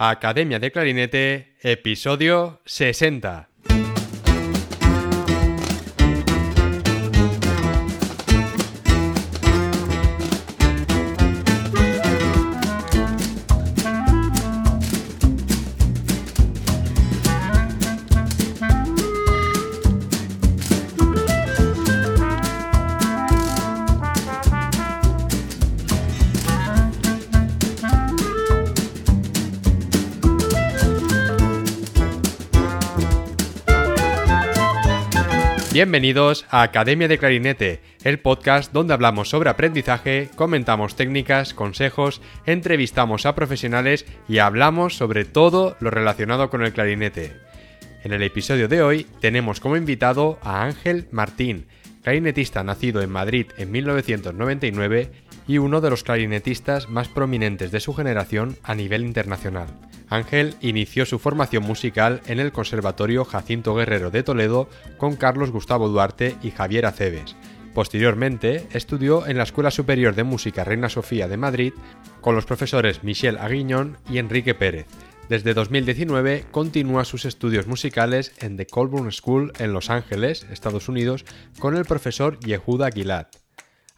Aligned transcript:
Academia 0.00 0.60
de 0.60 0.70
Clarinete, 0.70 1.56
episodio 1.60 2.60
60. 2.64 3.47
Bienvenidos 35.78 36.44
a 36.50 36.62
Academia 36.62 37.06
de 37.06 37.18
Clarinete, 37.18 37.80
el 38.02 38.18
podcast 38.18 38.72
donde 38.72 38.94
hablamos 38.94 39.28
sobre 39.28 39.48
aprendizaje, 39.48 40.28
comentamos 40.34 40.96
técnicas, 40.96 41.54
consejos, 41.54 42.20
entrevistamos 42.46 43.26
a 43.26 43.36
profesionales 43.36 44.04
y 44.28 44.38
hablamos 44.38 44.96
sobre 44.96 45.24
todo 45.24 45.76
lo 45.78 45.90
relacionado 45.90 46.50
con 46.50 46.64
el 46.64 46.72
clarinete. 46.72 47.36
En 48.02 48.12
el 48.12 48.24
episodio 48.24 48.66
de 48.66 48.82
hoy 48.82 49.06
tenemos 49.20 49.60
como 49.60 49.76
invitado 49.76 50.40
a 50.42 50.64
Ángel 50.64 51.06
Martín, 51.12 51.68
clarinetista 52.02 52.64
nacido 52.64 53.00
en 53.00 53.10
Madrid 53.10 53.46
en 53.56 53.70
1999 53.70 55.12
y 55.48 55.58
uno 55.58 55.80
de 55.80 55.90
los 55.90 56.04
clarinetistas 56.04 56.88
más 56.88 57.08
prominentes 57.08 57.72
de 57.72 57.80
su 57.80 57.94
generación 57.94 58.56
a 58.62 58.76
nivel 58.76 59.04
internacional. 59.04 59.66
Ángel 60.08 60.54
inició 60.60 61.06
su 61.06 61.18
formación 61.18 61.64
musical 61.64 62.20
en 62.26 62.38
el 62.38 62.52
Conservatorio 62.52 63.24
Jacinto 63.24 63.74
Guerrero 63.74 64.10
de 64.10 64.22
Toledo 64.22 64.68
con 64.98 65.16
Carlos 65.16 65.50
Gustavo 65.50 65.88
Duarte 65.88 66.36
y 66.42 66.50
Javier 66.50 66.86
Aceves. 66.86 67.34
Posteriormente, 67.74 68.66
estudió 68.72 69.26
en 69.26 69.36
la 69.36 69.44
Escuela 69.44 69.70
Superior 69.70 70.14
de 70.14 70.24
Música 70.24 70.64
Reina 70.64 70.88
Sofía 70.88 71.28
de 71.28 71.36
Madrid 71.36 71.72
con 72.20 72.34
los 72.34 72.44
profesores 72.44 73.02
Michel 73.02 73.38
Aguiñón 73.38 73.98
y 74.08 74.18
Enrique 74.18 74.54
Pérez. 74.54 74.86
Desde 75.28 75.52
2019 75.52 76.46
continúa 76.50 77.04
sus 77.04 77.26
estudios 77.26 77.66
musicales 77.66 78.32
en 78.40 78.56
The 78.56 78.66
Colburn 78.66 79.12
School 79.12 79.52
en 79.58 79.74
Los 79.74 79.90
Ángeles, 79.90 80.46
Estados 80.50 80.88
Unidos, 80.88 81.24
con 81.58 81.76
el 81.76 81.84
profesor 81.84 82.40
Yehuda 82.40 82.90
Gilad. 82.90 83.26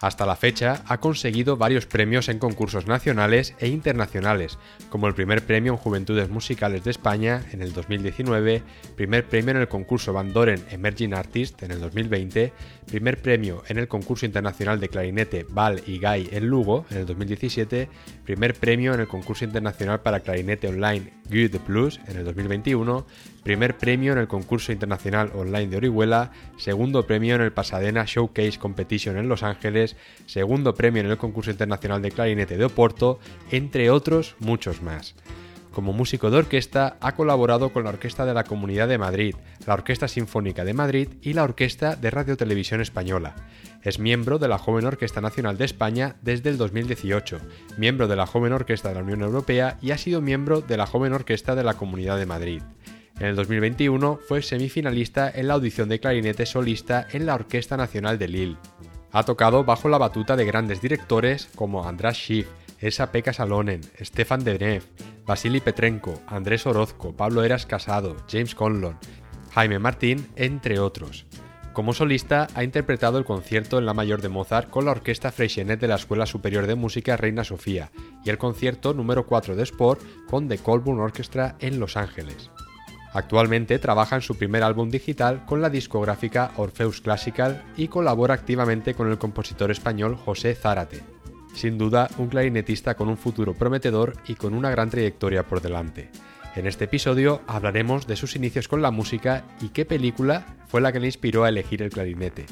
Hasta 0.01 0.25
la 0.25 0.35
fecha 0.35 0.83
ha 0.87 0.99
conseguido 0.99 1.59
varios 1.59 1.85
premios 1.85 2.31
en 2.31 2.39
concursos 2.39 2.87
nacionales 2.87 3.55
e 3.59 3.69
internacionales, 3.69 4.59
como 4.89 5.07
el 5.07 5.15
primer 5.15 5.45
premio 5.45 5.73
en 5.73 5.79
Juventudes 5.79 6.31
Musicales 6.31 6.85
de 6.85 6.91
España 6.91 7.43
en 7.53 7.61
el 7.61 7.75
2019, 7.75 8.63
primer 8.97 9.27
premio 9.27 9.51
en 9.51 9.61
el 9.61 9.69
concurso 9.69 10.15
Van 10.15 10.33
Doren 10.33 10.65
Emerging 10.71 11.13
Artist 11.13 11.63
en 11.63 11.73
el 11.73 11.81
2020, 11.81 12.51
primer 12.87 13.21
premio 13.21 13.63
en 13.69 13.77
el 13.77 13.89
concurso 13.89 14.25
internacional 14.25 14.81
de 14.81 14.89
clarinete 14.89 15.47
Val 15.51 15.83
y 15.87 15.99
Guy 15.99 16.31
en 16.33 16.47
Lugo 16.47 16.87
en 16.91 16.97
el 16.97 17.07
2017, 17.07 17.91
primer 18.25 18.55
premio 18.55 18.95
en 18.95 19.01
el 19.01 19.09
concurso 19.09 19.45
internacional 19.45 20.01
para 20.01 20.21
clarinete 20.21 20.69
online 20.69 21.20
Good 21.31 21.61
Plus 21.61 22.01
en 22.09 22.17
el 22.17 22.25
2021, 22.25 23.07
primer 23.43 23.79
premio 23.79 24.13
en 24.13 24.19
el 24.19 24.29
concurso 24.29 24.73
internacional 24.73 25.31
online 25.35 25.69
de 25.69 25.77
Orihuela, 25.77 26.33
segundo 26.57 27.07
premio 27.07 27.37
en 27.37 27.41
el 27.43 27.53
Pasadena 27.53 28.05
Showcase 28.05 28.59
Competition 28.59 29.17
en 29.17 29.29
Los 29.29 29.43
Ángeles, 29.43 29.97
segundo 30.27 30.75
premio 30.75 31.03
en 31.03 31.11
el 31.11 31.17
concurso 31.17 31.51
internacional 31.51 32.03
de 32.03 32.11
clarinete 32.11 32.57
de 32.57 32.65
Oporto, 32.65 33.21
entre 33.51 33.91
otros 33.91 34.35
muchos 34.41 34.83
más. 34.83 35.15
Como 35.73 35.93
músico 35.93 36.31
de 36.31 36.39
orquesta, 36.39 36.97
ha 37.01 37.15
colaborado 37.15 37.73
con 37.73 37.85
la 37.85 37.91
Orquesta 37.91 38.27
de 38.27 38.35
la 38.35 38.43
Comunidad 38.45 38.89
de 38.89 38.99
Madrid, 38.99 39.37
la 39.67 39.75
Orquesta 39.75 40.09
Sinfónica 40.09 40.65
de 40.65 40.75
Madrid 40.75 41.09
y 41.23 41.33
la 41.33 41.45
Orquesta 41.45 41.95
de 41.95 42.11
Radio 42.11 42.37
Televisión 42.37 42.81
Española. 42.81 43.37
Es 43.83 44.01
miembro 44.01 44.39
de 44.39 44.49
la 44.49 44.59
Joven 44.59 44.87
Orquesta 44.87 45.21
Nacional 45.21 45.57
de 45.57 45.65
España 45.65 46.17
desde 46.23 46.51
el 46.51 46.59
2018, 46.59 47.39
miembro 47.79 48.09
de 48.09 48.17
la 48.17 48.27
Joven 48.27 48.53
Orquesta 48.53 48.89
de 48.89 48.97
la 48.97 49.03
Unión 49.03 49.23
Europea 49.23 49.79
y 49.81 49.93
ha 49.93 49.99
sido 49.99 50.21
miembro 50.21 50.61
de 50.61 50.77
la 50.77 50.87
Joven 50.87 51.13
Orquesta 51.13 51.55
de 51.55 51.65
la 51.65 51.75
Comunidad 51.75 52.19
de 52.19 52.27
Madrid. 52.27 52.63
En 53.21 53.27
el 53.27 53.37
2021 53.37 54.19
fue 54.27 54.43
semifinalista 54.43 55.31
en 55.31 55.47
la 55.47 55.55
audición 55.55 55.89
de 55.89 56.01
clarinete 56.01 56.47
solista 56.47 57.07
en 57.13 57.27
la 57.27 57.35
Orquesta 57.35 57.77
Nacional 57.77 58.19
de 58.19 58.29
Lille. 58.29 58.57
Ha 59.13 59.25
tocado 59.25 59.65
bajo 59.65 59.89
la 59.89 59.99
batuta 59.99 60.37
de 60.37 60.45
grandes 60.45 60.81
directores 60.81 61.49
como 61.55 61.87
András 61.87 62.17
Schiff, 62.17 62.49
Esa 62.79 63.13
Pekka 63.13 63.33
Salonen, 63.33 63.83
Stefan 64.01 64.43
Denev, 64.43 64.85
Vasily 65.31 65.61
Petrenko, 65.61 66.21
Andrés 66.27 66.67
Orozco, 66.67 67.13
Pablo 67.13 67.45
Eras 67.45 67.65
Casado, 67.65 68.17
James 68.29 68.57
Conlon, 68.57 68.99
Jaime 69.53 69.79
Martín, 69.79 70.27
entre 70.35 70.81
otros. 70.81 71.25
Como 71.73 71.93
solista 71.93 72.49
ha 72.57 72.65
interpretado 72.65 73.17
el 73.17 73.25
concierto 73.25 73.79
en 73.79 73.87
La 73.87 73.95
Mayor 73.95 74.23
de 74.23 74.29
Mozart 74.29 74.71
con 74.71 74.87
la 74.87 74.91
Orquesta 74.91 75.31
Freixenet 75.31 75.79
de 75.79 75.87
la 75.87 75.95
Escuela 75.95 76.27
Superior 76.27 76.67
de 76.67 76.75
Música 76.75 77.17
Reina 77.17 77.45
Sofía 77.45 77.93
y 78.25 78.31
el 78.31 78.39
concierto 78.39 78.93
número 78.93 79.25
4 79.25 79.55
de 79.55 79.63
Sport 79.63 80.03
con 80.29 80.49
The 80.49 80.59
Colburn 80.59 80.99
Orchestra 80.99 81.55
en 81.61 81.79
Los 81.79 81.97
Ángeles. 81.97 82.51
Actualmente 83.13 83.79
trabaja 83.79 84.17
en 84.17 84.23
su 84.23 84.37
primer 84.37 84.65
álbum 84.65 84.91
digital 84.91 85.45
con 85.47 85.63
la 85.63 85.71
discográfica 85.71 86.51
Orpheus 86.57 87.01
Classical 87.01 87.63
y 87.77 87.87
colabora 87.87 88.35
activamente 88.35 88.95
con 88.95 89.09
el 89.09 89.19
compositor 89.19 89.71
español 89.71 90.17
José 90.17 90.57
Zárate. 90.57 91.20
Sin 91.55 91.79
duda, 91.79 92.09
un 92.19 92.29
clarinetista 92.29 92.95
con 92.95 93.09
un 93.09 93.17
futuro 93.17 93.55
prometedor 93.55 94.15
y 94.27 94.35
con 94.35 94.55
una 94.55 94.71
gran 94.71 94.91
trayectoria 94.91 95.47
por 95.47 95.61
delante. 95.61 96.11
En 96.57 96.67
este 96.67 96.87
episodio 96.87 97.43
hablaremos 97.47 98.07
de 98.09 98.17
sus 98.17 98.35
inicios 98.35 98.67
con 98.67 98.83
la 98.83 98.91
música 98.91 99.45
y 99.61 99.69
qué 99.69 99.85
película 99.85 100.57
fue 100.67 100.81
la 100.81 100.91
que 100.93 100.99
le 100.99 101.07
inspiró 101.07 101.45
a 101.45 101.49
elegir 101.49 101.81
el 101.81 101.91
clarinete, 101.91 102.47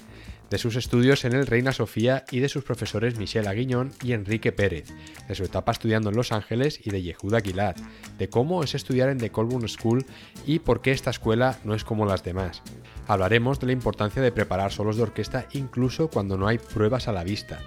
de 0.51 0.59
sus 0.59 0.77
estudios 0.77 1.25
en 1.25 1.33
el 1.33 1.47
Reina 1.47 1.73
Sofía 1.73 2.25
y 2.31 2.39
de 2.39 2.49
sus 2.49 2.63
profesores 2.63 3.19
Michel 3.19 3.49
Aguiñón 3.49 3.93
y 4.03 4.13
Enrique 4.13 4.53
Pérez, 4.53 4.93
de 5.27 5.35
su 5.35 5.45
etapa 5.45 5.73
estudiando 5.73 6.11
en 6.11 6.17
Los 6.17 6.31
Ángeles 6.31 6.81
y 6.85 6.91
de 6.91 7.03
Yehuda 7.03 7.41
Gilad, 7.41 7.77
de 8.19 8.29
cómo 8.29 8.63
es 8.63 8.75
estudiar 8.75 9.09
en 9.09 9.19
The 9.19 9.31
Colburn 9.31 9.69
School 9.69 10.07
y 10.47 10.61
por 10.61 10.81
qué 10.81 10.93
esta 10.93 11.11
escuela 11.11 11.59
no 11.65 11.75
es 11.75 11.83
como 11.83 12.07
las 12.07 12.23
demás. 12.23 12.63
Hablaremos 13.09 13.59
de 13.59 13.67
la 13.67 13.73
importancia 13.73 14.23
de 14.23 14.33
preparar 14.33 14.71
solos 14.71 14.97
de 14.97 15.03
orquesta 15.03 15.47
incluso 15.53 16.09
cuando 16.09 16.39
no 16.39 16.47
hay 16.47 16.59
pruebas 16.59 17.09
a 17.09 17.13
la 17.13 17.25
vista, 17.25 17.61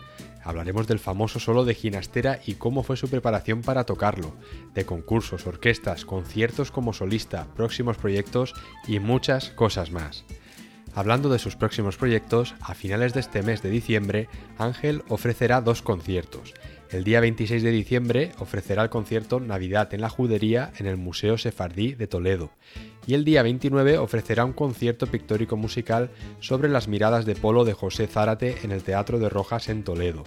Hablaremos 0.43 0.87
del 0.87 0.99
famoso 0.99 1.39
solo 1.39 1.65
de 1.65 1.75
Ginastera 1.75 2.39
y 2.45 2.55
cómo 2.55 2.83
fue 2.83 2.97
su 2.97 3.09
preparación 3.09 3.61
para 3.61 3.85
tocarlo, 3.85 4.35
de 4.73 4.85
concursos, 4.85 5.45
orquestas, 5.47 6.05
conciertos 6.05 6.71
como 6.71 6.93
solista, 6.93 7.47
próximos 7.55 7.97
proyectos 7.97 8.53
y 8.87 8.99
muchas 8.99 9.49
cosas 9.51 9.91
más. 9.91 10.25
Hablando 10.93 11.29
de 11.29 11.39
sus 11.39 11.55
próximos 11.55 11.95
proyectos, 11.95 12.53
a 12.59 12.73
finales 12.73 13.13
de 13.13 13.21
este 13.21 13.43
mes 13.43 13.61
de 13.61 13.69
diciembre, 13.69 14.27
Ángel 14.57 15.03
ofrecerá 15.07 15.61
dos 15.61 15.81
conciertos. 15.81 16.53
El 16.91 17.05
día 17.05 17.21
26 17.21 17.63
de 17.63 17.71
diciembre 17.71 18.31
ofrecerá 18.39 18.83
el 18.83 18.89
concierto 18.89 19.39
Navidad 19.39 19.93
en 19.93 20.01
la 20.01 20.09
Judería 20.09 20.73
en 20.77 20.87
el 20.87 20.97
Museo 20.97 21.37
Sefardí 21.37 21.93
de 21.93 22.05
Toledo 22.05 22.51
y 23.07 23.13
el 23.13 23.23
día 23.23 23.43
29 23.43 23.97
ofrecerá 23.97 24.43
un 24.43 24.51
concierto 24.51 25.07
pictórico 25.07 25.55
musical 25.55 26.09
sobre 26.41 26.67
las 26.67 26.89
miradas 26.89 27.25
de 27.25 27.35
polo 27.35 27.63
de 27.63 27.71
José 27.71 28.07
Zárate 28.07 28.57
en 28.63 28.71
el 28.71 28.83
Teatro 28.83 29.19
de 29.19 29.29
Rojas 29.29 29.69
en 29.69 29.85
Toledo. 29.85 30.25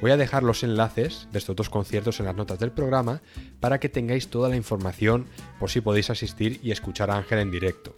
Voy 0.00 0.12
a 0.12 0.16
dejar 0.16 0.44
los 0.44 0.62
enlaces 0.62 1.26
de 1.32 1.38
estos 1.38 1.56
dos 1.56 1.68
conciertos 1.68 2.20
en 2.20 2.26
las 2.26 2.36
notas 2.36 2.60
del 2.60 2.70
programa 2.70 3.20
para 3.58 3.80
que 3.80 3.88
tengáis 3.88 4.28
toda 4.28 4.48
la 4.48 4.56
información 4.56 5.26
por 5.58 5.68
si 5.68 5.80
podéis 5.80 6.10
asistir 6.10 6.60
y 6.62 6.70
escuchar 6.70 7.10
a 7.10 7.16
Ángel 7.16 7.40
en 7.40 7.50
directo. 7.50 7.96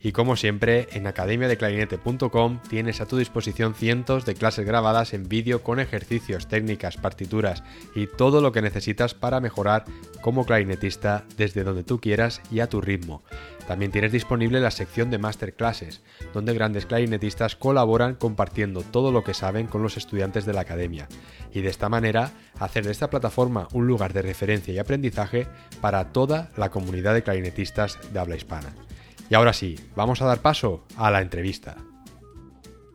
Y 0.00 0.12
como 0.12 0.36
siempre, 0.36 0.88
en 0.92 1.08
academiadeclarinete.com 1.08 2.60
tienes 2.68 3.00
a 3.00 3.06
tu 3.06 3.16
disposición 3.16 3.74
cientos 3.74 4.24
de 4.24 4.34
clases 4.34 4.64
grabadas 4.64 5.12
en 5.12 5.28
vídeo 5.28 5.62
con 5.62 5.80
ejercicios, 5.80 6.46
técnicas, 6.46 6.96
partituras 6.96 7.64
y 7.96 8.06
todo 8.06 8.40
lo 8.40 8.52
que 8.52 8.62
necesitas 8.62 9.14
para 9.14 9.40
mejorar 9.40 9.84
como 10.20 10.46
clarinetista 10.46 11.24
desde 11.36 11.64
donde 11.64 11.82
tú 11.82 12.00
quieras 12.00 12.40
y 12.50 12.60
a 12.60 12.68
tu 12.68 12.80
ritmo. 12.80 13.22
También 13.66 13.90
tienes 13.90 14.12
disponible 14.12 14.60
la 14.60 14.70
sección 14.70 15.10
de 15.10 15.18
masterclasses, 15.18 16.00
donde 16.32 16.54
grandes 16.54 16.86
clarinetistas 16.86 17.54
colaboran 17.54 18.14
compartiendo 18.14 18.82
todo 18.82 19.12
lo 19.12 19.24
que 19.24 19.34
saben 19.34 19.66
con 19.66 19.82
los 19.82 19.96
estudiantes 19.96 20.46
de 20.46 20.54
la 20.54 20.62
academia, 20.62 21.06
y 21.52 21.60
de 21.60 21.68
esta 21.68 21.90
manera 21.90 22.30
hacer 22.58 22.86
de 22.86 22.92
esta 22.92 23.10
plataforma 23.10 23.68
un 23.72 23.86
lugar 23.86 24.14
de 24.14 24.22
referencia 24.22 24.72
y 24.72 24.78
aprendizaje 24.78 25.48
para 25.82 26.12
toda 26.12 26.48
la 26.56 26.70
comunidad 26.70 27.12
de 27.12 27.22
clarinetistas 27.22 27.98
de 28.10 28.18
habla 28.18 28.36
hispana. 28.36 28.72
Y 29.30 29.34
ahora 29.34 29.52
sí, 29.52 29.76
vamos 29.94 30.22
a 30.22 30.26
dar 30.26 30.40
paso 30.40 30.86
a 30.96 31.10
la 31.10 31.20
entrevista. 31.20 31.76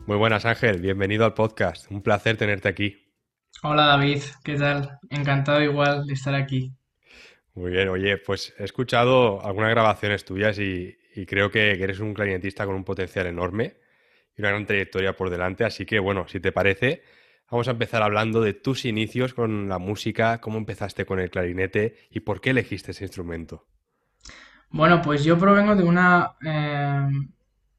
Muy 0.06 0.16
buenas 0.16 0.44
Ángel, 0.44 0.80
bienvenido 0.80 1.24
al 1.24 1.32
podcast, 1.32 1.88
un 1.92 2.02
placer 2.02 2.36
tenerte 2.36 2.68
aquí. 2.68 3.12
Hola 3.62 3.86
David, 3.86 4.20
¿qué 4.42 4.56
tal? 4.56 4.98
Encantado 5.10 5.62
igual 5.62 6.06
de 6.06 6.12
estar 6.12 6.34
aquí. 6.34 6.72
Muy 7.54 7.70
bien, 7.70 7.88
oye, 7.88 8.18
pues 8.18 8.52
he 8.58 8.64
escuchado 8.64 9.44
algunas 9.46 9.70
grabaciones 9.70 10.24
tuyas 10.24 10.58
y, 10.58 10.96
creo 11.26 11.52
que 11.52 11.70
eres 11.70 12.00
un 12.00 12.12
clarinetista 12.12 12.66
con 12.66 12.74
un 12.74 12.84
potencial 12.84 13.28
enorme 13.28 13.76
y 14.36 14.42
una 14.42 14.50
gran 14.50 14.66
trayectoria 14.66 15.14
por 15.14 15.30
delante, 15.30 15.64
así 15.64 15.86
que 15.86 16.00
bueno, 16.00 16.26
si 16.26 16.40
te 16.40 16.50
parece, 16.50 17.02
Vamos 17.50 17.68
a 17.68 17.72
empezar 17.72 18.02
hablando 18.02 18.40
de 18.40 18.54
tus 18.54 18.84
inicios 18.86 19.34
con 19.34 19.68
la 19.68 19.78
música, 19.78 20.40
cómo 20.40 20.58
empezaste 20.58 21.04
con 21.04 21.20
el 21.20 21.30
clarinete 21.30 21.94
y 22.10 22.20
por 22.20 22.40
qué 22.40 22.50
elegiste 22.50 22.92
ese 22.92 23.04
instrumento. 23.04 23.66
Bueno, 24.78 25.00
pues 25.02 25.22
yo 25.24 25.38
provengo 25.38 25.76
de 25.76 25.84
una 25.84 26.32
eh, 26.44 27.06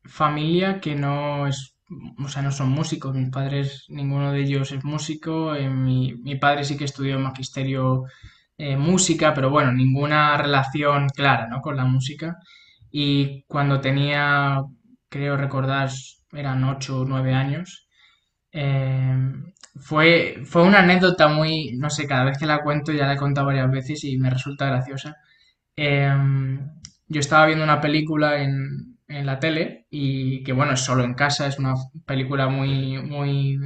familia 0.06 0.80
que 0.80 0.96
no 0.96 1.46
es, 1.48 1.76
o 2.24 2.28
sea, 2.30 2.42
no 2.42 2.52
son 2.52 2.70
músicos. 2.70 3.14
Mis 3.16 3.30
padres, 3.30 3.86
ninguno 3.90 4.32
de 4.32 4.40
ellos 4.42 4.72
es 4.72 4.84
músico. 4.86 5.56
Eh, 5.56 5.70
mi, 5.70 6.14
mi 6.24 6.36
padre 6.38 6.64
sí 6.64 6.78
que 6.78 6.86
estudió 6.86 7.20
magisterio 7.20 8.04
eh, 8.58 8.78
música, 8.78 9.34
pero 9.34 9.50
bueno, 9.50 9.72
ninguna 9.74 10.38
relación 10.38 11.10
clara, 11.10 11.48
¿no? 11.48 11.60
con 11.62 11.76
la 11.78 11.84
música. 11.86 12.38
Y 12.92 13.44
cuando 13.48 13.82
tenía, 13.82 14.62
creo 15.10 15.36
recordar, 15.38 15.90
eran 16.32 16.64
ocho 16.64 17.02
o 17.02 17.06
nueve 17.06 17.34
años, 17.34 17.88
eh, 18.54 19.18
fue, 19.82 20.42
fue 20.46 20.64
una 20.64 20.80
anécdota 20.80 21.28
muy, 21.30 21.74
no 21.78 21.90
sé, 21.90 22.08
cada 22.08 22.26
vez 22.26 22.38
que 22.38 22.46
la 22.48 22.64
cuento, 22.64 22.92
ya 22.94 23.08
la 23.08 23.14
he 23.16 23.18
contado 23.18 23.48
varias 23.48 23.70
veces 23.72 24.04
y 24.06 24.18
me 24.18 24.30
resulta 24.30 24.68
graciosa. 24.68 25.16
Yo 27.08 27.20
estaba 27.20 27.46
viendo 27.48 27.64
una 27.64 27.82
película 27.82 28.42
en, 28.42 28.98
en 29.08 29.26
la 29.26 29.40
tele 29.40 29.88
y 29.90 30.44
que 30.44 30.54
bueno, 30.54 30.74
es 30.74 30.82
solo 30.82 31.04
en 31.04 31.14
casa, 31.16 31.48
es 31.48 31.60
una 31.60 31.76
película 32.06 32.48
muy, 32.50 33.02
muy, 33.04 33.60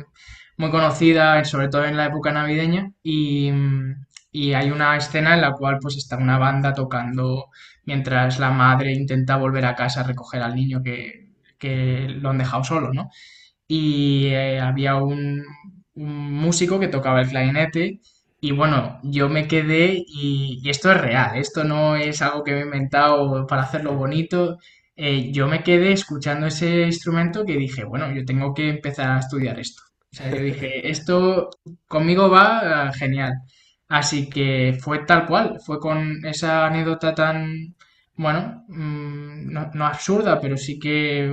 muy 0.57 0.71
conocida, 0.71 1.44
sobre 1.45 1.69
todo 1.69 1.86
en 1.86 1.97
la 1.97 2.06
época 2.07 2.31
navideña, 2.31 2.91
y, 3.03 3.51
y 4.31 4.53
hay 4.53 4.71
una 4.71 4.95
escena 4.97 5.33
en 5.36 5.41
la 5.41 5.53
cual 5.53 5.77
pues 5.81 5.97
está 5.97 6.18
una 6.18 6.38
banda 6.38 6.74
tocando 6.74 7.47
mientras 7.86 8.39
la 8.39 8.51
madre 8.51 8.94
intenta 8.94 9.38
volver 9.38 9.65
a 9.65 9.75
casa 9.75 10.01
a 10.01 10.03
recoger 10.03 10.42
al 10.42 10.56
niño 10.56 10.81
que, 10.83 11.31
que 11.57 12.07
lo 12.09 12.30
han 12.30 12.38
dejado 12.38 12.63
solo, 12.63 12.94
¿no? 12.94 13.09
Y 13.68 14.27
eh, 14.27 14.59
había 14.59 14.95
un, 14.97 15.44
un 15.95 16.33
músico 16.33 16.80
que 16.80 16.88
tocaba 16.88 17.21
el 17.21 17.30
clarinete 17.30 18.01
y 18.41 18.51
bueno, 18.51 19.00
yo 19.03 19.30
me 19.30 19.47
quedé 19.47 19.94
y, 20.07 20.59
y 20.63 20.69
esto 20.69 20.91
es 20.91 21.01
real, 21.01 21.38
esto 21.38 21.63
no 21.63 21.95
es 21.95 22.21
algo 22.21 22.44
que 22.44 22.53
me 22.53 22.59
he 22.62 22.63
inventado 22.65 23.45
para 23.47 23.63
hacerlo 23.63 23.95
bonito. 23.95 24.57
eh, 24.95 25.31
yo 25.31 25.47
me 25.47 25.63
quedé 25.63 25.91
escuchando 25.94 26.47
ese 26.47 26.83
instrumento 26.83 27.45
que 27.45 27.57
dije, 27.57 27.83
bueno, 27.86 28.12
yo 28.13 28.25
tengo 28.25 28.53
que 28.53 28.69
empezar 28.69 29.12
a 29.12 29.19
estudiar 29.19 29.59
esto. 29.59 29.81
O 30.12 30.15
sea, 30.15 30.30
yo 30.31 30.41
dije, 30.41 30.89
esto 30.89 31.50
conmigo 31.88 32.30
va 32.30 32.88
ah, 32.89 32.94
genial. 32.94 33.33
Así 33.88 34.30
que 34.30 34.77
fue 34.81 35.00
tal 35.06 35.25
cual, 35.25 35.59
fue 35.65 35.80
con 35.80 36.24
esa 36.25 36.65
anécdota 36.68 37.13
tan, 37.15 37.75
bueno, 38.15 38.63
mm, 38.68 39.51
no, 39.51 39.71
no 39.74 39.85
absurda, 39.85 40.39
pero 40.39 40.57
sí 40.57 40.80
que 40.80 41.31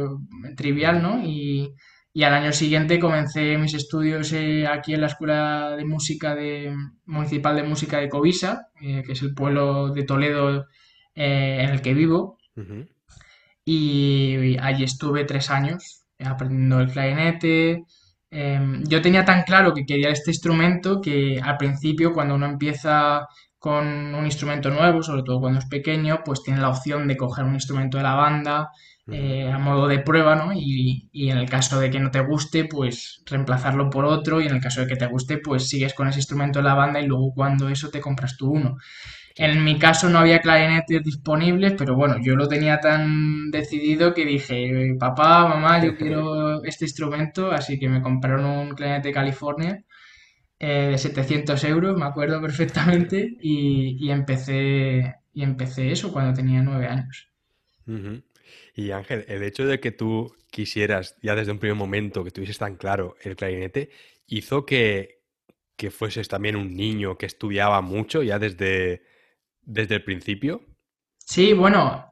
trivial, 0.57 1.03
¿no? 1.03 1.21
Y, 1.23 1.75
y 2.17 2.23
al 2.23 2.33
año 2.33 2.51
siguiente 2.51 2.99
comencé 2.99 3.59
mis 3.59 3.75
estudios 3.75 4.33
eh, 4.33 4.67
aquí 4.67 4.95
en 4.95 5.03
la 5.03 5.09
Escuela 5.09 5.77
de 5.77 5.85
Música 5.85 6.35
de, 6.35 6.75
Municipal 7.05 7.57
de 7.57 7.63
Música 7.63 7.99
de 7.99 8.09
Covisa, 8.09 8.69
eh, 8.81 9.03
que 9.05 9.13
es 9.13 9.21
el 9.21 9.35
pueblo 9.35 9.91
de 9.91 10.03
Toledo 10.05 10.65
eh, 11.15 11.59
en 11.61 11.69
el 11.69 11.83
que 11.83 11.93
vivo. 11.93 12.39
Y 13.67 14.57
allí 14.63 14.85
estuve 14.85 15.25
tres 15.25 15.51
años 15.51 16.07
aprendiendo 16.19 16.81
el 16.81 16.91
clarinete. 16.91 17.85
Em, 18.31 18.83
yo 18.85 19.03
tenía 19.03 19.27
tan 19.27 19.43
claro 19.43 19.75
que 19.75 19.85
quería 19.85 20.09
este 20.09 20.31
instrumento 20.31 21.03
que 21.03 21.39
al 21.43 21.59
principio, 21.59 22.15
cuando 22.15 22.35
uno 22.35 22.47
empieza 22.47 23.27
con 23.59 24.15
un 24.15 24.25
instrumento 24.25 24.71
nuevo, 24.71 25.03
sobre 25.03 25.23
todo 25.23 25.39
cuando 25.39 25.59
es 25.59 25.67
pequeño, 25.67 26.23
pues 26.25 26.43
tiene 26.43 26.63
la 26.63 26.71
opción 26.71 27.09
de 27.09 27.17
coger 27.19 27.45
un 27.45 27.53
instrumento 27.53 27.99
de 27.99 28.05
la 28.05 28.15
banda. 28.15 28.71
Eh, 29.11 29.51
a 29.51 29.59
modo 29.59 29.87
de 29.89 30.01
prueba, 30.01 30.35
¿no? 30.37 30.53
Y, 30.53 31.09
y 31.13 31.31
en 31.31 31.39
el 31.39 31.49
caso 31.49 31.81
de 31.81 31.91
que 31.91 32.01
no 32.01 32.11
te 32.11 32.21
guste, 32.21 32.65
pues 32.65 33.23
reemplazarlo 33.27 33.89
por 33.91 34.05
otro 34.05 34.41
y 34.41 34.47
en 34.47 34.55
el 34.57 34.61
caso 34.61 34.81
de 34.81 34.87
que 34.89 34.97
te 34.97 35.07
guste, 35.07 35.39
pues 35.39 35.69
sigues 35.69 35.95
con 35.95 36.09
ese 36.09 36.19
instrumento 36.21 36.59
de 36.61 36.65
la 36.65 36.75
banda 36.75 37.01
y 37.01 37.07
luego 37.07 37.33
cuando 37.35 37.69
eso 37.69 37.91
te 37.91 38.01
compras 38.01 38.37
tú 38.37 38.51
uno. 38.51 38.77
En 39.37 39.63
mi 39.65 39.79
caso 39.79 40.09
no 40.11 40.19
había 40.19 40.41
clarinetes 40.41 41.03
disponibles, 41.05 41.75
pero 41.79 41.95
bueno, 41.95 42.17
yo 42.23 42.37
lo 42.37 42.49
tenía 42.49 42.81
tan 42.81 43.51
decidido 43.51 44.15
que 44.15 44.25
dije, 44.25 44.97
papá, 44.99 45.47
mamá, 45.49 45.85
yo 45.85 45.97
quiero 45.99 46.65
este 46.65 46.87
instrumento, 46.87 47.53
así 47.53 47.79
que 47.79 47.89
me 47.89 48.03
compraron 48.03 48.45
un 48.47 48.75
clarinete 48.75 49.13
California 49.13 49.85
eh, 50.59 50.89
de 50.93 50.99
700 50.99 51.65
euros, 51.65 51.97
me 51.99 52.07
acuerdo 52.07 52.41
perfectamente, 52.43 53.37
y, 53.41 53.97
y 54.07 54.11
empecé, 54.11 55.17
y 55.33 55.43
empecé 55.43 55.93
eso 55.93 56.13
cuando 56.13 56.35
tenía 56.35 56.63
nueve 56.63 56.89
años. 56.89 57.31
Y 58.77 58.91
Ángel, 58.91 59.25
el 59.29 59.43
hecho 59.43 59.67
de 59.67 59.81
que 59.81 59.91
tú 59.91 60.37
quisieras 60.51 61.17
ya 61.23 61.35
desde 61.35 61.51
un 61.53 61.59
primer 61.59 61.77
momento 61.77 62.23
que 62.23 62.31
tuvieses 62.31 62.59
tan 62.59 62.77
claro 62.77 63.17
el 63.23 63.35
clarinete, 63.35 63.91
hizo 64.27 64.67
que, 64.67 65.23
que 65.77 65.91
fueses 65.91 66.29
también 66.29 66.57
un 66.57 66.75
niño 66.77 67.17
que 67.17 67.25
estudiaba 67.27 67.81
mucho 67.81 68.23
ya 68.23 68.39
desde, 68.39 69.03
desde 69.63 69.95
el 69.97 70.05
principio. 70.05 70.63
Sí, 71.19 71.53
bueno, 71.55 72.09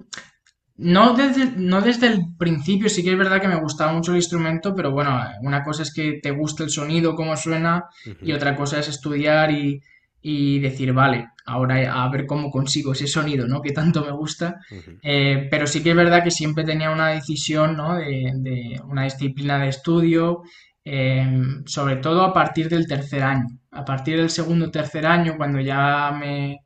No 0.77 1.15
desde, 1.15 1.53
no 1.57 1.81
desde 1.83 2.09
el 2.09 2.21
principio, 2.39 2.89
sí 2.89 3.05
que 3.05 3.13
es 3.13 3.19
verdad 3.19 3.41
que 3.41 3.49
me 3.49 3.61
gustaba 3.61 3.93
mucho 3.93 4.11
el 4.13 4.19
instrumento, 4.19 4.75
pero 4.75 4.91
bueno, 4.91 5.21
una 5.43 5.63
cosa 5.63 5.83
es 5.85 5.93
que 5.95 6.21
te 6.23 6.33
guste 6.33 6.65
el 6.65 6.71
sonido, 6.71 7.15
cómo 7.15 7.37
suena, 7.37 7.85
y 8.23 8.33
otra 8.33 8.57
cosa 8.57 8.81
es 8.81 8.89
estudiar 8.89 9.53
y, 9.53 9.81
y 10.27 10.59
decir, 10.59 10.95
vale, 10.95 11.29
ahora 11.45 12.03
a 12.03 12.09
ver 12.09 12.25
cómo 12.25 12.51
consigo 12.51 12.93
ese 12.93 13.07
sonido, 13.07 13.47
¿no? 13.47 13.61
Que 13.61 13.73
tanto 13.73 14.03
me 14.03 14.11
gusta. 14.11 14.59
Eh, 15.03 15.49
pero 15.51 15.67
sí 15.67 15.83
que 15.83 15.91
es 15.91 15.97
verdad 15.97 16.25
que 16.25 16.31
siempre 16.31 16.65
tenía 16.65 16.91
una 16.91 17.09
decisión, 17.09 17.77
¿no? 17.77 17.97
De, 17.97 18.33
de 18.37 18.81
una 18.87 19.05
disciplina 19.05 19.59
de 19.59 19.69
estudio, 19.69 20.43
eh, 20.83 21.27
sobre 21.67 21.97
todo 21.97 22.23
a 22.25 22.33
partir 22.33 22.71
del 22.71 22.87
tercer 22.87 23.23
año. 23.23 23.45
A 23.71 23.85
partir 23.85 24.17
del 24.17 24.31
segundo 24.31 24.67
o 24.69 24.71
tercer 24.71 25.05
año, 25.07 25.37
cuando 25.37 25.61
ya 25.61 26.11
me 26.19 26.61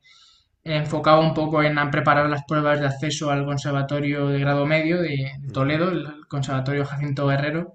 enfocaba 0.63 1.19
un 1.19 1.33
poco 1.33 1.61
en 1.61 1.75
preparar 1.91 2.29
las 2.29 2.45
pruebas 2.45 2.79
de 2.79 2.87
acceso 2.87 3.29
al 3.29 3.43
Conservatorio 3.45 4.27
de 4.29 4.39
Grado 4.39 4.65
Medio 4.65 5.01
de, 5.01 5.33
de 5.37 5.51
Toledo, 5.53 5.89
el 5.91 6.05
Conservatorio 6.29 6.85
Jacinto 6.85 7.27
Guerrero, 7.27 7.73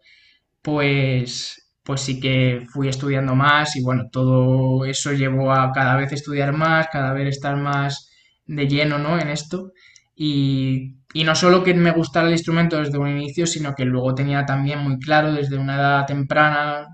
pues, 0.63 1.64
pues 1.85 2.01
sí 2.03 2.21
que 2.21 2.65
fui 2.71 2.89
estudiando 2.89 3.35
más 3.35 3.77
y 3.77 3.83
bueno, 3.83 4.05
todo 4.11 4.85
eso 4.87 5.13
llevó 5.13 5.53
a 5.53 5.71
cada 5.73 5.97
vez 5.97 6.13
estudiar 6.13 6.53
más, 6.53 6.89
cada 6.93 7.13
vez 7.13 7.29
estar 7.29 7.57
más 7.57 8.11
de 8.47 8.67
lleno, 8.69 8.99
¿no? 8.99 9.19
en 9.19 9.29
esto. 9.29 9.73
Y, 10.17 10.97
y 11.13 11.25
no 11.25 11.35
solo 11.35 11.63
que 11.65 11.75
me 11.75 11.91
gustara 11.93 12.27
el 12.29 12.33
instrumento 12.33 12.79
desde 12.79 12.99
un 12.99 13.09
inicio, 13.09 13.47
sino 13.47 13.75
que 13.75 13.85
luego 13.85 14.15
tenía 14.15 14.47
también 14.47 14.79
muy 14.81 14.99
claro 14.99 15.33
desde 15.33 15.59
una 15.59 15.77
edad 15.77 16.07
temprana, 16.07 16.87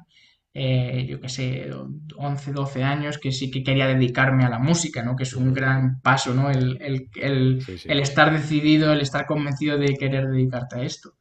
eh, 0.54 1.06
yo 1.08 1.20
qué 1.20 1.28
sé, 1.28 1.70
11 2.16 2.52
12 2.52 2.82
años, 2.82 3.18
que 3.18 3.30
sí 3.32 3.50
que 3.50 3.62
quería 3.62 3.86
dedicarme 3.86 4.44
a 4.44 4.48
la 4.50 4.58
música, 4.58 5.02
¿no? 5.02 5.14
Que 5.16 5.22
es 5.24 5.34
un 5.34 5.52
gran 5.54 6.00
paso, 6.00 6.34
¿no? 6.34 6.50
El, 6.50 6.78
el, 6.82 7.08
el, 7.16 7.62
Sí, 7.66 7.78
el 7.86 8.00
sí. 8.00 8.00
estar 8.00 8.32
decidido, 8.32 8.92
el 8.92 9.00
estar 9.00 9.26
convencido 9.26 9.78
de 9.78 9.94
querer 9.96 10.26
dedicarte 10.28 10.76
a 10.80 10.82
esto. 10.82 11.14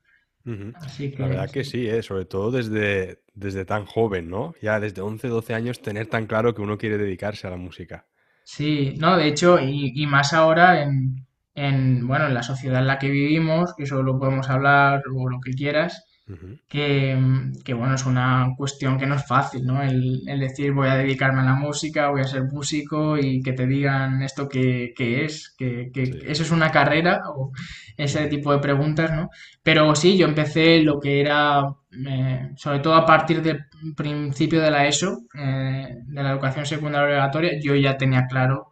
Así 0.73 1.11
La 1.17 1.27
que 1.27 1.29
verdad 1.29 1.51
que 1.51 1.63
sí. 1.63 1.87
¿eh? 1.87 2.01
Sobre 2.03 2.25
todo 2.25 2.51
desde, 2.51 3.23
desde 3.33 3.65
tan 3.65 3.85
joven, 3.85 4.29
¿no? 4.29 4.53
Ya 4.61 4.79
desde 4.79 5.01
11 5.01 5.27
12 5.27 5.53
años 5.53 5.81
tener 5.81 6.07
tan 6.07 6.27
claro 6.27 6.53
que 6.55 6.61
uno 6.61 6.77
quiere 6.77 6.97
dedicarse 6.97 7.47
a 7.47 7.51
la 7.51 7.57
música. 7.57 8.07
Sí, 8.43 8.95
no, 8.97 9.15
de 9.17 9.27
hecho, 9.27 9.59
y, 9.59 9.91
y 9.95 10.05
más 10.07 10.33
ahora 10.33 10.81
en, 10.83 11.27
en, 11.55 12.07
bueno, 12.07 12.27
en 12.27 12.33
la 12.33 12.43
sociedad 12.43 12.79
en 12.79 12.87
la 12.87 12.97
que 12.99 13.09
vivimos, 13.09 13.73
que 13.75 13.83
eso 13.83 14.01
lo 14.03 14.17
podemos 14.19 14.49
hablar 14.49 15.03
o 15.15 15.29
lo 15.29 15.39
que 15.39 15.51
quieras, 15.53 16.05
Ujú, 16.29 16.59
que, 16.67 17.17
que, 17.65 17.73
bueno, 17.73 17.95
es 17.95 18.05
una 18.05 18.49
cuestión 18.55 18.99
que 18.99 19.07
no 19.07 19.15
es 19.15 19.25
fácil, 19.27 19.65
¿no? 19.65 19.81
El, 19.81 20.21
el 20.27 20.39
decir 20.39 20.73
voy 20.73 20.87
a 20.87 20.95
dedicarme 20.95 21.41
a 21.41 21.45
la 21.45 21.55
música, 21.55 22.09
voy 22.11 22.21
a 22.21 22.25
ser 22.27 22.43
músico 22.43 23.17
y 23.17 23.41
que 23.41 23.53
te 23.53 23.65
digan 23.65 24.21
esto 24.21 24.47
que, 24.47 24.93
que 24.95 25.25
es, 25.25 25.55
que, 25.57 25.89
que 25.91 26.05
Sí. 26.05 26.19
eso 26.27 26.43
es 26.43 26.51
una 26.51 26.71
carrera 26.71 27.21
o 27.35 27.51
ese 27.97 28.27
tipo 28.27 28.51
de 28.51 28.59
preguntas, 28.59 29.11
¿no? 29.11 29.29
Pero 29.63 29.95
sí, 29.95 30.17
yo 30.17 30.27
empecé 30.27 30.81
lo 30.83 30.99
que 30.99 31.19
era, 31.21 31.63
eh, 32.07 32.51
sobre 32.55 32.79
todo 32.79 32.93
a 32.95 33.05
partir 33.07 33.41
del 33.41 33.65
principio 33.95 34.61
de 34.61 34.71
la 34.71 34.87
ESO, 34.87 35.21
eh, 35.33 35.95
de 36.05 36.23
la 36.23 36.31
educación 36.31 36.65
secundaria 36.65 37.07
obligatoria, 37.07 37.59
yo 37.61 37.75
ya 37.75 37.97
tenía 37.97 38.27
claro 38.27 38.68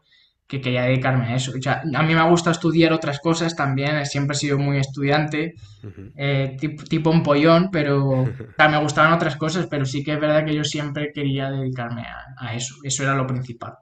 que 0.48 0.62
quería 0.62 0.84
dedicarme 0.84 1.26
a 1.26 1.36
eso. 1.36 1.52
O 1.58 1.62
sea, 1.62 1.82
a 1.94 2.04
mí 2.04 2.16
me 2.16 2.30
gusta 2.30 2.52
estudiar 2.52 2.94
otras 2.94 3.20
cosas 3.20 3.56
también, 3.56 4.06
siempre 4.06 4.36
he 4.36 4.40
sido 4.40 4.58
muy 4.58 4.78
estudiante 4.78 5.56
eh, 6.16 6.56
tipo, 6.60 6.84
tipo 6.84 7.10
un 7.10 7.22
pollón, 7.22 7.70
pero 7.72 8.08
o 8.22 8.30
sea, 8.58 8.70
me 8.70 8.80
gustaban 8.80 9.14
otras 9.14 9.36
cosas, 9.36 9.68
pero 9.68 9.86
sí 9.86 10.04
que 10.04 10.14
es 10.14 10.20
verdad 10.20 10.46
que 10.46 10.56
yo 10.56 10.64
siempre 10.64 11.12
quería 11.14 11.52
dedicarme 11.52 12.04
a, 12.04 12.24
a 12.38 12.56
eso. 12.56 12.76
Eso 12.84 13.04
era 13.04 13.16
lo 13.16 13.28
principal. 13.28 13.74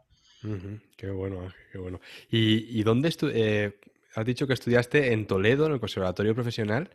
Qué 0.96 1.10
bueno, 1.10 1.42
Ángel, 1.42 1.62
qué 1.72 1.78
bueno. 1.78 2.00
¿Y, 2.30 2.80
y 2.80 2.84
dónde 2.84 3.14
eh, 3.34 3.80
has 4.16 4.26
dicho 4.26 4.48
que 4.48 4.54
estudiaste 4.54 5.14
en 5.14 5.26
Toledo, 5.28 5.66
en 5.68 5.74
el 5.74 5.80
Conservatorio 5.80 6.36
Profesional? 6.36 6.90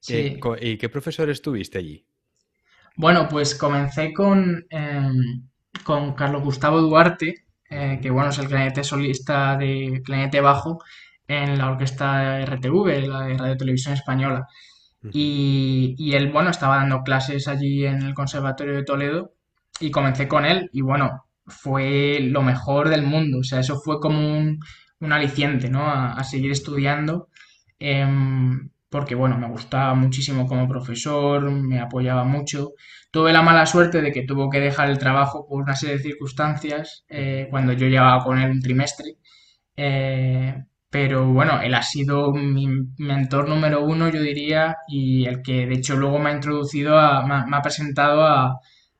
Sí. 0.00 0.38
¿y 0.60 0.76
qué 0.76 0.88
profesores 0.88 1.42
tuviste 1.42 1.78
allí? 1.78 2.06
Bueno, 2.96 3.28
pues 3.28 3.54
comencé 3.54 4.12
con, 4.12 4.66
eh, 4.70 5.10
con 5.84 6.14
Carlos 6.14 6.42
Gustavo 6.42 6.80
Duarte, 6.80 7.45
eh, 7.70 7.98
que 8.02 8.10
bueno, 8.10 8.30
es 8.30 8.38
el 8.38 8.48
clarinete 8.48 8.84
solista 8.84 9.56
de 9.56 10.02
clarinete 10.04 10.40
bajo 10.40 10.78
en 11.28 11.58
la 11.58 11.70
orquesta 11.70 12.40
RTV, 12.44 13.06
la 13.08 13.22
de 13.22 13.36
Radio 13.38 13.56
Televisión 13.56 13.94
Española. 13.94 14.46
Y, 15.10 15.94
y 15.98 16.14
él, 16.14 16.32
bueno, 16.32 16.50
estaba 16.50 16.76
dando 16.76 17.02
clases 17.02 17.48
allí 17.48 17.86
en 17.86 18.02
el 18.02 18.14
Conservatorio 18.14 18.74
de 18.74 18.84
Toledo 18.84 19.34
y 19.80 19.90
comencé 19.90 20.28
con 20.28 20.44
él 20.44 20.68
y 20.72 20.80
bueno, 20.82 21.26
fue 21.46 22.18
lo 22.20 22.42
mejor 22.42 22.88
del 22.88 23.02
mundo. 23.02 23.38
O 23.40 23.44
sea, 23.44 23.60
eso 23.60 23.78
fue 23.80 24.00
como 24.00 24.18
un, 24.38 24.60
un 25.00 25.12
aliciente, 25.12 25.70
¿no? 25.70 25.82
A, 25.86 26.12
a 26.14 26.24
seguir 26.24 26.50
estudiando. 26.52 27.28
em, 27.78 28.70
porque, 28.88 29.14
bueno, 29.14 29.36
me 29.38 29.48
gustaba 29.48 29.94
muchísimo 29.94 30.46
como 30.46 30.68
profesor, 30.68 31.50
me 31.50 31.80
apoyaba 31.80 32.24
mucho. 32.24 32.72
Tuve 33.10 33.32
la 33.32 33.42
mala 33.42 33.66
suerte 33.66 34.02
de 34.02 34.12
que 34.12 34.22
tuvo 34.22 34.50
que 34.50 34.60
dejar 34.60 34.90
el 34.90 34.98
trabajo 34.98 35.46
por 35.48 35.62
una 35.62 35.76
serie 35.76 35.96
de 35.96 36.02
circunstancias 36.02 37.04
eh, 37.08 37.48
cuando 37.50 37.72
yo 37.72 37.86
llevaba 37.88 38.22
con 38.24 38.38
él 38.38 38.50
un 38.50 38.60
trimestre. 38.62 39.16
Eh, 39.76 40.54
pero 40.90 41.26
bueno, 41.32 41.60
él 41.60 41.74
ha 41.74 41.82
sido 41.82 42.32
mi 42.32 42.68
mentor 42.98 43.48
número 43.48 43.84
uno, 43.84 44.08
yo 44.08 44.20
diría, 44.22 44.76
y 44.88 45.26
el 45.26 45.42
que 45.42 45.66
de 45.66 45.74
hecho 45.74 45.96
luego 45.96 46.18
me 46.18 46.30
ha 46.30 46.34
introducido, 46.34 46.98
a, 46.98 47.26
me, 47.26 47.34
ha, 47.34 47.46
me 47.46 47.56
ha 47.56 47.62
presentado 47.62 48.24
a, 48.26 48.58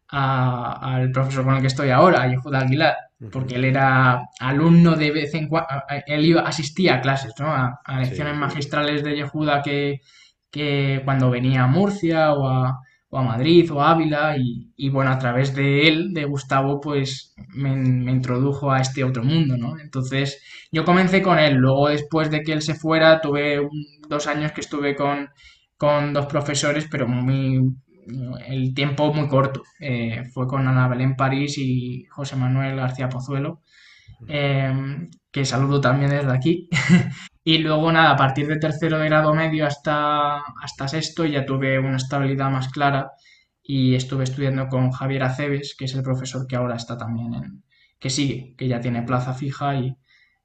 a- 0.08 0.94
al 0.96 1.10
profesor 1.12 1.44
con 1.44 1.54
el 1.56 1.60
que 1.60 1.66
estoy 1.68 1.90
ahora, 1.90 2.22
a 2.22 2.28
Yehuda 2.28 2.60
Aguilar, 2.60 2.96
porque 3.32 3.54
él 3.56 3.64
era 3.64 4.22
alumno 4.40 4.94
de 4.96 5.10
vez 5.10 5.34
en 5.34 5.48
cuando, 5.48 5.68
él 6.06 6.24
iba, 6.26 6.42
asistía 6.42 6.96
a 6.96 7.00
clases, 7.00 7.32
¿no? 7.38 7.46
A, 7.48 7.80
a 7.84 8.00
lecciones 8.00 8.34
Sí, 8.34 8.38
sí. 8.38 8.40
magistrales 8.40 9.02
de 9.04 9.16
Yehuda 9.16 9.62
que, 9.62 10.00
que 10.50 11.00
cuando 11.04 11.30
venía 11.30 11.64
a 11.64 11.66
Murcia 11.68 12.32
o 12.34 12.48
a, 12.48 12.80
o 13.10 13.18
a 13.18 13.22
Madrid 13.22 13.70
o 13.72 13.80
a 13.80 13.90
Ávila 13.92 14.36
y, 14.38 14.72
y, 14.76 14.90
bueno, 14.90 15.10
a 15.12 15.18
través 15.18 15.54
de 15.54 15.88
él, 15.88 16.12
de 16.12 16.24
Gustavo, 16.24 16.80
pues 16.80 17.34
me, 17.54 17.74
me 17.76 18.12
introdujo 18.12 18.70
a 18.72 18.80
este 18.80 19.04
otro 19.04 19.22
mundo, 19.24 19.56
¿no? 19.56 19.78
Entonces 19.78 20.42
yo 20.72 20.84
comencé 20.84 21.22
con 21.22 21.38
él, 21.38 21.54
luego 21.56 21.88
después 21.88 22.30
de 22.30 22.42
que 22.42 22.52
él 22.52 22.62
se 22.62 22.74
fuera 22.74 23.20
tuve 23.20 23.60
un- 23.60 23.70
dos 24.08 24.26
años 24.26 24.52
que 24.52 24.60
estuve 24.62 24.94
con, 24.96 25.28
con 25.76 26.12
dos 26.12 26.26
profesores, 26.26 26.86
pero 26.90 27.06
muy, 27.08 27.60
el 28.48 28.74
tiempo 28.74 29.12
muy 29.12 29.28
corto. 29.28 29.62
Eh, 29.80 30.24
fue 30.32 30.46
con 30.46 30.66
Ana 30.68 30.88
Belén 30.88 31.16
París 31.16 31.56
y 31.58 32.04
José 32.10 32.36
Manuel 32.36 32.76
García 32.76 33.08
Pozuelo, 33.08 33.62
eh, 34.28 34.72
que 35.32 35.44
saludo 35.46 35.80
también 35.80 36.10
desde 36.10 36.32
aquí. 36.32 36.68
Y 37.46 37.58
luego 37.58 37.92
nada, 37.92 38.10
a 38.10 38.16
partir 38.16 38.48
de 38.48 38.58
tercero 38.58 38.98
de 38.98 39.06
grado 39.06 39.32
medio 39.32 39.66
hasta, 39.66 40.38
hasta 40.64 40.88
sexto 40.88 41.24
ya 41.24 41.46
tuve 41.46 41.78
una 41.78 41.96
estabilidad 41.96 42.50
más 42.50 42.70
clara 42.70 43.12
y 43.62 43.94
estuve 43.94 44.24
estudiando 44.24 44.66
con 44.66 44.90
Javier 44.90 45.22
Aceves, 45.22 45.76
que 45.78 45.84
es 45.84 45.94
el 45.94 46.02
profesor 46.02 46.48
que 46.48 46.56
ahora 46.56 46.74
está 46.74 46.98
también 46.98 47.34
en, 47.34 47.62
que 48.00 48.10
sigue, 48.10 48.56
que 48.56 48.66
ya 48.66 48.80
tiene 48.80 49.04
plaza 49.04 49.32
fija 49.32 49.76
y, 49.76 49.96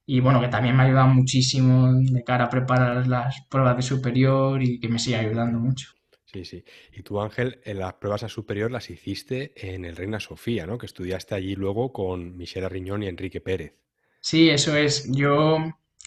y 0.05 0.19
bueno, 0.19 0.39
que 0.41 0.49
también 0.49 0.75
me 0.77 0.83
ha 0.83 0.85
ayudado 0.85 1.07
muchísimo 1.07 1.91
de 1.91 2.23
cara 2.23 2.45
a 2.45 2.49
preparar 2.49 3.07
las 3.07 3.47
pruebas 3.49 3.77
de 3.77 3.81
superior 3.81 4.61
y 4.61 4.79
que 4.79 4.87
me 4.87 4.99
sigue 4.99 5.15
ayudando 5.15 5.57
mucho. 5.57 5.87
Sí, 6.25 6.45
sí. 6.45 6.63
Y 6.93 7.01
tú, 7.01 7.19
Ángel, 7.19 7.61
en 7.63 7.79
las 7.79 7.95
pruebas 7.95 8.21
a 8.21 8.29
superior 8.29 8.69
las 8.71 8.91
hiciste 8.91 9.53
en 9.55 9.85
el 9.85 9.95
Reina 9.95 10.19
Sofía, 10.19 10.67
¿no? 10.67 10.77
Que 10.77 10.85
estudiaste 10.85 11.33
allí 11.33 11.55
luego 11.55 11.91
con 11.91 12.37
Michelle 12.37 12.69
Riñón 12.69 13.01
y 13.01 13.07
Enrique 13.07 13.41
Pérez. 13.41 13.73
Sí, 14.19 14.51
eso 14.51 14.75
es. 14.75 15.11
Yo 15.11 15.57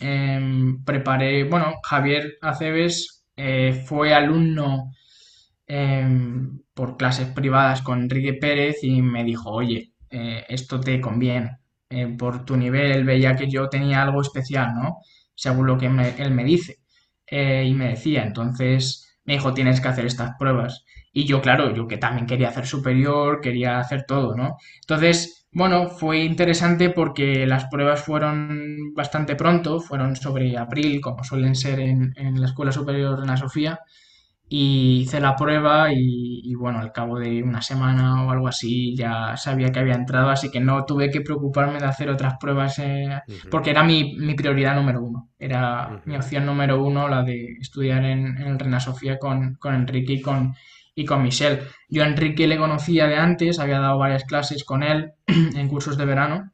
em, 0.00 0.84
preparé, 0.84 1.44
bueno, 1.44 1.74
Javier 1.82 2.38
Aceves 2.42 3.24
eh, 3.36 3.84
fue 3.86 4.14
alumno 4.14 4.92
em, 5.66 6.60
por 6.74 6.96
clases 6.96 7.28
privadas 7.28 7.82
con 7.82 8.02
Enrique 8.02 8.34
Pérez 8.34 8.82
y 8.82 9.02
me 9.02 9.24
dijo, 9.24 9.50
oye, 9.50 9.92
eh, 10.10 10.44
esto 10.48 10.80
te 10.80 11.00
conviene. 11.00 11.58
Eh, 11.90 12.08
por 12.18 12.44
tu 12.44 12.56
nivel 12.56 13.04
veía 13.04 13.36
que 13.36 13.48
yo 13.48 13.68
tenía 13.68 14.02
algo 14.02 14.20
especial, 14.22 14.74
¿no? 14.74 14.98
Según 15.34 15.66
lo 15.66 15.78
que 15.78 15.86
él 15.86 16.30
me 16.32 16.44
dice. 16.44 16.78
Y 17.30 17.74
me 17.74 17.88
decía, 17.90 18.22
entonces 18.24 19.18
me 19.24 19.34
dijo, 19.34 19.54
tienes 19.54 19.80
que 19.80 19.88
hacer 19.88 20.06
estas 20.06 20.32
pruebas. 20.38 20.84
Y 21.12 21.24
yo, 21.26 21.40
claro, 21.40 21.74
yo 21.74 21.86
que 21.88 21.96
también 21.96 22.26
quería 22.26 22.48
hacer 22.48 22.66
superior, 22.66 23.40
quería 23.40 23.78
hacer 23.78 24.04
todo, 24.06 24.36
¿no? 24.36 24.56
Entonces, 24.80 25.43
bueno, 25.54 25.88
fue 25.88 26.24
interesante 26.24 26.90
porque 26.90 27.46
las 27.46 27.66
pruebas 27.66 28.02
fueron 28.02 28.92
bastante 28.94 29.36
pronto, 29.36 29.80
fueron 29.80 30.16
sobre 30.16 30.56
abril, 30.58 31.00
como 31.00 31.22
suelen 31.24 31.54
ser 31.54 31.80
en, 31.80 32.12
en 32.16 32.40
la 32.40 32.46
Escuela 32.46 32.72
Superior 32.72 33.16
de 33.16 33.22
Ana 33.22 33.36
Sofía, 33.36 33.80
y 34.48 35.00
hice 35.02 35.20
la 35.20 35.36
prueba 35.36 35.92
y, 35.92 36.40
y, 36.44 36.54
bueno, 36.54 36.78
al 36.78 36.92
cabo 36.92 37.18
de 37.18 37.42
una 37.42 37.62
semana 37.62 38.24
o 38.26 38.30
algo 38.30 38.48
así 38.48 38.94
ya 38.96 39.36
sabía 39.36 39.72
que 39.72 39.80
había 39.80 39.94
entrado, 39.94 40.28
así 40.30 40.50
que 40.50 40.60
no 40.60 40.84
tuve 40.84 41.10
que 41.10 41.22
preocuparme 41.22 41.78
de 41.80 41.86
hacer 41.86 42.10
otras 42.10 42.34
pruebas 42.38 42.78
eh, 42.78 43.20
porque 43.50 43.70
era 43.70 43.82
mi, 43.84 44.14
mi 44.16 44.34
prioridad 44.34 44.74
número 44.76 45.02
uno, 45.02 45.30
era 45.38 46.02
mi 46.04 46.16
opción 46.16 46.46
número 46.46 46.82
uno 46.84 47.08
la 47.08 47.22
de 47.22 47.56
estudiar 47.60 48.04
en, 48.04 48.36
en 48.36 48.46
el 48.46 48.58
Reina 48.58 48.80
Sofía 48.80 49.18
con, 49.18 49.54
con 49.54 49.74
Enrique 49.74 50.14
y 50.14 50.20
con, 50.20 50.54
y 50.94 51.04
con 51.04 51.22
Michelle. 51.22 51.62
Yo 51.88 52.04
a 52.04 52.06
Enrique 52.06 52.46
le 52.46 52.56
conocía 52.56 53.06
de 53.06 53.16
antes, 53.16 53.58
había 53.58 53.80
dado 53.80 53.98
varias 53.98 54.24
clases 54.24 54.64
con 54.64 54.82
él 54.82 55.12
en 55.26 55.68
cursos 55.68 55.96
de 55.96 56.04
verano 56.04 56.50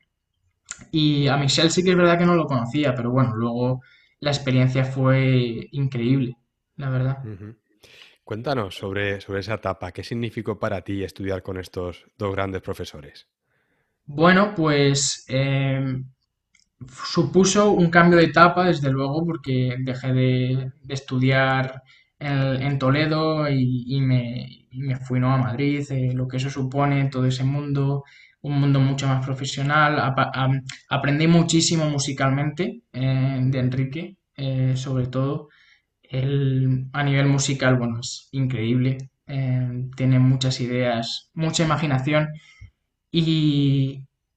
y 0.90 1.28
a 1.28 1.36
Michelle 1.36 1.70
sí 1.70 1.84
que 1.84 1.90
es 1.90 1.96
verdad 1.96 2.18
que 2.18 2.26
no 2.26 2.34
lo 2.34 2.46
conocía, 2.46 2.94
pero 2.94 3.10
bueno, 3.10 3.34
luego 3.34 3.82
la 4.20 4.30
experiencia 4.30 4.84
fue 4.84 5.68
increíble, 5.72 6.36
la 6.76 6.90
verdad. 6.90 7.18
Cuéntanos 8.24 8.76
sobre, 8.76 9.20
sobre 9.20 9.40
esa 9.40 9.54
etapa. 9.54 9.92
¿Qué 9.92 10.04
significó 10.04 10.58
para 10.58 10.82
ti 10.82 11.02
estudiar 11.02 11.42
con 11.42 11.58
estos 11.58 12.06
dos 12.16 12.32
grandes 12.32 12.62
profesores? 12.62 13.28
Bueno, 14.06 14.54
pues 14.54 15.24
eh, 15.28 16.02
supuso 17.04 17.72
un 17.72 17.90
cambio 17.90 18.18
de 18.18 18.26
etapa, 18.26 18.66
desde 18.66 18.90
luego, 18.90 19.24
porque 19.24 19.76
dejé 19.80 20.12
de, 20.12 20.72
de 20.82 20.94
estudiar 20.94 21.82
en, 22.20 22.62
en 22.62 22.78
Toledo 22.78 23.48
y, 23.48 24.00
me, 24.00 24.96
fui 25.06 25.20
¿no? 25.20 25.32
a 25.32 25.38
Madrid, 25.38 25.84
eh, 25.90 26.12
lo 26.14 26.28
que 26.28 26.36
eso 26.38 26.50
supone, 26.50 27.08
todo 27.10 27.26
ese 27.26 27.44
mundo, 27.44 28.04
un 28.42 28.60
mundo 28.60 28.80
mucho 28.80 29.06
más 29.08 29.24
profesional. 29.24 29.98
Aprendí 30.88 31.26
muchísimo 31.26 31.88
musicalmente 31.90 32.82
eh, 32.92 33.38
de 33.42 33.58
Enrique, 33.58 34.16
eh, 34.36 34.74
sobre 34.76 35.06
todo. 35.08 35.48
Él, 36.02 36.86
a 36.92 37.02
nivel 37.04 37.26
musical, 37.26 37.76
bueno, 37.76 38.00
es 38.00 38.28
increíble. 38.32 38.98
eh, 39.26 39.88
tiene 39.96 40.18
muchas 40.18 40.60
ideas, 40.60 41.30
mucha 41.34 41.64
imaginación 41.64 42.28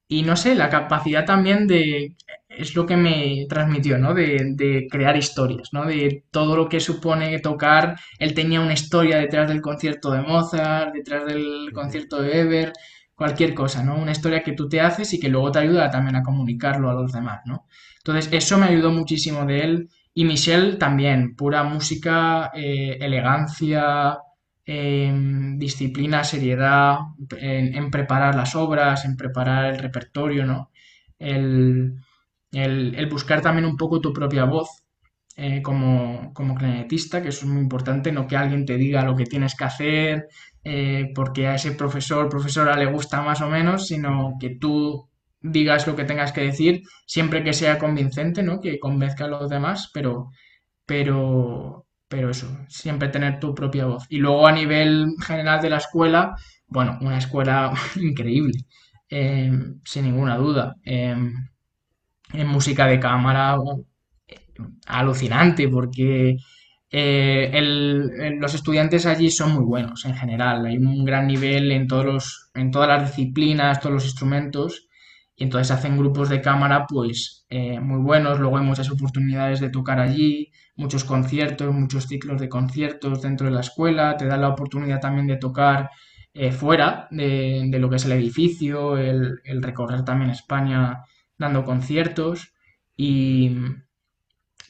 y 0.08 0.24
no 0.24 0.36
sé, 0.36 0.56
la 0.56 0.70
capacidad 0.70 1.26
también 1.26 1.68
de, 1.68 2.16
es 2.58 2.76
lo 2.76 2.86
que 2.86 2.98
me 2.98 3.46
transmitió, 3.50 3.98
¿no? 3.98 4.14
De, 4.14 4.54
de 4.56 4.88
crear 4.90 5.18
historias, 5.18 5.70
¿no? 5.74 5.86
De 5.86 6.26
todo 6.32 6.56
lo 6.56 6.70
que 6.70 6.80
supone 6.80 7.40
tocar. 7.40 7.96
Él 8.20 8.34
tenía 8.34 8.62
una 8.62 8.74
historia 8.74 9.18
detrás 9.18 9.48
del 9.50 9.62
concierto 9.62 10.12
de 10.12 10.22
Mozart, 10.22 10.94
detrás 10.94 11.26
del 11.26 11.72
concierto 11.74 12.22
de 12.22 12.30
Weber, 12.30 12.74
cualquier 13.16 13.54
cosa, 13.54 13.84
¿no? 13.84 13.96
Una 13.96 14.12
historia 14.12 14.44
que 14.44 14.54
tú 14.54 14.68
te 14.70 14.82
haces 14.82 15.14
y 15.14 15.20
que 15.20 15.30
luego 15.30 15.52
te 15.52 15.60
ayuda 15.60 15.90
también 15.90 16.16
a 16.16 16.24
comunicarlo 16.24 16.90
a 16.90 16.94
los 16.94 17.12
demás, 17.12 17.42
¿no? 17.46 17.68
Entonces, 17.98 18.30
eso 18.34 18.58
me 18.58 18.68
ayudó 18.68 18.92
muchísimo 18.92 19.46
de 19.46 19.62
él. 19.62 19.90
Y 20.14 20.26
Michelle 20.26 20.76
también, 20.78 21.36
pura 21.36 21.64
música, 21.64 22.52
eh, 22.54 22.98
elegancia, 23.02 24.18
em, 24.66 25.58
disciplina, 25.58 26.24
seriedad, 26.24 26.98
en, 27.40 27.76
en 27.76 27.92
preparar 27.92 28.36
las 28.36 28.56
obras, 28.56 29.06
en 29.06 29.18
preparar 29.18 29.74
el 29.74 29.80
repertorio, 29.80 30.46
¿no? 30.46 30.72
El, 31.20 31.96
el- 32.54 32.96
el 32.96 33.08
buscar 33.10 33.42
también 33.42 33.66
un 33.66 33.78
poco 33.78 34.02
tu 34.02 34.14
propia 34.14 34.46
voz 34.46 34.70
eh, 35.36 35.62
como, 35.64 36.32
como 36.34 36.56
clarinetista, 36.56 37.22
que 37.22 37.30
eso 37.30 37.46
es 37.46 37.52
muy 37.52 37.62
importante, 37.62 38.12
no 38.12 38.28
que 38.28 38.38
alguien 38.38 38.66
te 38.66 38.78
diga 38.78 39.04
lo 39.04 39.16
que 39.16 39.26
tienes 39.26 39.56
que 39.56 39.64
hacer, 39.66 40.28
eh, 40.64 41.12
porque 41.16 41.48
a 41.48 41.56
ese 41.56 41.72
profesor, 41.74 42.30
profesora 42.30 42.78
le 42.78 42.86
gusta 42.86 43.22
más 43.22 43.42
o 43.42 43.50
menos, 43.50 43.88
sino 43.88 44.34
que 44.40 44.52
tú 44.58 45.10
digas 45.42 45.88
lo 45.88 45.96
que 45.96 46.06
tengas 46.06 46.32
que 46.32 46.42
decir, 46.42 46.84
siempre 47.08 47.44
que 47.44 47.54
sea 47.54 47.80
convincente, 47.80 48.44
¿no? 48.44 48.60
Que 48.62 48.80
convenzca 48.80 49.26
a 49.26 49.28
los 49.28 49.50
demás, 49.50 49.90
pero 49.94 50.30
pero, 50.86 51.86
pero 52.08 52.30
eso, 52.30 52.48
siempre 52.70 53.10
tener 53.10 53.40
tu 53.40 53.56
propia 53.56 53.86
voz. 53.86 54.06
Y 54.10 54.18
luego 54.18 54.48
a 54.48 54.52
nivel 54.52 55.08
general 55.26 55.62
de 55.62 55.70
la 55.70 55.78
escuela, 55.78 56.36
bueno, 56.68 56.98
una 57.02 57.18
escuela 57.18 57.74
increíble, 57.96 58.54
eh, 59.10 59.52
sin 59.86 60.06
ninguna 60.06 60.38
duda. 60.38 60.76
En 62.34 62.48
música 62.48 62.88
de 62.88 63.00
cámara, 63.00 63.58
alucinante, 64.88 65.68
porque 65.70 66.38
eh, 66.90 68.36
los 68.40 68.54
estudiantes 68.54 69.06
allí 69.06 69.32
son 69.32 69.54
muy 69.54 69.64
buenos 69.64 70.06
en 70.06 70.16
general. 70.16 70.66
Hay 70.66 70.78
un 70.78 71.06
gran 71.06 71.28
nivel 71.28 71.72
en 71.72 71.88
todos 71.88 72.06
los, 72.06 72.52
en 72.54 72.72
todas 72.72 72.88
las 72.88 73.10
disciplinas, 73.10 73.80
todos 73.80 73.94
los 73.96 74.06
instrumentos. 74.06 74.88
Y 75.36 75.46
entonces 75.46 75.72
hacen 75.72 75.98
grupos 75.98 76.30
de 76.30 76.42
cámara 76.42 76.86
pues 76.88 77.46
eh, 77.50 77.80
muy 77.80 78.02
buenos. 78.02 78.40
Luego 78.40 78.58
hay 78.58 78.66
muchas 78.66 78.92
oportunidades 78.92 79.60
de 79.60 79.70
tocar 79.70 80.00
allí, 80.00 80.52
muchos 80.76 81.04
conciertos, 81.04 81.74
muchos 81.74 82.08
ciclos 82.08 82.40
de 82.40 82.50
conciertos 82.50 83.22
dentro 83.22 83.48
de 83.48 83.54
la 83.54 83.62
escuela. 83.62 84.16
Te 84.18 84.28
dan 84.28 84.42
la 84.42 84.50
oportunidad 84.50 85.00
también 85.00 85.28
de 85.28 85.38
tocar 85.38 85.90
eh, 86.34 86.52
fuera 86.52 87.08
de, 87.12 87.68
lo 87.80 87.90
que 87.90 87.96
es 87.96 88.06
el 88.06 88.12
edificio, 88.14 88.98
el 88.98 89.64
recorrer 89.64 90.04
también 90.06 90.32
España 90.32 91.04
dando 91.38 91.64
conciertos. 91.64 92.54
Y, 92.96 93.58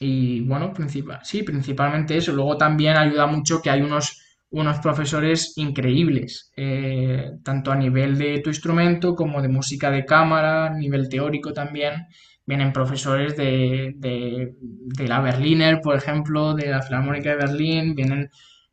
y 0.00 0.40
bueno, 0.42 0.72
principal, 0.72 1.20
sí, 1.22 1.42
principalmente 1.42 2.16
eso. 2.16 2.32
Luego 2.32 2.56
también 2.56 2.96
ayuda 2.96 3.26
mucho 3.26 3.62
que 3.62 3.70
hay 3.70 3.82
unos, 3.82 4.20
unos 4.50 4.78
profesores 4.78 5.54
increíbles, 5.56 6.52
eh, 6.56 7.32
tanto 7.42 7.72
a 7.72 7.76
nivel 7.76 8.18
de 8.18 8.40
tu 8.40 8.50
instrumento 8.50 9.14
como 9.14 9.42
de 9.42 9.48
música 9.48 9.90
de 9.90 10.04
cámara, 10.04 10.70
nivel 10.70 11.08
teórico 11.08 11.52
también. 11.52 12.06
Vienen 12.46 12.72
profesores 12.72 13.36
de, 13.36 13.94
de, 13.96 15.08
la 15.08 15.20
Berliner, 15.20 15.80
por 15.80 15.96
ejemplo, 15.96 16.54
de 16.54 16.68
la 16.68 16.82
Filarmónica 16.82 17.30
de 17.30 17.36
Berlín, 17.36 17.94
vienen 17.94 18.28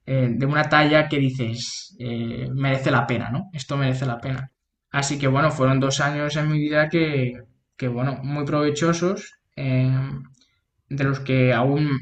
eh, 0.05 0.27
de 0.29 0.45
una 0.45 0.63
talla 0.63 1.07
que 1.07 1.19
dices, 1.19 1.95
eh, 2.00 2.50
merece 2.53 2.91
la 2.91 3.07
pena, 3.07 3.29
¿no? 3.29 3.50
Esto 3.53 3.77
merece 3.77 4.05
la 4.05 4.19
pena. 4.19 4.51
Así 4.91 5.17
que 5.17 5.27
bueno, 5.27 5.51
fueron 5.51 5.79
dos 5.79 6.01
años 6.01 6.36
en 6.36 6.51
mi 6.51 6.60
vida 6.60 6.89
que, 6.89 7.33
que 7.82 7.88
bueno, 7.88 8.20
muy 8.22 8.46
provechosos 8.46 9.40
de 9.56 11.04
los 11.04 11.20
que 11.22 11.52
aún 11.52 12.00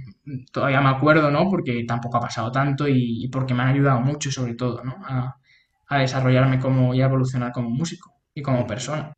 todavía 0.52 0.82
me 0.82 0.90
acuerdo, 0.90 1.32
¿no? 1.32 1.50
Porque 1.50 1.86
tampoco 1.88 2.18
ha 2.18 2.20
pasado 2.20 2.52
tanto 2.52 2.86
y, 2.86 3.30
porque 3.32 3.54
me 3.54 3.64
han 3.64 3.70
ayudado 3.70 4.02
mucho, 4.02 4.30
sobre 4.30 4.56
todo, 4.56 4.84
¿no? 4.84 4.98
A, 5.06 5.38
desarrollarme 6.00 6.60
como 6.60 6.94
y 6.94 7.02
a 7.02 7.06
evolucionar 7.06 7.54
como 7.54 7.70
músico 7.70 8.14
y 8.34 8.42
como 8.42 8.68
persona. 8.68 9.14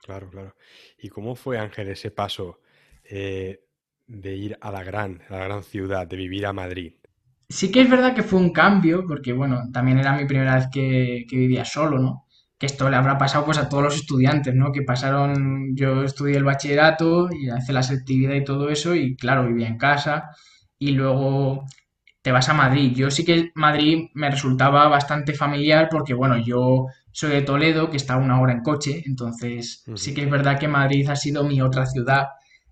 Claro, 0.00 0.30
claro. 0.30 0.54
¿Y 0.98 1.08
cómo 1.08 1.34
fue, 1.34 1.58
Ángel, 1.58 1.88
ese 1.88 2.12
paso 2.12 2.60
eh, 3.02 3.64
de 4.06 4.36
ir 4.36 4.56
a 4.60 4.70
la 4.70 4.84
gran, 4.84 5.20
a 5.28 5.32
la 5.32 5.44
gran 5.46 5.64
ciudad, 5.64 6.06
de 6.06 6.16
vivir 6.16 6.46
a 6.46 6.52
Madrid? 6.52 6.94
Sí 7.48 7.72
que 7.72 7.80
es 7.80 7.90
verdad 7.90 8.14
que 8.14 8.22
fue 8.22 8.38
un 8.38 8.52
cambio, 8.52 9.04
porque 9.04 9.32
bueno, 9.32 9.64
también 9.72 9.98
era 9.98 10.16
mi 10.16 10.26
primera 10.26 10.54
vez 10.54 10.68
que, 10.72 11.26
que 11.28 11.36
vivía 11.36 11.64
solo, 11.64 11.98
¿no? 11.98 12.23
Esto 12.64 12.90
le 12.90 12.96
habrá 12.96 13.18
pasado 13.18 13.44
pues 13.44 13.58
a 13.58 13.68
todos 13.68 13.84
los 13.84 13.96
estudiantes, 13.96 14.54
¿no? 14.54 14.72
Que 14.72 14.82
pasaron, 14.82 15.74
yo 15.76 16.02
estudié 16.04 16.36
el 16.36 16.44
bachillerato 16.44 17.28
y 17.32 17.48
hice 17.52 17.72
la 17.72 17.82
selectividad 17.82 18.34
y 18.34 18.44
todo 18.44 18.68
eso 18.70 18.94
y 18.94 19.16
claro, 19.16 19.46
vivía 19.46 19.68
en 19.68 19.78
casa 19.78 20.30
y 20.78 20.92
luego 20.92 21.64
te 22.22 22.32
vas 22.32 22.48
a 22.48 22.54
Madrid. 22.54 22.92
Yo 22.96 23.10
sí 23.10 23.24
que 23.24 23.50
Madrid 23.54 24.08
me 24.14 24.30
resultaba 24.30 24.88
bastante 24.88 25.34
familiar 25.34 25.88
porque 25.90 26.14
bueno, 26.14 26.38
yo 26.38 26.86
soy 27.12 27.30
de 27.30 27.42
Toledo, 27.42 27.90
que 27.90 27.98
está 27.98 28.16
una 28.16 28.40
hora 28.40 28.52
en 28.52 28.62
coche, 28.62 29.02
entonces 29.06 29.84
sí 29.94 30.14
que 30.14 30.22
es 30.22 30.30
verdad 30.30 30.58
que 30.58 30.66
Madrid 30.66 31.08
ha 31.10 31.16
sido 31.16 31.44
mi 31.44 31.60
otra 31.60 31.86
ciudad 31.86 32.28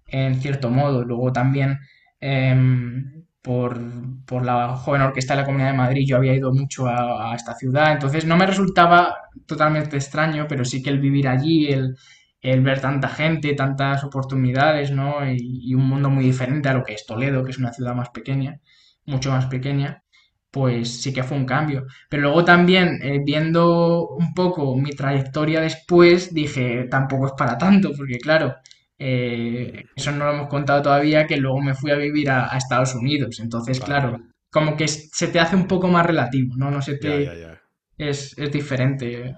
en 0.07 0.41
cierto 0.41 0.71
modo. 0.71 1.05
Luego 1.05 1.33
también 1.33 1.79
em, 2.21 3.22
por, 3.43 3.81
por, 4.25 4.45
la 4.45 4.77
joven 4.77 5.03
orquesta 5.03 5.35
de 5.35 5.41
la 5.41 5.47
Comunidad 5.47 5.73
de 5.73 5.77
Madrid, 5.77 6.07
yo 6.07 6.17
había 6.17 6.35
ido 6.35 6.53
mucho 6.53 6.87
a, 6.87 7.35
esta 7.35 7.55
ciudad, 7.57 7.93
entonces 7.93 8.25
no 8.25 8.37
me 8.37 8.47
resultaba 8.47 9.17
totalmente 9.47 9.97
extraño, 9.97 10.47
pero 10.49 10.65
sí 10.65 10.83
que 10.83 10.91
el 10.91 11.01
vivir 11.01 11.29
allí, 11.29 11.67
el, 11.67 11.97
el 12.41 12.61
ver 12.63 12.81
tanta 12.81 13.09
gente, 13.09 13.55
tantas 13.55 14.05
oportunidades, 14.05 14.93
¿no? 14.93 15.17
Y, 15.27 15.75
un 15.75 15.89
mundo 15.89 16.11
muy 16.11 16.25
diferente 16.25 16.69
a 16.69 16.75
lo 16.75 16.85
que 16.85 16.95
es 16.95 17.07
Toledo, 17.07 17.45
que 17.45 17.51
es 17.53 17.59
una 17.59 17.73
ciudad 17.73 17.95
más 17.95 18.11
pequeña, 18.11 18.61
mucho 19.07 19.31
más 19.31 19.47
pequeña, 19.47 20.03
pues 20.51 21.03
sí 21.03 21.13
que 21.13 21.23
fue 21.25 21.37
un 21.37 21.47
cambio. 21.47 21.87
Pero 22.09 22.23
luego 22.25 22.45
también, 22.45 23.01
eh, 23.03 23.21
viendo 23.25 24.09
un 24.09 24.35
poco 24.35 24.77
mi 24.77 24.91
trayectoria 24.93 25.61
después, 25.61 26.35
dije, 26.35 26.85
tampoco 26.91 27.27
es 27.27 27.33
para 27.37 27.59
tanto, 27.59 27.93
porque 27.97 28.19
claro, 28.19 28.55
eh, 28.99 29.87
eso 29.97 30.13
no 30.13 30.27
lo 30.27 30.33
hemos 30.33 30.49
contado 30.49 30.83
todavía, 30.83 31.27
que 31.27 31.37
luego 31.37 31.61
me 31.61 31.75
fui 31.75 31.91
a 31.91 31.97
vivir 31.97 32.31
a, 32.31 32.57
Estados 32.57 32.95
Unidos. 32.95 33.41
Entonces, 33.41 33.81
claro, 33.81 34.21
como 34.51 34.77
que 34.77 34.89
se 34.89 35.29
te 35.29 35.41
hace 35.41 35.57
un 35.57 35.67
poco 35.67 35.89
más 35.89 36.07
relativo, 36.07 36.55
¿no? 36.57 36.71
No 36.71 36.83
se 36.83 36.97
te... 36.97 37.61
Es, 37.99 38.37
diferente. 38.51 39.37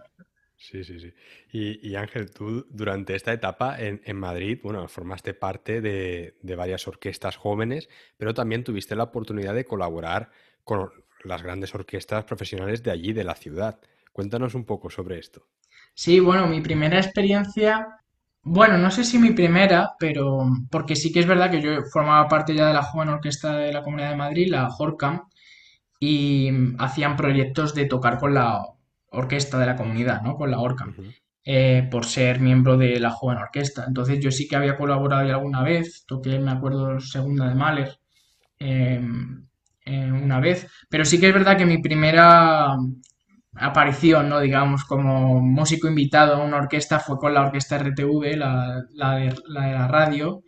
Sí, 0.56 0.84
sí, 0.84 0.98
sí. 0.98 1.12
Y, 1.52 1.94
Ángel, 1.94 2.30
tú 2.30 2.66
durante 2.70 3.14
esta 3.14 3.32
etapa 3.32 3.76
en, 3.78 4.16
Madrid, 4.16 4.58
bueno, 4.62 4.88
formaste 4.88 5.34
parte 5.34 5.80
de, 5.80 6.36
de, 6.42 6.56
varias 6.56 6.88
orquestas 6.88 7.36
jóvenes, 7.36 7.88
pero 8.16 8.34
también 8.34 8.64
tuviste 8.64 8.96
la 8.96 9.04
oportunidad 9.04 9.54
de 9.54 9.64
colaborar 9.64 10.30
con 10.64 10.90
las 11.22 11.42
grandes 11.42 11.74
orquestas 11.74 12.24
profesionales 12.24 12.82
de 12.82 12.90
allí, 12.90 13.12
de 13.12 13.24
la 13.24 13.34
ciudad. 13.34 13.78
Cuéntanos 14.12 14.54
un 14.54 14.64
poco 14.64 14.90
sobre 14.90 15.18
esto. 15.18 15.46
Sí, 15.94 16.20
bueno, 16.20 16.46
mi 16.46 16.60
primera 16.60 16.98
experiencia 16.98 17.86
bueno, 18.44 18.78
no 18.78 18.90
sé 18.90 19.04
si 19.04 19.18
mi 19.18 19.32
primera, 19.32 19.92
pero 19.98 20.46
porque 20.70 20.96
sí 20.96 21.12
que 21.12 21.20
es 21.20 21.26
verdad 21.26 21.50
que 21.50 21.62
yo 21.62 21.82
formaba 21.92 22.28
parte 22.28 22.54
ya 22.54 22.66
de 22.68 22.74
la 22.74 22.82
joven 22.82 23.08
orquesta 23.08 23.56
de 23.56 23.72
la 23.72 23.82
Comunidad 23.82 24.10
de 24.10 24.16
Madrid, 24.16 24.48
la 24.50 24.70
JORCAM, 24.70 25.22
y 25.98 26.50
hacían 26.78 27.16
proyectos 27.16 27.74
de 27.74 27.86
tocar 27.86 28.18
con 28.18 28.34
la 28.34 28.62
orquesta 29.10 29.58
de 29.58 29.66
la 29.66 29.76
comunidad, 29.76 30.22
¿no? 30.22 30.36
Con 30.36 30.50
la 30.50 30.58
ORCAM, 30.60 30.94
eh, 31.44 31.88
por 31.90 32.04
ser 32.04 32.40
miembro 32.40 32.76
de 32.76 33.00
la 33.00 33.10
joven 33.10 33.38
orquesta. 33.38 33.84
Entonces 33.86 34.20
yo 34.20 34.30
sí 34.30 34.46
que 34.48 34.56
había 34.56 34.76
colaborado 34.76 35.26
ya 35.26 35.34
alguna 35.34 35.62
vez, 35.62 36.04
toqué, 36.06 36.38
me 36.38 36.50
acuerdo, 36.50 37.00
segunda 37.00 37.48
de 37.48 37.54
Mahler, 37.54 37.98
em, 38.58 39.46
eh, 39.86 40.12
una 40.12 40.40
vez, 40.40 40.66
pero 40.88 41.04
sí 41.04 41.20
que 41.20 41.28
es 41.28 41.34
verdad 41.34 41.56
que 41.58 41.66
mi 41.66 41.78
primera 41.78 42.76
aparición, 43.56 44.28
¿no? 44.28 44.40
digamos, 44.40 44.84
como 44.84 45.40
músico 45.40 45.88
invitado 45.88 46.36
a 46.36 46.44
una 46.44 46.58
orquesta 46.58 47.00
fue 47.00 47.18
con 47.18 47.34
la 47.34 47.42
orquesta 47.42 47.78
RTV, 47.78 48.36
la, 48.36 48.84
de, 49.16 49.34
la 49.48 49.88
radio, 49.88 50.42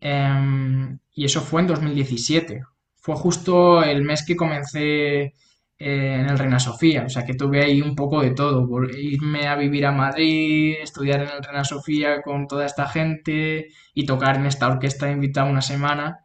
em, 0.00 0.98
y 1.12 1.24
eso 1.24 1.40
fue 1.40 1.62
en 1.62 1.68
2017. 1.68 2.62
Fue 2.96 3.16
justo 3.16 3.82
el 3.82 4.02
mes 4.02 4.24
que 4.26 4.36
comencé 4.36 5.34
eh, 5.78 6.14
en 6.20 6.26
el 6.30 6.38
Reina 6.38 6.58
Sofía, 6.58 7.04
o 7.04 7.08
sea 7.08 7.24
que 7.24 7.34
tuve 7.34 7.62
ahí 7.62 7.82
un 7.82 7.94
poco 7.94 8.22
de 8.22 8.30
todo, 8.30 8.66
irme 8.98 9.46
a 9.46 9.56
vivir 9.56 9.84
a 9.86 9.92
Madrid, 9.92 10.76
estudiar 10.80 11.20
en 11.22 11.28
el 11.28 11.42
Reina 11.44 11.64
Sofía 11.64 12.22
con 12.22 12.46
toda 12.48 12.64
esta 12.66 12.88
gente 12.88 13.68
y 13.94 14.06
tocar 14.06 14.36
en 14.36 14.46
esta 14.46 14.68
orquesta 14.68 15.10
invitada 15.10 15.50
una 15.50 15.62
semana. 15.62 16.20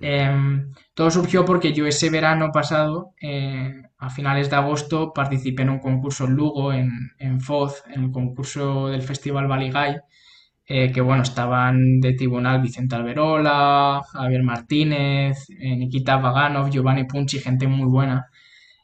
Em, 0.00 0.72
todo 0.94 1.10
surgió 1.10 1.44
porque 1.44 1.72
yo 1.72 1.86
ese 1.86 2.10
verano 2.10 2.50
pasado, 2.52 3.12
eh, 3.20 3.72
a 3.98 4.10
finales 4.10 4.50
de 4.50 4.56
agosto, 4.56 5.12
participé 5.14 5.62
en 5.62 5.70
un 5.70 5.78
concurso 5.78 6.24
en 6.26 6.32
Lugo, 6.34 6.72
en, 6.72 6.90
en 7.18 7.40
Foz, 7.40 7.82
en 7.88 8.04
el 8.04 8.10
concurso 8.12 8.88
del 8.88 9.02
Festival 9.02 9.46
Baligay, 9.46 9.96
eh, 10.66 10.92
que 10.92 11.00
bueno, 11.00 11.22
estaban 11.22 12.00
de 12.00 12.14
tribunal 12.14 12.62
Vicente 12.62 12.94
Alberola, 12.96 14.02
Javier 14.12 14.42
Martínez, 14.42 15.46
eh, 15.50 15.76
Nikita 15.76 16.16
Vaganov, 16.18 16.70
Giovanni 16.70 17.04
Punchi, 17.04 17.38
gente 17.40 17.66
muy 17.68 17.86
buena. 17.88 18.26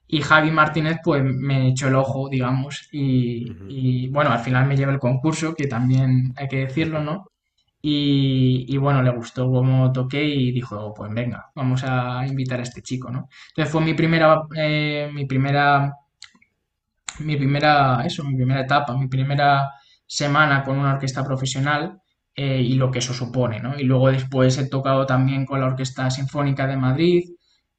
Y 0.08 0.22
Javi 0.22 0.50
Martínez 0.50 0.98
pues 1.04 1.22
me 1.24 1.68
echó 1.68 1.88
el 1.88 1.94
ojo, 1.96 2.28
digamos, 2.28 2.88
y, 2.92 3.58
y 3.68 4.08
bueno, 4.08 4.30
al 4.32 4.40
final 4.40 4.66
me 4.66 4.76
lleva 4.76 4.92
el 4.92 4.98
concurso, 4.98 5.54
que 5.54 5.66
también 5.68 6.34
hay 6.36 6.48
que 6.48 6.58
decirlo, 6.66 7.02
¿no? 7.02 7.26
Y, 7.82 8.76
bueno, 8.76 9.02
le 9.02 9.10
gustó 9.10 9.50
cómo 9.50 9.90
toqué 9.92 10.22
y 10.24 10.52
dijo, 10.52 10.92
pues 10.94 11.12
venga, 11.14 11.50
vamos 11.54 11.82
a 11.84 12.26
invitar 12.26 12.60
a 12.60 12.62
este 12.62 12.82
chico, 12.82 13.10
¿no? 13.10 13.28
Entonces 13.50 13.72
fue 13.72 13.80
mi 13.82 13.94
primera, 13.94 14.42
eh, 14.56 15.10
mi 15.12 15.24
primera, 15.26 15.94
mi 17.20 17.36
primera, 17.36 18.02
eso, 18.04 18.24
mi 18.24 18.36
primera 18.36 18.60
etapa, 18.62 18.96
mi 18.96 19.08
primera 19.08 19.70
semana 20.06 20.62
con 20.64 20.78
una 20.78 20.94
orquesta 20.94 21.24
profesional 21.24 22.00
eh, 22.34 22.60
y 22.60 22.74
lo 22.74 22.90
que 22.90 23.00
eso 23.00 23.14
supone, 23.14 23.60
¿no? 23.60 23.78
Y 23.78 23.84
luego 23.84 24.10
después 24.10 24.58
he 24.58 24.68
tocado 24.68 25.06
también 25.06 25.44
con 25.46 25.60
la 25.60 25.66
Orquesta 25.66 26.10
Sinfónica 26.10 26.66
de 26.66 26.76
Madrid, 26.76 27.22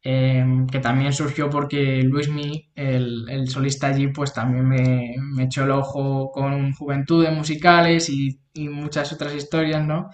Em, 0.03 0.65
que 0.65 0.79
también 0.79 1.13
surgió 1.13 1.49
porque 1.49 2.01
Luismi, 2.01 2.71
el, 2.73 3.29
el 3.29 3.47
solista 3.49 3.87
allí, 3.87 4.07
pues 4.07 4.33
también 4.33 4.67
me, 4.67 5.13
me, 5.19 5.43
echó 5.43 5.63
el 5.63 5.71
ojo 5.71 6.31
con 6.31 6.73
Juventudes 6.73 7.31
Musicales 7.31 8.09
y, 8.09 8.41
y 8.53 8.67
muchas 8.67 9.13
otras 9.13 9.35
historias, 9.35 9.85
¿no? 9.85 10.09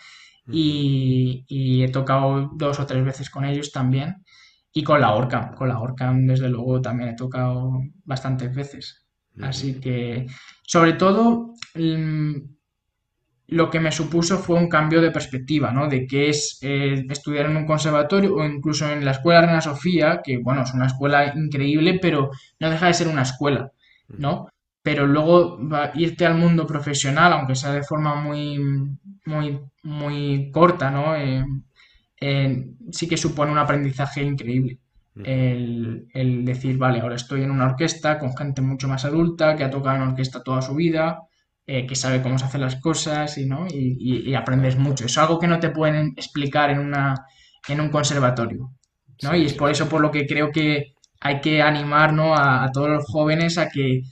Y, 0.51 1.45
y, 1.47 1.83
he 1.83 1.89
tocado 1.89 2.51
dos 2.55 2.79
o 2.79 2.85
tres 2.85 3.03
veces 3.05 3.29
con 3.29 3.45
ellos 3.45 3.71
también. 3.71 4.23
Y 4.73 4.83
con 4.83 5.01
la 5.01 5.13
Orcam, 5.13 5.55
con 5.55 5.69
la 5.69 5.79
Orcam 5.79 6.25
desde 6.27 6.49
luego 6.49 6.81
también 6.81 7.09
he 7.09 7.15
tocado 7.15 7.79
bastantes 8.05 8.53
veces. 8.53 9.07
Así 9.41 9.79
que, 9.79 10.25
sobre 10.63 10.93
todo, 10.93 11.53
mm, 11.75 12.35
lo 13.47 13.69
que 13.69 13.79
me 13.79 13.91
supuso 13.91 14.37
fue 14.37 14.57
un 14.57 14.67
cambio 14.67 15.01
de 15.01 15.11
perspectiva, 15.11 15.71
¿no? 15.71 15.87
De 15.87 16.05
qué 16.05 16.29
es 16.29 16.59
eh, 16.61 17.05
estudiar 17.09 17.45
en 17.45 17.57
un 17.57 17.65
conservatorio 17.65 18.35
o 18.35 18.45
incluso 18.45 18.91
en 18.91 19.05
la 19.05 19.11
Escuela 19.11 19.41
Reina 19.41 19.61
Sofía, 19.61 20.21
que, 20.23 20.37
bueno, 20.37 20.63
es 20.63 20.73
una 20.73 20.87
escuela 20.87 21.33
increíble, 21.33 21.97
pero 22.01 22.31
no 22.59 22.69
deja 22.69 22.87
de 22.87 22.93
ser 22.93 23.07
una 23.07 23.21
escuela, 23.21 23.71
¿no? 24.09 24.49
Pero 24.83 25.07
luego 25.07 25.59
irte 25.95 26.25
al 26.25 26.35
mundo 26.35 26.67
profesional, 26.67 27.33
aunque 27.33 27.55
sea 27.55 27.71
de 27.71 27.83
forma 27.83 28.15
muy, 28.15 28.59
muy, 29.25 29.59
muy 29.83 30.51
corta, 30.51 30.91
¿no? 30.91 31.15
Eh, 31.15 31.45
eh, 32.19 32.65
sí 32.91 33.07
que 33.07 33.17
supone 33.17 33.51
un 33.51 33.57
aprendizaje 33.59 34.23
increíble. 34.23 34.79
El, 35.23 36.07
el, 36.13 36.45
decir, 36.45 36.77
vale, 36.77 36.99
ahora 36.99 37.15
estoy 37.15 37.41
en 37.41 37.51
una 37.51 37.65
orquesta 37.65 38.19
con 38.19 38.35
gente 38.37 38.61
mucho 38.61 38.87
más 38.87 39.03
adulta, 39.05 39.55
que 39.55 39.63
ha 39.63 39.69
tocado 39.69 39.95
en 39.95 40.09
orquesta 40.09 40.43
toda 40.43 40.61
su 40.61 40.75
vida, 40.75 41.26
eh, 41.69 41.85
que 41.85 41.95
sabe 41.95 42.21
cómo 42.21 42.39
se 42.39 42.45
hacen 42.45 42.61
las 42.61 42.77
cosas 42.77 43.37
y, 43.37 43.45
¿no? 43.45 43.67
Y, 43.69 44.33
aprendes 44.35 44.77
mucho. 44.77 45.05
Es 45.05 45.17
algo 45.17 45.37
que 45.37 45.47
no 45.47 45.59
te 45.59 45.69
pueden 45.69 46.13
explicar 46.15 46.69
en, 46.69 46.79
una, 46.79 47.25
en 47.67 47.81
un 47.81 47.89
conservatorio. 47.89 48.71
¿no? 49.23 49.35
y 49.35 49.45
es 49.45 49.53
por 49.53 49.71
eso 49.71 49.89
por 49.89 49.99
lo 49.99 50.11
que 50.11 50.27
creo 50.27 50.51
que 50.51 50.93
hay 51.19 51.41
que 51.41 51.61
animar 51.61 52.15
a, 52.19 52.69
todos 52.71 52.89
los 52.89 53.05
jóvenes 53.05 53.57
a 53.57 53.67
que 53.67 54.03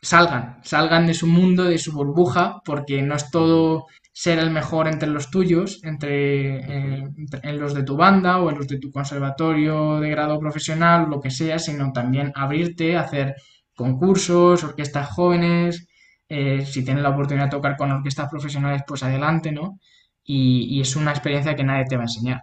salgan, 0.00 0.60
salgan 0.62 1.06
de 1.06 1.12
su 1.12 1.26
mundo, 1.26 1.64
de 1.64 1.76
su 1.78 1.92
burbuja, 1.92 2.62
porque 2.64 3.02
no 3.02 3.16
es 3.16 3.30
todo 3.30 3.86
ser 4.12 4.38
el 4.38 4.50
mejor 4.50 4.88
entre 4.88 5.10
los 5.10 5.30
tuyos, 5.30 5.80
entre 5.82 6.58
eh, 6.58 7.08
en 7.42 7.60
los 7.60 7.74
de 7.74 7.82
tu 7.82 7.96
banda 7.96 8.38
o 8.40 8.48
en 8.48 8.56
los 8.56 8.68
de 8.68 8.78
tu 8.78 8.90
conservatorio 8.90 10.00
de 10.00 10.08
grado 10.08 10.38
profesional, 10.38 11.10
lo 11.10 11.20
que 11.20 11.30
sea, 11.30 11.58
sino 11.58 11.92
también 11.92 12.32
abrirte, 12.34 12.96
hacer 12.96 13.34
concursos, 13.74 14.62
orquestas 14.62 15.08
jóvenes, 15.10 15.88
eh, 16.28 16.64
si 16.64 16.84
tienes 16.84 17.02
la 17.02 17.10
oportunidad 17.10 17.46
de 17.46 17.50
tocar 17.50 17.76
con 17.76 17.92
orquestas 17.92 18.30
profesionales, 18.30 18.82
pues 18.86 19.02
adelante, 19.02 19.52
¿no? 19.52 19.78
Y, 20.24 20.80
es 20.80 20.96
una 20.96 21.10
experiencia 21.10 21.54
que 21.54 21.64
nadie 21.64 21.84
te 21.84 21.96
va 21.96 22.02
a 22.02 22.06
enseñar. 22.06 22.42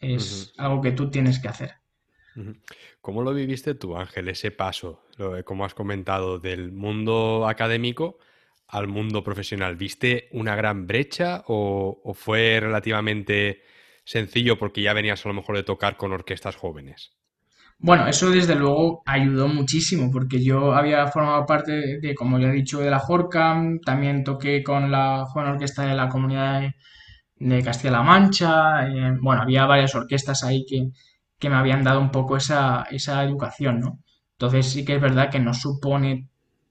Es 0.00 0.52
algo 0.58 0.82
que 0.82 0.92
tú 0.92 1.10
tienes 1.10 1.38
que 1.38 1.48
hacer. 1.48 1.72
¿Cómo 3.00 3.22
lo 3.22 3.32
viviste 3.32 3.74
tú, 3.74 3.96
Ángel, 3.96 4.28
ese 4.28 4.50
paso, 4.50 5.06
como 5.44 5.64
has 5.64 5.72
comentado, 5.72 6.38
del 6.38 6.72
mundo 6.72 7.46
académico 7.48 8.18
al 8.68 8.88
mundo 8.88 9.24
profesional? 9.24 9.76
¿Viste 9.76 10.28
una 10.32 10.54
gran 10.54 10.86
brecha 10.86 11.44
o, 11.46 12.12
fue 12.14 12.58
relativamente 12.60 13.62
sencillo 14.04 14.58
porque 14.58 14.82
ya 14.82 14.92
venías 14.92 15.24
a 15.24 15.28
lo 15.28 15.34
mejor 15.34 15.56
de 15.56 15.62
tocar 15.62 15.96
con 15.96 16.12
orquestas 16.12 16.56
jóvenes? 16.56 17.12
Bueno, 17.78 18.06
eso 18.06 18.30
desde 18.30 18.54
luego 18.54 19.02
ayudó 19.04 19.46
muchísimo 19.48 20.10
porque 20.10 20.42
yo 20.42 20.72
había 20.72 21.06
formado 21.08 21.44
parte 21.44 21.98
de, 22.00 22.14
como 22.14 22.38
ya 22.38 22.48
he 22.48 22.52
dicho, 22.52 22.80
de 22.80 22.90
la 22.90 22.98
JORCAM, 22.98 23.80
también 23.80 24.24
toqué 24.24 24.62
con 24.62 24.90
la 24.90 25.24
joven 25.26 25.50
orquesta 25.50 25.84
de 25.84 25.94
la 25.94 26.08
comunidad 26.08 26.62
de, 27.38 27.62
Castilla-La 27.62 28.02
Mancha, 28.02 28.86
eh, 28.88 29.18
bueno, 29.20 29.42
había 29.42 29.66
varias 29.66 29.94
orquestas 29.94 30.44
ahí 30.44 30.64
que, 30.66 30.88
que 31.38 31.50
me 31.50 31.56
habían 31.56 31.84
dado 31.84 32.00
un 32.00 32.10
poco 32.10 32.36
esa, 32.38 32.84
esa 32.90 33.22
educación, 33.22 33.80
¿no? 33.80 34.00
Entonces 34.38 34.72
sí 34.72 34.84
que 34.84 34.96
es 34.96 35.00
verdad 35.02 35.30
que 35.30 35.40
no 35.40 35.52
supone 35.52 36.28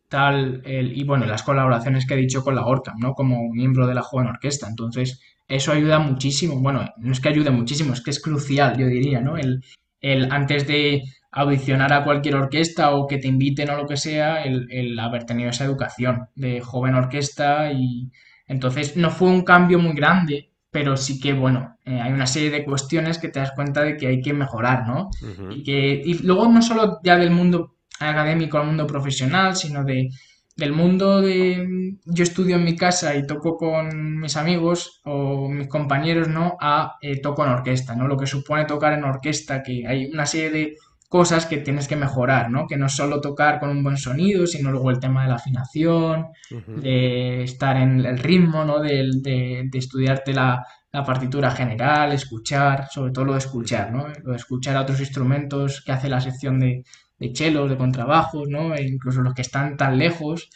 tal, 0.10 0.62
el, 0.66 0.98
y 0.98 1.04
bueno, 1.04 1.26
las 1.26 1.44
colaboraciones 1.44 2.06
que 2.08 2.16
he 2.16 2.18
dicho 2.18 2.44
con 2.44 2.56
la 2.56 2.66
ORCAM, 2.66 3.00
¿no? 3.00 3.14
Como 3.14 3.50
miembro 3.52 3.88
de 3.88 3.96
la 3.96 4.02
joven 4.02 4.28
orquesta. 4.28 4.68
Entonces, 4.68 5.20
eso 5.48 5.72
ayuda 5.72 6.00
muchísimo. 6.00 6.60
Bueno, 6.60 6.86
no 6.98 7.12
es 7.12 7.20
que 7.20 7.30
ayude 7.30 7.52
muchísimo, 7.52 7.94
es 7.94 8.02
que 8.02 8.12
es 8.12 8.22
crucial, 8.22 8.78
yo 8.78 8.88
diría, 8.88 9.22
¿no? 9.22 9.38
El, 9.38 9.64
el 10.04 10.32
antes 10.32 10.68
de 10.68 11.02
audicionar 11.32 11.92
a 11.94 12.04
cualquier 12.04 12.36
orquesta 12.36 12.92
o 12.92 13.08
que 13.08 13.18
te 13.18 13.28
inviten 13.28 13.72
o 13.72 13.78
lo 13.78 13.88
que 13.88 13.98
sea, 13.98 14.44
el, 14.44 14.68
el 14.70 15.00
haber 15.00 15.26
tenido 15.26 15.50
esa 15.50 15.66
educación 15.66 16.28
de 16.36 16.62
joven 16.62 16.94
orquesta 16.94 17.72
y 17.72 18.12
entonces 18.46 18.96
no 18.98 19.10
fue 19.10 19.30
un 19.30 19.44
cambio 19.44 19.80
muy 19.80 19.94
grande, 19.94 20.52
pero 20.70 20.96
sí 20.96 21.20
que, 21.20 21.34
bueno, 21.34 21.78
eh, 21.86 22.00
hay 22.00 22.12
una 22.12 22.28
serie 22.28 22.52
de 22.52 22.66
cuestiones 22.66 23.18
que 23.18 23.30
te 23.30 23.40
das 23.40 23.54
cuenta 23.54 23.82
de 23.82 23.98
que 23.98 24.08
hay 24.08 24.22
que 24.22 24.34
mejorar, 24.34 24.86
¿no? 24.86 25.10
y, 25.50 25.64
que, 25.64 26.02
y 26.06 26.20
luego 26.20 26.48
no 26.48 26.62
solo 26.62 27.00
ya 27.04 27.18
del 27.18 27.32
mundo 27.32 27.78
académico 28.00 28.58
al 28.58 28.68
mundo 28.68 28.86
profesional, 28.86 29.56
sino 29.56 29.84
de, 29.84 30.10
del 30.56 30.72
mundo 30.72 31.22
de 31.22 31.98
yo 32.06 32.24
estudio 32.24 32.58
en 32.58 32.64
mi 32.64 32.76
casa 32.76 33.16
y 33.16 33.26
toco 33.26 33.58
con 33.58 34.20
mis 34.20 34.38
amigos 34.38 35.02
o 35.06 35.50
mis 35.50 35.68
compañeros, 35.68 36.28
¿no? 36.28 36.58
A 36.60 36.96
eh, 37.02 37.22
toco 37.22 37.44
en 37.44 37.52
orquesta, 37.52 37.96
¿no? 37.96 38.08
Lo 38.08 38.18
que 38.18 38.28
supone 38.28 38.66
tocar 38.66 38.94
en 38.94 39.04
orquesta, 39.04 39.64
que 39.64 39.88
hay 39.88 40.06
una 40.06 40.26
serie 40.26 40.52
de 40.52 40.76
cosas 41.14 41.46
que 41.46 41.58
tienes 41.58 41.88
que 41.88 41.96
mejorar, 41.96 42.50
¿no? 42.50 42.66
Que 42.68 42.76
no 42.76 42.88
es 42.88 42.94
solo 42.94 43.22
tocar 43.22 43.60
con 43.60 43.70
un 43.70 43.84
buen 43.84 43.98
sonido, 43.98 44.48
sino 44.48 44.72
luego 44.72 44.90
el 44.90 45.00
tema 45.00 45.22
de 45.22 45.30
la 45.30 45.36
afinación, 45.36 46.30
de 46.50 47.44
estar 47.44 47.78
en 47.78 48.04
el 48.04 48.18
ritmo, 48.18 48.66
¿no? 48.66 48.80
De, 48.80 49.12
de, 49.22 49.70
estudiarte 49.74 50.34
la, 50.34 50.66
partitura 51.06 51.50
general, 51.52 52.14
escuchar, 52.14 52.88
sobre 52.92 53.12
todo 53.12 53.26
lo 53.26 53.34
de 53.34 53.40
escuchar, 53.40 53.92
¿no? 53.92 54.08
Lo 54.24 54.32
de 54.32 54.38
escuchar 54.38 54.76
a 54.76 54.82
otros 54.82 55.00
instrumentos 55.00 55.84
que 55.84 55.92
hace 55.92 56.10
la 56.10 56.22
sección 56.22 56.60
de, 56.60 56.84
de 57.18 57.32
chelos, 57.34 57.70
de 57.70 57.78
contrabajos, 57.78 58.50
¿no? 58.50 58.74
E 58.76 58.84
incluso 58.84 59.22
los 59.22 59.34
que 59.34 59.42
están 59.42 59.78
tan 59.78 59.98
lejos, 59.98 60.50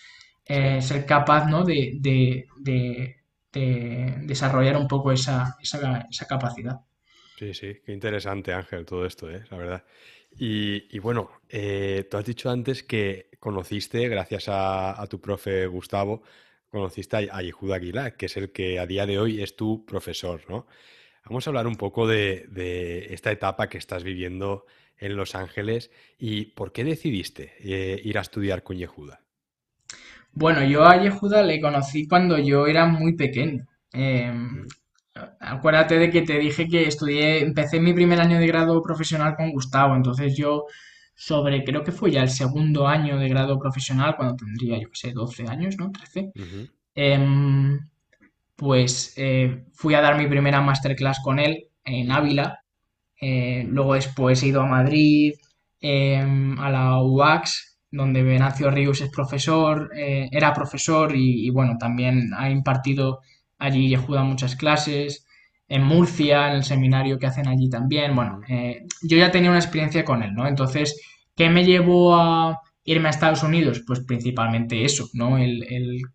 eh, 0.45 0.81
ser 0.81 1.05
capaz, 1.05 1.45
¿no? 1.49 1.63
De, 1.63 1.97
de, 1.99 3.15
desarrollar 3.51 4.77
un 4.77 4.87
poco 4.87 5.11
esa, 5.11 5.57
esa, 5.59 6.07
esa 6.11 6.27
capacidad. 6.27 6.79
Sí, 7.37 7.53
sí, 7.53 7.81
qué 7.85 7.91
interesante, 7.91 8.53
Ángel, 8.53 8.85
todo 8.85 9.05
esto, 9.05 9.29
¿eh? 9.29 9.43
la 9.49 9.57
verdad. 9.57 9.83
Y, 10.39 10.99
bueno, 10.99 11.31
eh, 11.49 12.07
tú 12.09 12.17
has 12.17 12.25
dicho 12.25 12.49
antes 12.49 12.83
que 12.83 13.29
conociste, 13.39 14.07
gracias 14.07 14.45
a, 14.49 15.05
tu 15.09 15.19
profe 15.19 15.67
Gustavo, 15.67 16.23
conociste 16.69 17.29
a, 17.31 17.41
Yehuda 17.41 17.75
Aguilar, 17.75 18.17
que 18.17 18.27
es 18.27 18.37
el 18.37 18.51
que 18.51 18.79
a 18.79 18.85
día 18.85 19.05
de 19.05 19.19
hoy 19.19 19.41
es 19.41 19.55
tu 19.55 19.85
profesor, 19.85 20.41
¿no? 20.49 20.67
Vamos 21.25 21.45
a 21.45 21.49
hablar 21.49 21.67
un 21.67 21.75
poco 21.75 22.07
de, 22.07 23.07
esta 23.11 23.31
etapa 23.31 23.69
que 23.69 23.77
estás 23.77 24.03
viviendo 24.03 24.65
en 24.99 25.15
Los 25.15 25.35
Ángeles 25.35 25.91
y 26.17 26.45
por 26.45 26.71
qué 26.71 26.83
decidiste 26.83 27.53
eh, 27.59 28.01
ir 28.03 28.17
a 28.17 28.21
estudiar 28.21 28.63
con 28.63 28.77
Yehuda. 28.77 29.21
Bueno, 30.31 30.63
yo 30.63 30.85
a 30.85 31.01
Yehuda 31.01 31.41
le 31.43 31.59
conocí 31.59 32.07
cuando 32.07 32.37
yo 32.37 32.67
era 32.67 32.85
muy 32.85 33.15
pequeño. 33.15 33.65
Em, 33.93 34.67
acuérdate 35.39 35.97
de 35.97 36.09
que 36.09 36.21
te 36.21 36.37
dije 36.37 36.67
que 36.67 36.87
estudié, 36.87 37.41
empecé 37.41 37.79
mi 37.79 37.93
primer 37.93 38.19
año 38.19 38.39
de 38.39 38.47
grado 38.47 38.81
profesional 38.81 39.35
con 39.35 39.51
Gustavo, 39.51 39.95
entonces 39.95 40.35
yo 40.37 40.65
sobre, 41.15 41.63
creo 41.63 41.83
que 41.83 41.91
fue 41.91 42.11
ya 42.11 42.21
el 42.21 42.29
segundo 42.29 42.87
año 42.87 43.17
de 43.17 43.27
grado 43.27 43.57
profesional, 43.57 44.15
cuando 44.15 44.35
tendría, 44.35 44.79
yo 44.79 44.89
qué 44.89 44.95
sé, 44.95 45.11
12 45.13 45.47
años, 45.47 45.75
¿no? 45.77 45.91
13. 45.91 46.31
Em, 46.93 47.79
pues 48.55 49.13
eh, 49.17 49.65
fui 49.73 49.95
a 49.95 50.01
dar 50.01 50.17
mi 50.17 50.27
primera 50.27 50.61
masterclass 50.61 51.19
con 51.23 51.39
él 51.39 51.69
en 51.83 52.11
Ávila. 52.11 52.63
Eh, 53.21 53.65
luego 53.69 53.95
después 53.95 54.41
he 54.43 54.47
ido 54.47 54.61
a 54.61 54.65
Madrid, 54.67 55.33
em, 55.79 56.59
a 56.59 56.69
la 56.69 57.01
UAX, 57.03 57.79
donde 57.91 58.23
Venancio 58.23 58.69
Ríos 58.71 59.01
es 59.01 59.09
profesor, 59.09 59.91
eh, 59.95 60.27
era 60.31 60.53
profesor 60.53 61.15
y, 61.15 61.47
y, 61.47 61.49
bueno, 61.49 61.77
también 61.79 62.31
ha 62.35 62.49
impartido 62.49 63.19
allí 63.57 63.89
Yehuda 63.89 64.23
muchas 64.23 64.55
clases, 64.55 65.27
en 65.67 65.83
Murcia, 65.83 66.49
en 66.49 66.57
el 66.57 66.63
seminario 66.63 67.19
que 67.19 67.27
hacen 67.27 67.47
allí 67.47 67.69
también. 67.69 68.15
Bueno, 68.15 68.41
eh, 68.47 68.85
yo 69.03 69.17
ya 69.17 69.31
tenía 69.31 69.49
una 69.49 69.59
experiencia 69.59 70.05
con 70.05 70.23
él, 70.23 70.33
¿no? 70.33 70.47
Entonces, 70.47 70.99
¿qué 71.35 71.49
me 71.49 71.65
llevó 71.65 72.15
a 72.15 72.61
irme 72.83 73.07
a 73.07 73.11
Estados 73.11 73.43
Unidos? 73.43 73.83
Pues 73.85 74.01
principalmente 74.01 74.85
eso, 74.85 75.09
¿no? 75.13 75.37
El, 75.37 75.65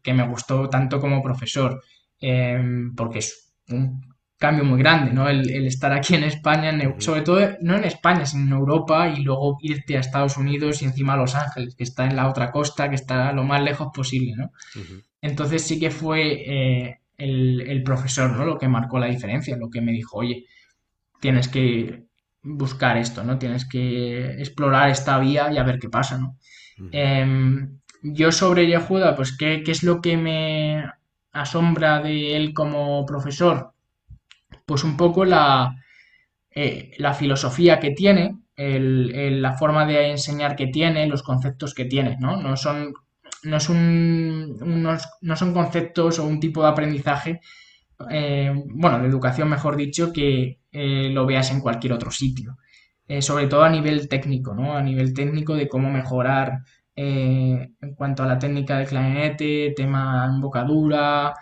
que 0.03 0.15
me 0.15 0.27
gustó 0.29 0.69
tanto 0.69 1.01
como 1.01 1.23
profesor, 1.23 1.83
em, 2.21 2.95
porque 2.95 3.19
es 3.19 3.53
un 3.69 4.01
cambio 4.43 4.65
muy 4.65 4.81
grande, 4.81 5.13
¿no? 5.13 5.29
El, 5.29 5.49
estar 5.67 5.93
aquí 5.93 6.17
en 6.17 6.25
España, 6.25 6.77
sobre 6.99 7.23
todo 7.23 7.39
no 7.61 7.77
en 7.77 7.85
España, 7.85 8.27
sino 8.27 8.43
en 8.45 8.53
Europa 8.53 9.09
y 9.09 9.23
luego 9.23 9.57
irte 9.63 9.97
a 9.97 10.01
Estados 10.01 10.37
Unidos 10.37 10.83
y 10.83 10.87
encima 10.87 11.13
a 11.13 11.17
Los 11.17 11.37
Ángeles, 11.37 11.77
que 11.77 11.85
está 11.85 12.07
en 12.07 12.17
la 12.17 12.29
otra 12.29 12.51
costa, 12.51 12.89
que 12.89 12.97
está 12.97 13.33
lo 13.33 13.45
más 13.45 13.63
lejos 13.63 13.91
posible, 13.95 14.35
¿no? 14.37 14.51
Entonces 15.21 15.63
sí 15.63 15.79
que 15.79 15.93
fue 15.93 16.43
eh, 16.45 16.99
el, 17.19 17.83
profesor, 17.85 18.37
¿no? 18.37 18.45
Lo 18.45 18.59
que 18.59 18.67
marcó 18.67 18.99
la 18.99 19.07
diferencia, 19.07 19.57
lo 19.57 19.71
que 19.71 19.81
me 19.81 19.93
dijo, 19.93 20.19
oye, 20.19 20.47
tienes 21.21 21.47
que 21.47 22.07
buscar 22.43 22.97
esto, 22.97 23.23
¿no? 23.23 23.39
Tienes 23.39 23.65
que 23.65 24.41
explorar 24.41 24.91
esta 24.91 25.21
vía 25.21 25.53
y 25.53 25.59
a 25.59 25.63
ver 25.63 25.79
qué 25.79 25.89
pasa, 25.89 26.19
¿no? 26.19 26.37
Em, 26.91 27.79
yo 28.03 28.33
sobre 28.33 28.67
Yehuda, 28.67 29.15
pues 29.15 29.37
¿qué, 29.37 29.63
es 29.65 29.85
lo 29.85 30.01
que 30.01 30.17
me 30.17 30.85
asombra 31.31 32.01
de 32.01 32.35
él 32.37 32.53
como 32.53 33.07
profesor? 33.07 33.72
Pues 34.73 34.85
un 34.85 34.97
poco 34.97 35.27
la, 35.27 35.77
eh, 36.51 36.93
la 36.97 37.13
filosofía 37.13 37.79
que 37.79 37.91
tiene, 37.91 38.39
la 38.57 39.53
forma 39.53 39.85
de 39.85 40.13
enseñar 40.13 40.57
que 40.57 40.69
tiene, 40.69 41.07
los 41.07 41.23
conceptos 41.23 41.75
que 41.75 41.85
tiene, 41.85 42.17
¿no? 42.19 42.39
No 42.39 42.57
son 42.57 42.95
no, 43.43 43.59
es 43.59 43.69
un, 43.69 44.83
no 45.21 45.37
son 45.37 45.53
conceptos 45.53 46.19
o 46.19 46.25
un 46.25 46.41
tipo 46.41 46.63
de 46.63 46.71
aprendizaje, 46.71 47.43
eh, 48.09 48.51
bueno, 48.65 48.99
de 48.99 49.09
educación 49.09 49.51
mejor 49.51 49.77
dicho, 49.77 50.11
que 50.11 50.61
eh, 50.73 51.11
lo 51.11 51.27
veas 51.27 51.51
en 51.51 51.61
cualquier 51.61 51.93
otro 51.93 52.11
sitio. 52.11 52.57
Sobre 53.21 53.49
todo 53.49 53.65
a 53.65 53.69
nivel 53.69 54.09
técnico, 54.09 54.55
¿no? 54.55 54.75
A 54.75 54.81
nivel 54.81 55.13
técnico 55.13 55.55
de 55.55 55.69
cómo 55.69 55.91
mejorar 55.91 56.61
en 56.95 57.95
cuanto 57.95 58.23
a 58.23 58.27
la 58.27 58.39
técnica 58.39 58.79
de 58.79 58.87
clarinete, 58.87 59.75
tema 59.77 60.25
embocadura, 60.35 61.35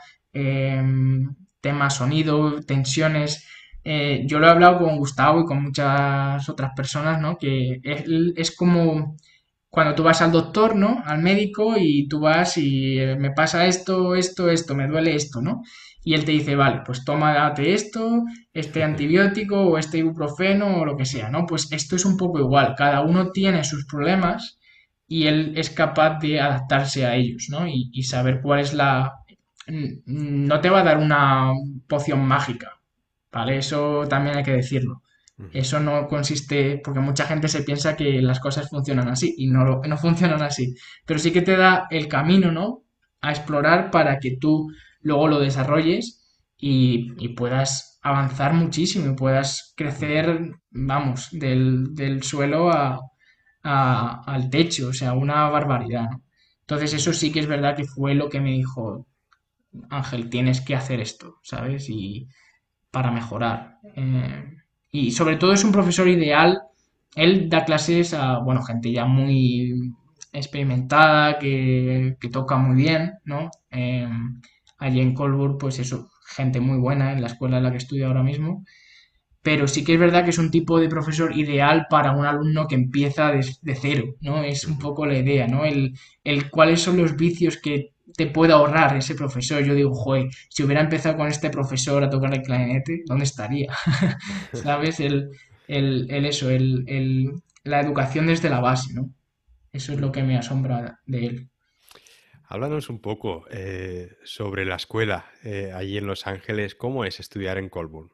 tema 1.61 1.91
sonido, 1.91 2.61
tensiones. 2.63 3.47
yo 3.85 4.39
lo 4.39 4.47
he 4.47 4.51
hablado 4.51 4.79
con 4.79 4.97
Gustavo 4.99 5.41
y 5.41 5.45
con 5.45 5.63
muchas 5.63 6.49
otras 6.49 6.73
personas, 6.77 7.21
¿no? 7.21 7.37
Que 7.39 7.81
es, 7.83 8.05
es 8.37 8.57
como 8.57 9.17
cuando 9.71 9.95
tú 9.95 10.03
vas 10.03 10.21
al 10.21 10.33
doctor, 10.33 10.75
¿no? 10.77 11.03
Al 11.07 11.23
médico 11.23 11.75
y 11.79 12.09
tú 12.09 12.21
vas 12.21 12.59
y 12.59 12.99
eh, 12.99 13.17
me 13.17 13.31
pasa 13.31 13.67
esto, 13.67 14.17
esto, 14.17 14.51
esto, 14.51 14.75
me 14.75 14.89
duele 14.89 15.15
esto, 15.15 15.41
¿no? 15.41 15.63
Y 16.03 16.15
él 16.15 16.25
te 16.25 16.33
dice, 16.33 16.57
vale, 16.57 16.83
pues 16.85 17.05
tómate 17.05 17.73
esto, 17.73 18.25
este 18.53 18.83
antibiótico 18.83 19.61
o 19.61 19.79
este 19.79 19.99
ibuprofeno 19.99 20.81
o 20.81 20.85
lo 20.85 20.97
que 20.97 21.05
sea, 21.05 21.31
¿no? 21.31 21.47
Pues 21.47 21.71
esto 21.73 21.95
es 21.97 22.05
un 22.05 22.17
poco 22.17 22.41
igual, 22.41 22.75
cada 22.77 23.03
uno 23.03 23.31
tiene 23.31 23.63
sus 23.65 23.87
problemas 23.87 24.59
y 25.07 25.27
él 25.27 25.53
es 25.57 25.71
capaz 25.71 26.19
de 26.19 26.41
adaptarse 26.41 27.07
a 27.07 27.15
ellos, 27.15 27.47
¿no? 27.51 27.67
Y, 27.69 27.91
y 27.93 28.03
saber 28.03 28.41
cuál 28.43 28.61
es 28.61 28.75
la... 28.75 29.13
No 30.07 30.61
te 30.61 30.71
va 30.71 30.81
a 30.81 30.85
dar 30.85 30.99
una 30.99 31.53
poción 31.89 32.27
mágica, 32.27 32.81
¿vale? 33.33 33.59
Eso 33.59 34.07
también 34.09 34.37
hay 34.39 34.45
que 34.45 34.53
decirlo 34.53 35.03
eso 35.53 35.81
no 35.81 36.07
consiste, 36.09 36.81
porque 36.85 37.01
mucha 37.01 37.27
gente 37.27 37.49
se 37.49 37.63
piensa 37.63 37.97
que 37.97 38.21
las 38.23 38.41
cosas 38.41 38.69
funcionan 38.69 39.09
así 39.09 39.35
y 39.37 39.49
no, 39.49 39.81
no 39.81 39.97
funcionan 39.97 40.43
así, 40.43 40.75
pero 41.07 41.19
sí 41.19 41.33
que 41.33 41.43
te 41.43 41.57
da 41.57 41.87
el 41.91 42.09
camino, 42.09 42.53
¿no? 42.53 42.85
A 43.21 43.31
explorar 43.31 43.91
para 43.91 44.19
que 44.19 44.37
tú 44.41 44.69
luego 45.03 45.29
lo 45.29 45.41
desarrolles 45.41 46.23
y, 46.57 47.29
puedas 47.35 47.99
avanzar 48.03 48.55
muchísimo 48.55 49.13
y 49.13 49.17
puedas 49.17 49.73
crecer, 49.77 50.53
vamos, 50.71 51.29
del, 51.33 52.23
suelo 52.23 52.71
a, 52.71 53.01
al 53.63 54.51
techo, 54.51 54.89
o 54.89 54.93
sea, 54.93 55.13
una 55.15 55.49
barbaridad, 55.49 56.09
Entonces 56.63 56.95
eso 56.95 57.13
sí 57.13 57.33
que 57.33 57.41
es 57.41 57.47
verdad 57.47 57.77
que 57.77 57.85
fue 57.85 58.15
lo 58.15 58.29
que 58.29 58.41
me 58.41 58.53
dijo, 58.53 59.07
Ángel, 59.91 60.31
tienes 60.31 60.61
que 60.61 60.75
hacer 60.75 61.01
esto, 61.01 61.39
¿sabes? 61.43 61.89
Y 61.89 62.29
para 62.91 63.11
mejorar. 63.11 63.79
Eh, 63.97 64.45
y 64.91 65.13
sobre 65.13 65.37
todo 65.37 65.53
es 65.53 65.65
un 65.65 65.73
profesor 65.73 66.09
ideal. 66.09 66.63
Él 67.15 67.49
da 67.49 67.65
clases 67.65 68.15
a, 68.15 68.39
bueno, 68.39 68.63
gente 68.63 68.93
ya 68.93 69.05
muy 69.05 69.95
experimentada, 70.33 71.39
que, 71.39 72.17
toca 72.33 72.57
muy 72.57 72.77
bien, 72.77 73.15
¿no? 73.25 73.51
Eh, 73.71 74.09
allí 74.79 75.01
en 75.01 75.15
Colburn, 75.15 75.59
pues 75.59 75.79
eso, 75.79 76.11
gente 76.25 76.61
muy 76.61 76.79
buena 76.79 77.13
en 77.13 77.21
la 77.21 77.29
escuela 77.29 77.59
en 77.59 77.65
la 77.65 77.71
que 77.71 77.79
estudio 77.79 78.07
ahora 78.07 78.23
mismo. 78.23 78.65
Pero 79.43 79.67
sí 79.69 79.85
que 79.85 79.95
es 79.95 80.01
verdad 80.01 80.25
que 80.25 80.31
es 80.31 80.39
un 80.39 80.51
tipo 80.51 80.79
de 80.81 80.89
profesor 80.89 81.37
ideal 81.37 81.87
para 81.89 82.13
un 82.13 82.27
alumno 82.27 82.67
que 82.69 82.75
empieza 82.75 83.33
de, 83.33 83.75
cero, 83.75 84.17
¿no? 84.21 84.43
Es 84.45 84.67
un 84.67 84.79
poco 84.79 85.07
la 85.07 85.19
idea, 85.19 85.47
¿no? 85.47 85.65
El, 85.65 85.95
el 86.25 86.51
cuáles 86.51 86.83
son 86.83 86.99
los 86.99 87.17
vicios 87.17 87.57
que 87.57 87.95
te 88.17 88.27
puede 88.27 88.53
ahorrar 88.53 88.97
ese 88.97 89.15
profesor. 89.15 89.63
Yo 89.63 89.75
digo, 89.75 89.95
joder, 89.95 90.29
si 90.49 90.63
hubiera 90.63 90.81
empezado 90.81 91.17
con 91.17 91.29
este 91.29 91.51
profesor 91.51 92.03
a 92.03 92.11
tocar 92.11 92.33
el 92.35 92.43
clarinete, 92.43 93.03
¿dónde 93.07 93.25
estaría? 93.25 93.73
¿Sabes? 94.53 95.01
El, 95.01 95.31
el, 95.69 96.07
el 96.11 96.27
eso, 96.27 96.51
el, 96.51 96.85
el, 96.89 97.33
la 97.65 97.81
educación 97.81 98.27
desde 98.27 98.51
la 98.51 98.61
base, 98.61 98.93
¿no? 98.95 99.11
Eso 99.73 99.93
es 99.93 100.01
lo 100.01 100.11
que 100.11 100.23
me 100.23 100.37
asombra 100.37 101.01
de 101.07 101.27
él. 101.27 101.51
Háblanos 102.51 102.91
un 102.91 103.01
poco 103.01 103.45
eh, 103.51 104.17
sobre 104.25 104.65
la 104.65 104.75
escuela 104.75 105.27
eh, 105.45 105.71
allí 105.73 105.97
en 105.97 106.09
Los 106.09 106.27
Ángeles. 106.27 106.75
¿Cómo 106.75 107.05
es 107.05 107.21
estudiar 107.21 107.59
en 107.59 107.69
Colburn? 107.69 108.11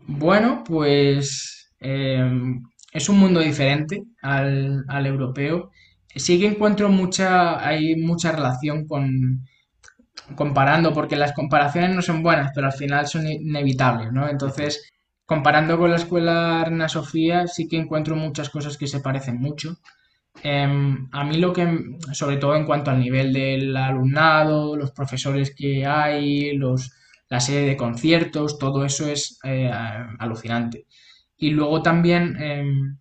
Bueno, 0.00 0.64
pues 0.66 1.72
em, 1.78 2.64
es 2.92 3.08
un 3.08 3.18
mundo 3.20 3.38
diferente 3.38 4.02
al, 4.20 4.84
al, 4.88 5.06
europeo. 5.06 5.70
Sí 6.16 6.38
que 6.40 6.46
encuentro 6.46 6.88
mucha, 6.88 7.66
hay 7.66 7.96
mucha 7.96 8.32
relación 8.32 8.86
con 8.86 9.44
comparando, 10.36 10.92
porque 10.94 11.16
las 11.16 11.32
comparaciones 11.32 11.94
no 11.94 12.02
son 12.02 12.22
buenas, 12.22 12.52
pero 12.54 12.66
al 12.68 12.72
final 12.72 13.06
son 13.06 13.26
inevitables, 13.26 14.12
¿no? 14.12 14.28
Entonces, 14.28 14.92
comparando 15.26 15.78
con 15.78 15.90
la 15.90 15.96
escuela 15.96 16.64
Reina 16.64 16.88
Sofía, 16.88 17.46
sí 17.46 17.68
que 17.68 17.76
encuentro 17.76 18.16
muchas 18.16 18.50
cosas 18.50 18.78
que 18.78 18.86
se 18.86 19.00
parecen 19.00 19.38
mucho. 19.40 19.78
Em, 20.42 21.08
a 21.12 21.24
mí 21.24 21.38
lo 21.38 21.52
que, 21.52 21.96
sobre 22.12 22.36
todo 22.38 22.56
en 22.56 22.66
cuanto 22.66 22.90
al 22.90 23.00
nivel 23.00 23.32
del 23.32 23.76
alumnado, 23.76 24.76
los 24.76 24.90
profesores 24.92 25.54
que 25.54 25.86
hay, 25.86 26.56
los, 26.56 26.92
la 27.28 27.40
serie 27.40 27.68
de 27.68 27.76
conciertos, 27.76 28.58
todo 28.58 28.84
eso 28.84 29.06
es 29.08 29.38
eh, 29.44 29.70
alucinante. 30.18 30.86
Y 31.36 31.50
luego 31.50 31.82
también 31.82 32.36
em, 32.42 32.98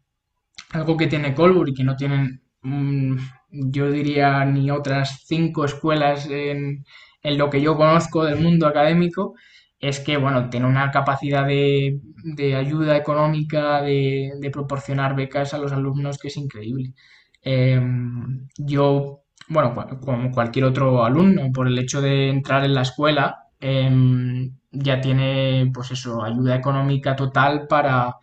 algo 0.71 0.97
que 0.97 1.07
tiene 1.07 1.33
Colbur 1.35 1.69
y 1.69 1.73
que 1.73 1.83
no 1.83 1.95
tienen, 1.95 2.42
mm, 2.63 3.17
yo 3.51 3.91
diría, 3.91 4.43
ni 4.45 4.71
otras 4.71 5.23
cinco 5.25 5.65
escuelas 5.65 6.27
en, 6.29 6.83
lo 7.23 7.49
que 7.49 7.61
yo 7.61 7.75
conozco 7.77 8.25
del 8.25 8.39
mundo 8.41 8.67
académico, 8.67 9.35
es 9.79 9.99
que, 9.99 10.17
bueno, 10.17 10.49
tiene 10.49 10.67
una 10.67 10.91
capacidad 10.91 11.45
de, 11.45 11.99
de 12.23 12.55
ayuda 12.55 12.97
económica, 12.97 13.81
de, 13.81 14.31
de 14.39 14.49
proporcionar 14.51 15.15
becas 15.15 15.53
a 15.53 15.57
los 15.57 15.71
alumnos 15.73 16.17
que 16.17 16.29
es 16.29 16.37
increíble. 16.37 16.93
Em, 17.41 18.47
yo, 18.57 19.23
bueno, 19.49 19.73
como 20.01 20.31
cualquier 20.31 20.65
otro 20.65 21.03
alumno, 21.03 21.51
por 21.53 21.67
el 21.67 21.77
hecho 21.79 22.01
de 22.01 22.29
entrar 22.29 22.63
en 22.65 22.73
la 22.73 22.81
escuela, 22.83 23.37
em, 23.59 24.55
ya 24.71 25.01
tiene, 25.01 25.69
pues 25.73 25.91
eso, 25.91 26.23
ayuda 26.23 26.55
económica 26.55 27.15
total 27.15 27.67
para, 27.67 28.15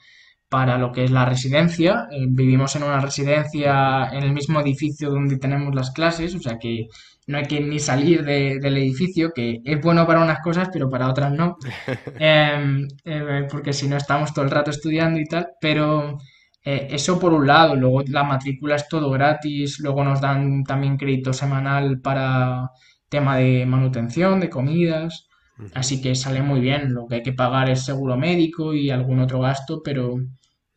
para 0.50 0.76
lo 0.78 0.92
que 0.92 1.04
es 1.04 1.10
la 1.10 1.24
residencia. 1.24 2.08
Eh, 2.10 2.26
vivimos 2.28 2.76
en 2.76 2.82
una 2.82 3.00
residencia 3.00 4.10
en 4.12 4.24
el 4.24 4.32
mismo 4.32 4.60
edificio 4.60 5.10
donde 5.10 5.38
tenemos 5.38 5.74
las 5.74 5.92
clases, 5.92 6.34
o 6.34 6.40
sea 6.40 6.58
que 6.58 6.88
no 7.26 7.38
hay 7.38 7.44
que 7.44 7.60
ni 7.60 7.78
salir 7.78 8.24
del 8.24 8.76
edificio, 8.76 9.30
que 9.34 9.60
es 9.64 9.80
bueno 9.80 10.06
para 10.06 10.22
unas 10.22 10.40
cosas, 10.40 10.68
pero 10.72 10.90
para 10.90 11.08
otras 11.08 11.32
no, 11.32 11.56
em, 12.18 12.88
eh, 13.04 13.46
porque 13.50 13.72
si 13.72 13.88
no 13.88 13.96
estamos 13.96 14.34
todo 14.34 14.44
el 14.44 14.50
rato 14.50 14.70
estudiando 14.70 15.20
y 15.20 15.26
tal, 15.26 15.46
pero 15.60 16.18
eh, 16.64 16.88
eso 16.90 17.18
por 17.20 17.32
un 17.32 17.46
lado, 17.46 17.76
luego 17.76 18.02
la 18.08 18.24
matrícula 18.24 18.76
es 18.76 18.88
todo 18.88 19.10
gratis, 19.10 19.78
luego 19.80 20.04
nos 20.04 20.20
dan 20.20 20.64
también 20.64 20.96
crédito 20.96 21.32
semanal 21.32 22.00
para 22.00 22.70
tema 23.08 23.36
de 23.36 23.66
manutención, 23.66 24.40
de 24.40 24.50
comidas, 24.50 25.28
así 25.74 26.00
que 26.02 26.14
sale 26.14 26.42
muy 26.42 26.60
bien. 26.60 26.92
Lo 26.94 27.06
que 27.06 27.16
hay 27.16 27.22
que 27.22 27.32
pagar 27.32 27.70
es 27.70 27.84
seguro 27.84 28.16
médico 28.16 28.74
y 28.74 28.90
algún 28.90 29.20
otro 29.20 29.40
gasto, 29.40 29.82
pero 29.84 30.16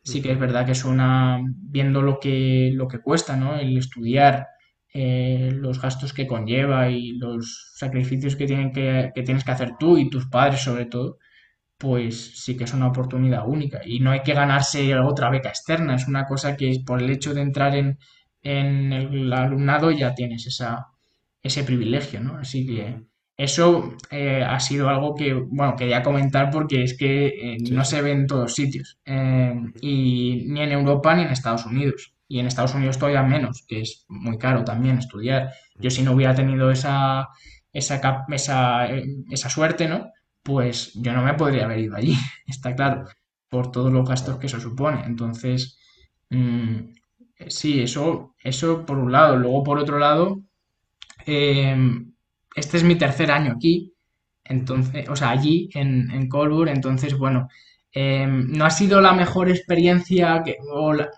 sí 0.04 0.22
que 0.22 0.32
es 0.32 0.38
verdad 0.38 0.66
que 0.66 0.72
es 0.72 0.84
una, 0.84 1.40
viendo 1.56 2.02
lo 2.02 2.20
que, 2.20 2.70
lo 2.74 2.88
que 2.88 3.00
cuesta, 3.00 3.36
¿no? 3.36 3.56
El 3.56 3.76
estudiar, 3.78 4.46
eh, 4.92 5.50
los 5.52 5.80
gastos 5.80 6.12
que 6.12 6.26
conlleva 6.26 6.90
y 6.90 7.12
los 7.18 7.72
sacrificios 7.74 8.36
que, 8.36 8.46
tienen 8.46 8.72
que, 8.72 9.10
que 9.14 9.22
tienes 9.22 9.44
que 9.44 9.50
hacer 9.50 9.72
tú 9.78 9.98
y 9.98 10.10
tus 10.10 10.26
padres 10.28 10.60
sobre 10.62 10.86
todo, 10.86 11.18
pues 11.78 12.42
sí 12.42 12.56
que 12.56 12.64
es 12.64 12.74
una 12.74 12.88
oportunidad 12.88 13.48
única. 13.48 13.80
Y 13.84 14.00
no 14.00 14.10
hay 14.12 14.22
que 14.22 14.34
ganarse 14.34 14.96
otra 14.98 15.30
beca 15.30 15.48
externa, 15.50 15.96
es 15.96 16.08
una 16.08 16.26
cosa 16.26 16.56
que 16.56 16.80
por 16.86 17.02
el 17.02 17.10
hecho 17.10 17.34
de 17.34 17.42
entrar 17.42 17.74
en, 17.74 17.98
el 18.42 19.32
alumnado 19.32 19.90
ya 19.90 20.14
tienes 20.14 20.46
esa, 20.46 20.86
ese 21.42 21.64
privilegio, 21.64 22.20
¿no? 22.20 22.38
Así 22.38 22.66
que 22.66 23.02
eso 23.36 23.96
eh, 24.10 24.44
ha 24.44 24.60
sido 24.60 24.88
algo 24.88 25.14
que, 25.14 25.34
bueno, 25.34 25.76
quería 25.76 26.02
comentar 26.02 26.50
porque 26.50 26.82
es 26.84 26.96
que 26.96 27.26
eh, 27.26 27.56
no 27.70 27.84
se 27.84 28.00
ve 28.02 28.12
en 28.12 28.26
todos 28.26 28.54
sitios, 28.54 28.98
eh, 29.04 29.54
y 29.80 30.44
ni 30.48 30.60
en 30.60 30.72
Europa 30.72 31.14
ni 31.14 31.22
en 31.22 31.28
Estados 31.30 31.66
Unidos. 31.66 32.12
Y 32.26 32.38
en 32.38 32.46
Estados 32.46 32.74
Unidos 32.74 32.98
todavía 32.98 33.22
menos, 33.22 33.64
que 33.68 33.82
es 33.82 34.06
muy 34.08 34.38
caro 34.38 34.64
también 34.64 34.98
estudiar. 34.98 35.52
Yo 35.76 35.90
si 35.90 36.02
no 36.02 36.12
hubiera 36.12 36.34
tenido 36.34 36.70
esa, 36.70 37.28
esa, 37.72 38.24
esa, 38.28 38.88
esa 39.30 39.50
suerte, 39.50 39.88
¿no? 39.88 40.10
pues 40.44 40.92
yo 40.94 41.12
no 41.14 41.22
me 41.22 41.34
podría 41.34 41.64
haber 41.64 41.80
ido 41.80 41.96
allí, 41.96 42.14
está 42.46 42.76
claro, 42.76 43.06
por 43.48 43.72
todos 43.72 43.92
los 43.92 44.08
gastos 44.08 44.38
que 44.38 44.46
eso 44.46 44.60
supone. 44.60 45.02
Entonces, 45.06 45.78
mm, 46.30 46.76
sí, 47.48 47.80
eso, 47.82 48.34
eso 48.42 48.84
por 48.86 48.98
un 48.98 49.10
lado. 49.12 49.36
Luego, 49.36 49.64
por 49.64 49.78
otro 49.78 49.98
lado, 49.98 50.42
este 52.54 52.76
es 52.78 52.84
mi 52.84 52.96
tercer 52.96 53.30
año 53.30 53.52
aquí, 53.56 53.94
entonces, 54.44 55.08
o 55.08 55.16
sea, 55.16 55.30
allí 55.30 55.70
en, 55.74 56.10
en 56.10 56.28
Colbur, 56.28 56.68
entonces, 56.68 57.16
bueno, 57.18 57.48
em, 57.92 58.48
no 58.52 58.64
ha 58.66 58.70
sido 58.70 59.00
la 59.00 59.12
mejor 59.12 59.48
experiencia, 59.50 60.42
que, 60.44 60.56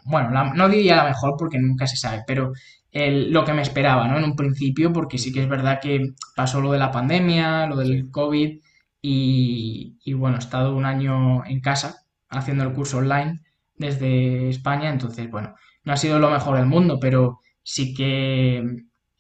bueno, 0.05 0.55
no 0.55 0.69
diría 0.69 0.97
la 0.97 1.05
mejor 1.05 1.35
porque 1.39 1.59
nunca 1.59 1.87
se 1.87 1.97
sabe, 1.97 2.23
pero 2.27 2.53
lo 2.93 3.45
que 3.45 3.53
me 3.53 3.63
esperaba, 3.63 4.09
¿no? 4.09 4.17
En 4.19 4.25
un 4.25 4.37
principio, 4.37 4.93
porque 4.93 5.19
sí 5.19 5.33
que 5.33 5.43
es 5.43 5.49
verdad 5.49 5.81
que 5.81 6.15
pasó 6.35 6.61
lo 6.61 6.73
de 6.73 6.79
la 6.79 6.91
pandemia, 6.91 7.67
lo 7.67 7.77
del 7.77 8.11
COVID, 8.11 8.61
y, 9.03 10.13
bueno, 10.15 10.37
he 10.37 10.41
estado 10.41 10.75
un 10.75 10.85
año 10.85 11.45
en 11.45 11.61
casa 11.61 12.03
haciendo 12.29 12.65
el 12.65 12.73
curso 12.73 12.99
online 12.99 13.41
desde 13.77 14.49
España, 14.49 14.91
entonces, 14.91 15.31
bueno, 15.31 15.55
no 15.85 15.93
ha 15.93 15.97
sido 15.97 16.19
lo 16.19 16.31
mejor 16.31 16.57
del 16.57 16.67
mundo, 16.67 16.99
pero 17.01 17.41
sí 17.63 17.95
que 17.95 18.65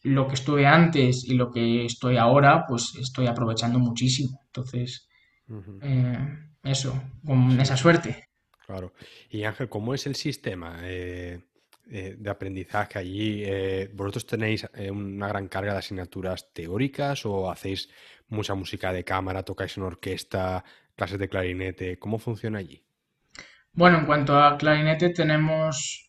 lo 0.06 0.28
que 0.28 0.34
estuve 0.34 0.66
antes 0.66 1.24
y 1.24 1.34
lo 1.34 1.50
que 1.50 1.84
estoy 1.84 2.16
ahora, 2.16 2.64
pues 2.66 2.94
estoy 3.00 3.26
aprovechando 3.26 3.80
muchísimo. 3.80 4.40
Entonces, 4.46 5.08
eh, 5.82 6.16
eso, 6.62 7.02
con 7.24 7.60
esa 7.60 7.76
suerte. 7.76 8.28
Claro. 8.66 8.92
Y 9.30 9.42
Ángel, 9.42 9.68
¿cómo 9.68 9.94
es 9.94 10.06
el 10.06 10.14
sistema 10.14 10.78
eh, 10.82 11.40
eh, 11.90 12.14
de 12.16 12.30
aprendizaje 12.30 13.00
allí? 13.00 13.44
¿Vosotros 13.94 14.26
tenéis 14.26 14.68
una 14.90 15.26
gran 15.26 15.48
carga 15.48 15.72
de 15.72 15.80
asignaturas 15.80 16.52
teóricas 16.52 17.26
o 17.26 17.50
hacéis 17.50 17.88
mucha 18.28 18.54
música 18.54 18.92
de 18.92 19.02
cámara, 19.02 19.42
tocáis 19.42 19.76
en 19.76 19.82
orquesta, 19.82 20.64
clases 20.94 21.18
de 21.18 21.28
clarinete, 21.28 21.98
¿cómo 21.98 22.18
funciona 22.20 22.60
allí? 22.60 22.84
Bueno, 23.72 23.98
en 23.98 24.06
cuanto 24.06 24.38
a 24.40 24.56
clarinete 24.56 25.10
tenemos 25.10 26.06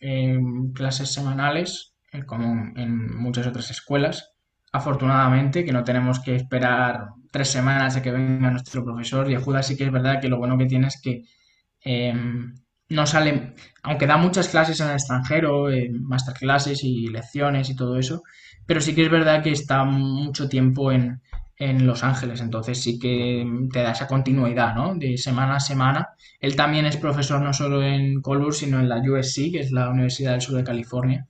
clases 0.74 1.12
semanales, 1.12 1.97
como 2.26 2.74
en 2.76 3.16
muchas 3.16 3.48
otras 3.48 3.70
escuelas, 3.72 4.34
afortunadamente, 4.72 5.66
que 5.66 5.72
no 5.72 5.84
tenemos 5.84 6.20
que 6.20 6.36
esperar 6.36 7.10
tres 7.32 7.50
semanas 7.50 7.96
a 7.96 8.02
que 8.02 8.12
venga 8.12 8.52
nuestro 8.52 8.84
profesor. 8.84 9.30
Y 9.30 9.36
a 9.36 9.64
sí 9.64 9.78
que 9.78 9.86
es 9.86 9.92
verdad 9.92 10.20
que 10.22 10.30
lo 10.30 10.38
bueno 10.38 10.58
que 10.58 10.66
tiene 10.66 10.88
es 10.88 11.00
que 11.02 11.24
em, 11.82 12.54
no 12.90 13.06
sale, 13.06 13.54
aunque 13.84 14.08
da 14.08 14.18
muchas 14.18 14.50
clases 14.50 14.80
en 14.80 14.88
el 14.88 14.94
extranjero, 14.94 15.70
eh, 15.70 15.90
masterclasses 15.92 16.84
y 16.84 17.08
lecciones 17.08 17.70
y 17.70 17.76
todo 17.76 17.98
eso, 17.98 18.24
pero 18.66 18.82
sí 18.82 18.96
que 18.96 19.04
es 19.06 19.12
verdad 19.12 19.44
que 19.44 19.52
está 19.52 19.84
mucho 19.84 20.50
tiempo 20.50 20.92
en, 20.92 21.22
en 21.58 21.88
Los 21.88 22.04
Ángeles, 22.04 22.42
entonces 22.42 22.82
sí 22.82 23.00
que 23.00 23.46
te 23.74 23.82
da 23.82 23.92
esa 23.92 24.08
continuidad, 24.08 24.76
¿no? 24.76 24.96
De 24.96 25.18
semana 25.18 25.56
a 25.56 25.60
semana. 25.60 26.10
Él 26.40 26.56
también 26.56 26.86
es 26.86 26.98
profesor 26.98 27.42
no 27.42 27.54
solo 27.54 27.84
en 27.84 28.22
Colbur, 28.22 28.54
sino 28.54 28.80
en 28.80 28.90
la 28.90 28.98
USC, 28.98 29.52
que 29.52 29.60
es 29.60 29.72
la 29.72 29.90
Universidad 29.90 30.34
del 30.34 30.42
Sur 30.42 30.56
de 30.58 30.64
California, 30.64 31.28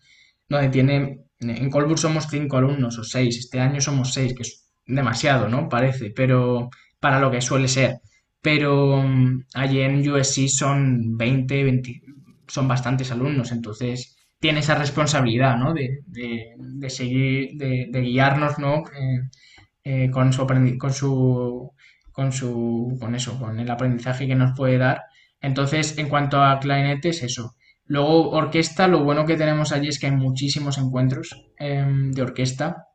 donde 0.50 0.70
tiene, 0.70 1.26
en 1.40 1.70
Colbur 1.70 2.00
somos 2.00 2.28
cinco 2.30 2.58
alumnos 2.58 2.98
o 2.98 3.04
seis, 3.04 3.38
este 3.38 3.60
año 3.60 3.82
somos 3.82 4.14
seis, 4.14 4.34
que 4.34 4.44
es 4.44 4.70
demasiado, 4.86 5.50
¿no? 5.50 5.70
Parece, 5.70 6.12
pero 6.12 6.70
para 7.00 7.20
lo 7.20 7.32
que 7.32 7.42
suele 7.42 7.68
ser. 7.68 8.00
Pero 8.42 9.04
mm, 9.04 9.46
allí 9.56 9.82
en 9.82 10.10
USC 10.10 10.48
son 10.48 11.18
20, 11.18 11.64
20, 11.64 12.02
son 12.48 12.68
bastantes 12.68 13.12
alumnos, 13.12 13.52
entonces 13.52 14.16
tiene 14.40 14.60
esa 14.60 14.76
responsabilidad, 14.76 15.58
¿no? 15.58 15.74
De, 15.74 16.04
de, 16.06 16.90
seguir, 16.90 17.58
de, 17.58 18.02
guiarnos, 18.02 18.60
¿no? 18.60 18.84
Eh, 19.00 19.22
eh, 19.84 20.10
con 20.12 20.34
su 20.34 20.46
con 20.78 20.94
su 20.94 21.72
con 22.12 22.32
su 22.32 22.98
con 23.00 23.16
eso, 23.16 23.40
con 23.40 23.60
el 23.60 23.70
aprendizaje 23.70 24.28
que 24.28 24.36
nos 24.36 24.56
puede 24.58 24.78
dar. 24.78 25.02
Entonces, 25.42 25.98
en 25.98 26.10
cuanto 26.10 26.42
a 26.44 26.60
clarinete 26.60 27.10
es 27.10 27.24
eso. 27.24 27.56
Luego, 27.88 28.32
orquesta, 28.32 28.88
lo 28.88 29.04
bueno 29.04 29.26
que 29.26 29.38
tenemos 29.38 29.72
allí 29.72 29.88
es 29.88 30.00
que 30.00 30.08
hay 30.08 30.12
muchísimos 30.12 30.78
encuentros 30.78 31.46
em, 31.58 32.12
de 32.12 32.22
orquesta. 32.22 32.88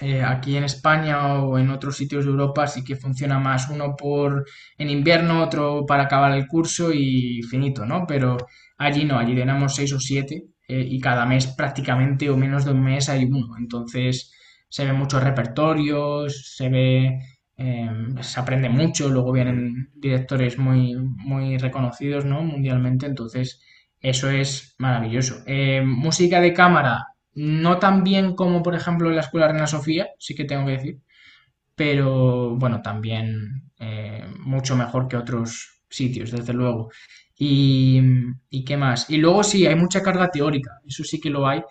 Eh, 0.00 0.22
aquí 0.22 0.56
en 0.56 0.64
España 0.64 1.42
o 1.44 1.58
en 1.58 1.70
otros 1.70 1.96
sitios 1.96 2.24
de 2.24 2.30
Europa 2.32 2.66
sí 2.66 2.82
que 2.82 2.96
funciona 2.96 3.38
más 3.38 3.68
uno 3.68 3.94
por 3.96 4.44
en 4.76 4.90
invierno, 4.90 5.42
otro 5.42 5.86
para 5.86 6.04
acabar 6.04 6.32
el 6.32 6.48
curso 6.48 6.92
y 6.92 7.42
finito, 7.48 7.86
¿no? 7.86 8.04
Pero 8.06 8.36
allí 8.78 9.04
no, 9.04 9.18
allí 9.18 9.34
tenemos 9.36 9.76
seis 9.76 9.92
o 9.92 10.00
siete 10.00 10.44
eh, 10.66 10.84
y 10.88 10.98
cada 11.00 11.24
mes 11.26 11.46
prácticamente 11.46 12.28
o 12.30 12.36
menos 12.36 12.64
de 12.64 12.72
un 12.72 12.82
mes 12.82 13.08
hay 13.08 13.24
uno. 13.24 13.56
Entonces 13.58 14.32
se 14.68 14.84
ven 14.84 14.96
muchos 14.96 15.22
repertorios, 15.22 16.56
se 16.56 16.68
ve, 16.68 17.20
em, 17.56 18.16
se 18.22 18.40
aprende 18.40 18.68
mucho, 18.68 19.08
luego 19.08 19.32
vienen 19.32 19.90
directores 19.94 20.58
muy, 20.58 20.96
muy 20.96 21.58
reconocidos, 21.58 22.24
¿no? 22.24 22.42
Mundialmente, 22.42 23.06
entonces 23.06 23.60
eso 24.02 24.30
es 24.30 24.74
maravilloso. 24.78 25.42
Em, 25.46 25.86
música 25.86 26.40
de 26.40 26.52
cámara, 26.52 27.06
no 27.34 27.78
tan 27.78 28.04
bien 28.04 28.34
como 28.34 28.62
por 28.62 28.74
ejemplo 28.74 29.08
en 29.08 29.16
la 29.16 29.22
Escuela 29.22 29.48
Reina 29.48 29.66
Sofía, 29.66 30.08
sí 30.18 30.34
que 30.34 30.44
tengo 30.44 30.66
que 30.66 30.72
decir, 30.72 31.00
pero 31.74 32.56
bueno, 32.56 32.82
también 32.82 33.70
eh, 33.78 34.24
mucho 34.40 34.76
mejor 34.76 35.08
que 35.08 35.16
otros 35.16 35.82
sitios, 35.88 36.30
desde 36.30 36.52
luego. 36.52 36.90
Y, 37.44 38.00
qué 38.64 38.76
más. 38.76 39.10
Y 39.10 39.16
luego 39.16 39.42
sí, 39.42 39.66
hay 39.66 39.74
mucha 39.74 40.02
carga 40.02 40.30
teórica, 40.30 40.80
eso 40.86 41.02
sí 41.02 41.20
que 41.20 41.30
lo 41.30 41.46
hay. 41.46 41.62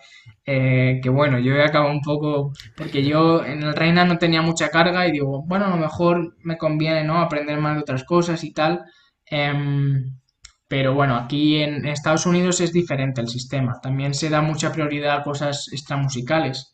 Eh, 0.44 1.00
que 1.02 1.08
bueno, 1.08 1.38
yo 1.38 1.54
he 1.54 1.64
acabado 1.64 1.92
un 1.92 2.02
poco, 2.02 2.52
porque 2.76 3.02
yo 3.04 3.44
en 3.44 3.62
el 3.62 3.74
Reina 3.74 4.04
no 4.04 4.18
tenía 4.18 4.42
mucha 4.42 4.68
carga 4.70 5.06
y 5.06 5.12
digo, 5.12 5.42
bueno, 5.46 5.66
a 5.66 5.70
lo 5.70 5.76
mejor 5.76 6.36
me 6.42 6.58
conviene, 6.58 7.04
¿no? 7.04 7.18
Aprender 7.20 7.58
más 7.58 7.76
de 7.76 7.82
otras 7.82 8.04
cosas 8.04 8.44
y 8.44 8.52
tal. 8.52 8.84
Em, 9.26 10.14
pero 10.72 10.94
bueno, 10.94 11.16
aquí 11.16 11.58
en 11.58 11.84
Estados 11.84 12.24
Unidos 12.24 12.62
es 12.62 12.72
diferente 12.72 13.20
el 13.20 13.28
sistema. 13.28 13.78
También 13.82 14.14
se 14.14 14.30
da 14.30 14.40
mucha 14.40 14.72
prioridad 14.72 15.18
a 15.18 15.22
cosas 15.22 15.68
extramusicales. 15.70 16.72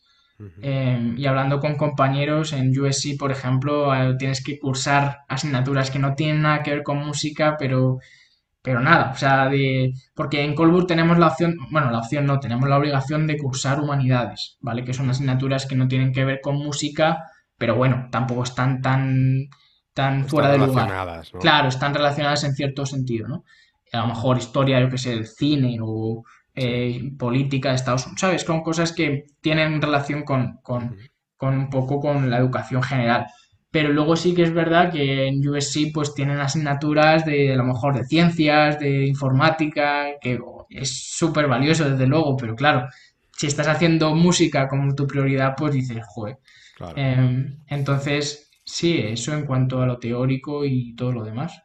Em, 0.61 1.17
y 1.17 1.25
hablando 1.25 1.59
con 1.59 1.75
compañeros 1.75 2.53
en 2.53 2.69
USC, 2.69 3.17
por 3.19 3.29
ejemplo, 3.29 3.93
eh, 3.93 4.15
tienes 4.17 4.41
que 4.41 4.57
cursar 4.57 5.25
asignaturas 5.27 5.91
que 5.91 5.99
no 5.99 6.15
tienen 6.15 6.43
nada 6.43 6.63
que 6.63 6.71
ver 6.71 6.83
con 6.83 7.05
música, 7.05 7.57
pero 7.59 7.97
pero 8.61 8.79
nada, 8.79 9.11
o 9.11 9.17
sea, 9.17 9.49
de, 9.49 9.91
porque 10.15 10.45
en 10.45 10.55
Colbur 10.55 10.87
tenemos 10.87 11.17
la 11.17 11.27
opción, 11.27 11.57
bueno, 11.69 11.91
la 11.91 11.99
opción 11.99 12.25
no, 12.25 12.39
tenemos 12.39 12.69
la 12.69 12.77
obligación 12.77 13.27
de 13.27 13.37
cursar 13.37 13.81
humanidades, 13.81 14.55
¿vale? 14.61 14.85
Que 14.85 14.93
son 14.93 15.09
asignaturas 15.09 15.65
que 15.65 15.75
no 15.75 15.89
tienen 15.89 16.13
que 16.13 16.23
ver 16.23 16.39
con 16.41 16.55
música, 16.55 17.25
pero 17.57 17.75
bueno, 17.75 18.07
tampoco 18.11 18.43
están 18.43 18.81
tan, 18.81 19.49
tan 19.93 20.25
fuera 20.25 20.51
de 20.51 20.57
lugar. 20.57 20.89
¿no? 21.33 21.39
Claro, 21.41 21.67
están 21.67 21.93
relacionadas 21.93 22.45
en 22.45 22.53
cierto 22.53 22.85
sentido, 22.85 23.27
¿no? 23.27 23.43
A 23.91 24.01
lo 24.01 24.07
mejor 24.07 24.37
historia, 24.37 24.79
yo 24.79 24.89
que 24.89 24.97
sé, 24.97 25.13
el 25.13 25.27
cine 25.27 25.77
o 25.81 26.23
eh, 26.55 27.11
política 27.17 27.69
de 27.69 27.75
Estados 27.75 28.05
Unidos, 28.05 28.21
¿sabes? 28.21 28.43
Con 28.43 28.61
cosas 28.61 28.91
que 28.93 29.25
tienen 29.41 29.81
relación 29.81 30.23
con, 30.23 30.57
con, 30.61 30.97
con 31.37 31.57
un 31.57 31.69
poco 31.69 31.99
con 31.99 32.29
la 32.29 32.37
educación 32.37 32.83
general 32.83 33.27
pero 33.71 33.89
luego 33.93 34.15
sí 34.15 34.33
que 34.33 34.43
es 34.43 34.53
verdad 34.53 34.91
que 34.91 35.27
en 35.27 35.47
USC 35.47 35.91
pues 35.93 36.13
tienen 36.15 36.39
asignaturas 36.39 37.25
de 37.25 37.53
a 37.53 37.55
lo 37.55 37.65
mejor 37.65 37.95
de 37.95 38.05
ciencias, 38.05 38.79
de 38.79 39.05
informática, 39.05 40.07
que 40.19 40.39
es 40.69 41.15
súper 41.17 41.47
valioso 41.47 41.89
desde 41.89 42.07
luego, 42.07 42.35
pero 42.35 42.55
claro, 42.55 42.87
si 43.31 43.47
estás 43.47 43.67
haciendo 43.67 44.15
música 44.15 44.67
como 44.67 44.95
tu 44.95 45.05
prioridad, 45.05 45.53
pues 45.55 45.73
dices, 45.73 45.99
joder. 46.07 46.39
Em, 46.95 47.57
entonces, 47.67 48.49
sí, 48.65 48.99
eso 48.99 49.33
en 49.33 49.45
cuanto 49.45 49.81
a 49.81 49.85
lo 49.85 49.99
teórico 49.99 50.65
y 50.65 50.95
todo 50.95 51.11
lo 51.11 51.23
demás. 51.23 51.61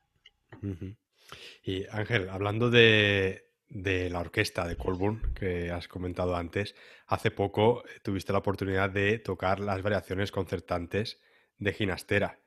Y 1.65 1.87
Ángel, 1.91 2.29
hablando 2.29 2.71
de, 2.71 3.49
de 3.69 4.11
la 4.11 4.21
orquesta 4.21 4.69
de 4.69 4.77
Colburn 4.77 5.33
que 5.35 5.71
has 5.71 5.89
comentado 5.89 6.37
antes, 6.37 6.75
hace 7.07 7.31
poco 7.31 7.83
tuviste 8.03 8.33
la 8.33 8.39
oportunidad 8.39 8.91
de 8.91 9.19
tocar 9.19 9.61
las 9.61 9.83
variaciones 9.83 10.31
concertantes 10.31 11.21
de 11.59 11.73
Ginastera, 11.73 12.39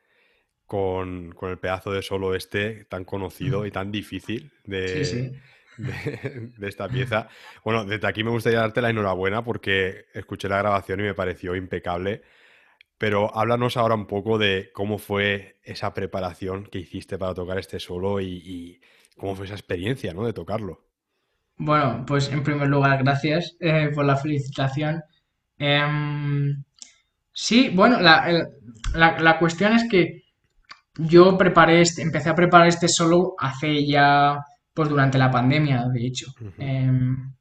con, 0.68 1.36
el 1.42 1.58
pedazo 1.58 1.92
de 1.92 2.02
solo 2.02 2.36
este 2.36 2.86
tan 2.86 3.06
conocido 3.06 3.66
y 3.66 3.72
tan 3.72 3.92
difícil 3.92 4.52
de, 4.66 5.34
de, 5.78 6.68
esta 6.68 6.88
pieza. 6.88 7.30
Bueno, 7.64 7.86
desde 7.86 8.08
aquí 8.08 8.24
me 8.24 8.32
gustaría 8.32 8.60
darte 8.60 8.82
la 8.82 8.90
enhorabuena 8.90 9.44
porque 9.44 10.06
escuché 10.14 10.48
la 10.50 10.60
grabación 10.60 11.00
y 11.00 11.04
me 11.04 11.14
pareció 11.14 11.56
impecable. 11.56 12.22
Pero 12.98 13.36
háblanos 13.36 13.78
ahora 13.78 13.96
un 13.96 14.08
poco 14.08 14.38
de 14.38 14.72
cómo 14.74 14.98
fue 14.98 15.60
esa 15.64 15.94
preparación 15.94 16.66
que 16.66 16.80
hiciste 16.80 17.18
para 17.18 17.34
tocar 17.36 17.60
este 17.60 17.80
solo 17.80 18.20
y, 18.20 18.82
cómo 19.18 19.36
fue 19.36 19.46
esa 19.46 19.56
experiencia, 19.56 20.14
¿no? 20.14 20.26
De 20.26 20.34
tocarlo. 20.34 20.86
Bueno, 21.58 22.06
pues 22.06 22.32
en 22.32 22.44
primer 22.44 22.68
lugar, 22.68 23.04
gracias 23.04 23.56
eh, 23.60 23.90
por 23.94 24.06
la 24.06 24.16
felicitación. 24.16 25.04
Em, 25.58 26.64
Sí, 27.40 27.70
bueno, 27.72 28.00
la, 28.02 28.50
la, 28.96 29.38
cuestión 29.38 29.74
es 29.74 29.88
que 29.88 30.24
yo 30.96 31.38
preparé 31.38 31.82
este, 31.82 32.02
empecé 32.02 32.32
a 32.32 32.36
preparar 32.36 32.68
este 32.68 32.88
solo 32.88 33.36
hace 33.38 33.86
ya, 33.86 34.40
pues 34.74 34.90
durante 34.90 35.20
la 35.20 35.30
pandemia, 35.30 35.86
de 35.94 36.08
hecho. 36.08 36.34
Em, 36.58 37.36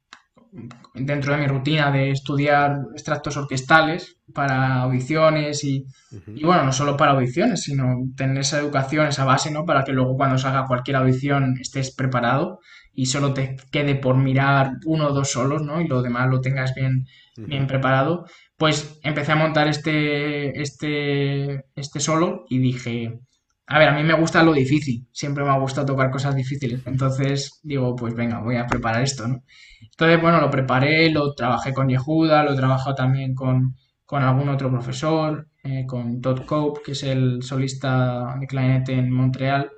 dentro 0.93 1.33
de 1.33 1.39
mi 1.39 1.47
rutina 1.47 1.89
de 1.89 2.11
estudiar 2.11 2.77
extractos 2.93 3.37
orquestales 3.37 4.16
para 4.37 4.83
audiciones 4.83 5.63
y, 5.63 5.85
y, 6.27 6.43
bueno, 6.45 6.63
no 6.63 6.71
solo 6.71 6.95
para 6.95 7.13
audiciones, 7.13 7.63
sino 7.63 7.97
tener 8.15 8.37
esa 8.37 8.59
educación, 8.59 9.07
esa 9.07 9.25
base, 9.25 9.49
¿no? 9.51 9.65
Para 9.65 9.83
que 9.83 9.93
luego 9.93 10.15
cuando 10.15 10.37
salga 10.37 10.67
cualquier 10.67 10.97
audición 10.97 11.57
estés 11.59 11.93
preparado 11.93 12.59
y 12.93 13.07
solo 13.07 13.33
te 13.33 13.57
quede 13.71 13.95
por 13.95 14.15
mirar 14.15 14.73
uno 14.85 15.07
o 15.07 15.13
dos 15.13 15.31
solos, 15.31 15.63
¿no? 15.63 15.81
Y 15.81 15.87
lo 15.87 16.01
demás 16.01 16.29
lo 16.29 16.39
tengas 16.39 16.75
bien, 16.75 17.07
bien 17.35 17.67
preparado 17.67 18.25
pues 18.57 18.99
empecé 19.03 19.31
a 19.31 19.35
montar 19.35 19.67
este, 19.67 20.59
este, 20.59 21.65
este 21.75 21.99
solo 21.99 22.45
y 22.49 22.57
dije, 22.57 23.19
a 23.67 23.79
ver, 23.79 23.89
a 23.89 23.93
mí 23.93 24.03
me 24.03 24.15
gusta 24.15 24.43
lo 24.43 24.53
difícil, 24.53 25.07
siempre 25.11 25.43
me 25.43 25.51
ha 25.51 25.59
gustado 25.59 25.85
tocar 25.87 26.09
cosas 26.09 26.35
difíciles, 26.35 26.81
entonces 26.87 27.59
digo, 27.63 27.95
pues 27.95 28.15
venga, 28.15 28.39
voy 28.39 28.57
a 28.57 28.65
preparar 28.65 29.03
esto, 29.03 29.27
¿no? 29.27 29.43
Entonces, 29.81 30.21
bueno, 30.21 30.41
lo 30.41 30.49
preparé, 30.49 31.11
lo 31.11 31.33
trabajé 31.35 31.73
con 31.73 31.89
Yehuda, 31.89 32.43
lo 32.43 32.53
he 32.53 32.55
trabajado 32.55 32.95
también 32.95 33.35
con, 33.35 33.75
algún 34.23 34.49
otro 34.49 34.69
profesor, 34.71 35.47
eh, 35.63 35.85
con 35.85 36.21
Todd 36.21 36.45
Cope, 36.45 36.81
que 36.85 36.91
es 36.93 37.03
el 37.03 37.43
solista 37.43 38.35
de 38.39 38.47
clarinete 38.47 38.93
en 38.93 39.11
Montreal, 39.11 39.69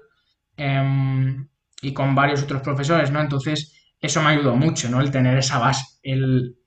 em, 0.57 1.47
y 1.81 1.93
con 1.93 2.15
varios 2.15 2.43
otros 2.43 2.61
profesores, 2.61 3.11
¿no? 3.11 3.21
Entonces, 3.21 3.73
eso 3.99 4.21
me 4.21 4.29
ayudó 4.29 4.55
mucho, 4.55 4.89
¿no? 4.89 5.01
El 5.01 5.11
tener 5.11 5.37
esa 5.37 5.59
base, 5.59 5.83
el, 6.03 6.59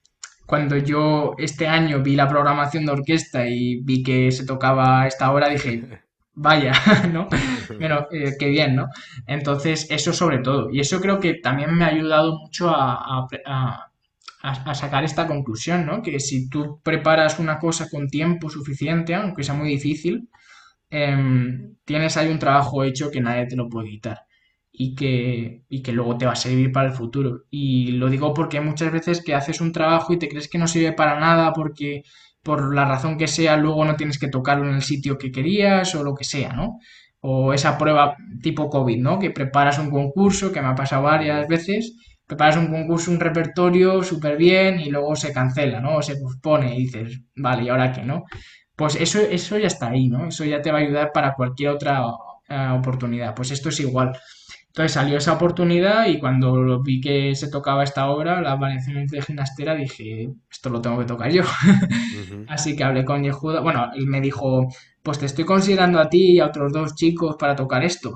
cuando 0.46 0.76
yo 0.76 1.34
este 1.38 1.66
año 1.66 2.02
vi 2.02 2.16
la 2.16 2.28
programación 2.28 2.84
de 2.84 2.92
orquesta 2.92 3.46
y 3.48 3.82
vi 3.82 4.02
que 4.02 4.30
se 4.32 4.44
tocaba 4.44 5.06
esta 5.06 5.30
hora, 5.32 5.48
dije, 5.48 6.02
vaya, 6.34 6.72
¿no? 7.12 7.28
Pero 7.78 8.08
eh, 8.12 8.34
qué 8.38 8.48
bien, 8.48 8.76
¿no? 8.76 8.88
Entonces, 9.26 9.86
eso 9.90 10.12
sobre 10.12 10.38
todo. 10.38 10.68
Y 10.70 10.80
eso 10.80 11.00
creo 11.00 11.20
que 11.20 11.34
también 11.34 11.74
me 11.74 11.84
ha 11.84 11.88
ayudado 11.88 12.38
mucho 12.38 12.70
a, 12.70 13.26
sacar 14.74 15.04
esta 15.04 15.26
conclusión, 15.26 15.86
¿no? 15.86 16.02
Que 16.02 16.20
si 16.20 16.48
tú 16.48 16.80
preparas 16.82 17.38
una 17.38 17.58
cosa 17.58 17.88
con 17.90 18.08
tiempo 18.08 18.50
suficiente, 18.50 19.14
aunque 19.14 19.44
sea 19.44 19.54
muy 19.54 19.68
difícil, 19.68 20.28
em, 20.90 21.76
tienes 21.84 22.16
ahí 22.16 22.28
un 22.30 22.38
trabajo 22.38 22.84
hecho 22.84 23.10
que 23.10 23.20
nadie 23.20 23.46
te 23.46 23.56
lo 23.56 23.68
puede 23.68 23.90
quitar 23.90 24.20
y 24.72 24.94
que, 24.94 25.64
y 25.68 25.82
que 25.82 25.92
luego 25.92 26.16
te 26.18 26.26
va 26.26 26.32
a 26.32 26.36
servir 26.36 26.72
para 26.72 26.88
el 26.88 26.94
futuro. 26.94 27.44
Y 27.50 27.92
lo 27.92 28.08
digo 28.10 28.34
porque 28.34 28.60
muchas 28.60 28.92
veces 28.92 29.22
que 29.22 29.34
haces 29.34 29.60
un 29.60 29.72
trabajo 29.72 30.12
y 30.12 30.18
te 30.18 30.28
crees 30.28 30.48
que 30.48 30.58
no 30.58 30.66
sirve 30.66 30.92
para 30.92 31.20
nada 31.20 31.52
porque 31.52 32.02
por 32.42 32.74
la 32.74 32.84
razón 32.86 33.18
que 33.18 33.28
sea 33.28 33.56
luego 33.56 33.84
no 33.84 33.96
tienes 33.96 34.18
que 34.18 34.28
tocarlo 34.28 34.68
en 34.68 34.76
el 34.76 34.82
sitio 34.82 35.18
que 35.18 35.30
querías 35.30 35.94
o 35.94 36.02
lo 36.02 36.14
que 36.14 36.24
sea, 36.24 36.52
¿no? 36.52 36.78
O 37.20 37.52
esa 37.52 37.78
prueba 37.78 38.16
tipo 38.42 38.68
COVID, 38.68 38.98
¿no? 38.98 39.18
Que 39.18 39.30
preparas 39.30 39.78
un 39.78 39.90
concurso, 39.90 40.52
que 40.52 40.60
me 40.60 40.68
ha 40.68 40.74
pasado 40.74 41.04
varias 41.04 41.46
veces, 41.48 41.94
preparas 42.32 42.56
un 42.56 42.68
concurso, 42.68 43.10
un 43.10 43.20
repertorio 43.20 44.02
súper 44.02 44.38
bien 44.38 44.80
y 44.80 44.88
luego 44.90 45.14
se 45.16 45.32
cancela, 45.34 45.80
¿no? 45.80 45.96
O 45.96 46.02
se 46.02 46.16
pospone 46.16 46.74
y 46.74 46.84
dices, 46.86 47.20
vale, 47.36 47.64
¿y 47.64 47.68
ahora 47.68 47.92
qué, 47.92 48.02
no? 48.02 48.24
Pues 48.74 48.96
eso, 48.96 49.20
eso 49.20 49.58
ya 49.58 49.66
está 49.66 49.88
ahí, 49.90 50.08
¿no? 50.08 50.28
Eso 50.28 50.44
ya 50.46 50.62
te 50.62 50.72
va 50.72 50.78
a 50.78 50.80
ayudar 50.80 51.12
para 51.12 51.34
cualquier 51.34 51.70
otra 51.70 52.02
eh, 52.48 52.68
oportunidad. 52.72 53.34
Pues 53.34 53.50
esto 53.50 53.68
es 53.68 53.80
igual. 53.80 54.12
Entonces 54.68 54.92
salió 54.92 55.18
esa 55.18 55.34
oportunidad 55.34 56.06
y 56.06 56.18
cuando 56.18 56.82
vi 56.82 57.02
que 57.02 57.34
se 57.34 57.50
tocaba 57.50 57.84
esta 57.84 58.08
obra, 58.08 58.40
las 58.40 58.58
variaciones 58.58 59.10
de 59.10 59.20
ginastera, 59.20 59.74
dije, 59.74 60.30
esto 60.50 60.70
lo 60.70 60.80
tengo 60.80 60.98
que 61.00 61.04
tocar 61.04 61.30
yo. 61.30 61.42
Así 62.48 62.74
que 62.74 62.84
hablé 62.84 63.04
con 63.04 63.22
Yehuda. 63.22 63.60
Bueno, 63.60 63.90
él 63.94 64.06
me 64.06 64.22
dijo, 64.22 64.68
pues 65.02 65.18
te 65.18 65.26
estoy 65.26 65.44
considerando 65.44 66.00
a 66.00 66.08
ti 66.08 66.32
y 66.32 66.40
a 66.40 66.46
otros 66.46 66.72
dos 66.72 66.94
chicos 66.94 67.36
para 67.38 67.54
tocar 67.54 67.84
esto. 67.84 68.14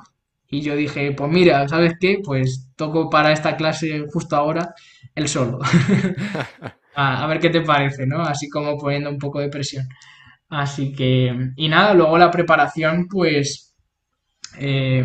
Y 0.49 0.61
yo 0.61 0.77
dije, 0.77 1.13
pues 1.13 1.31
mira, 1.31 1.67
¿sabes 1.69 1.95
qué? 2.01 2.21
Pues 2.25 2.69
toco 2.77 3.11
para 3.11 3.33
esta 3.33 3.57
clase 3.57 4.05
justo 4.13 4.37
ahora 4.37 4.75
el 5.15 5.29
solo. 5.29 5.59
a, 6.95 7.27
ver 7.27 7.41
qué 7.41 7.51
te 7.51 7.63
parece, 7.63 8.07
¿no? 8.07 8.23
Así 8.23 8.49
como 8.49 8.79
poniendo 8.79 9.11
un 9.11 9.19
poco 9.19 9.41
de 9.41 9.49
presión. 9.49 9.89
Así 10.49 10.93
que, 10.93 11.35
y 11.57 11.69
nada, 11.69 11.95
luego 11.95 12.19
la 12.19 12.31
preparación, 12.31 13.09
pues 13.09 13.75
eh, 14.59 15.05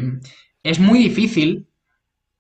es 0.64 0.80
muy 0.80 1.00
difícil, 1.00 1.68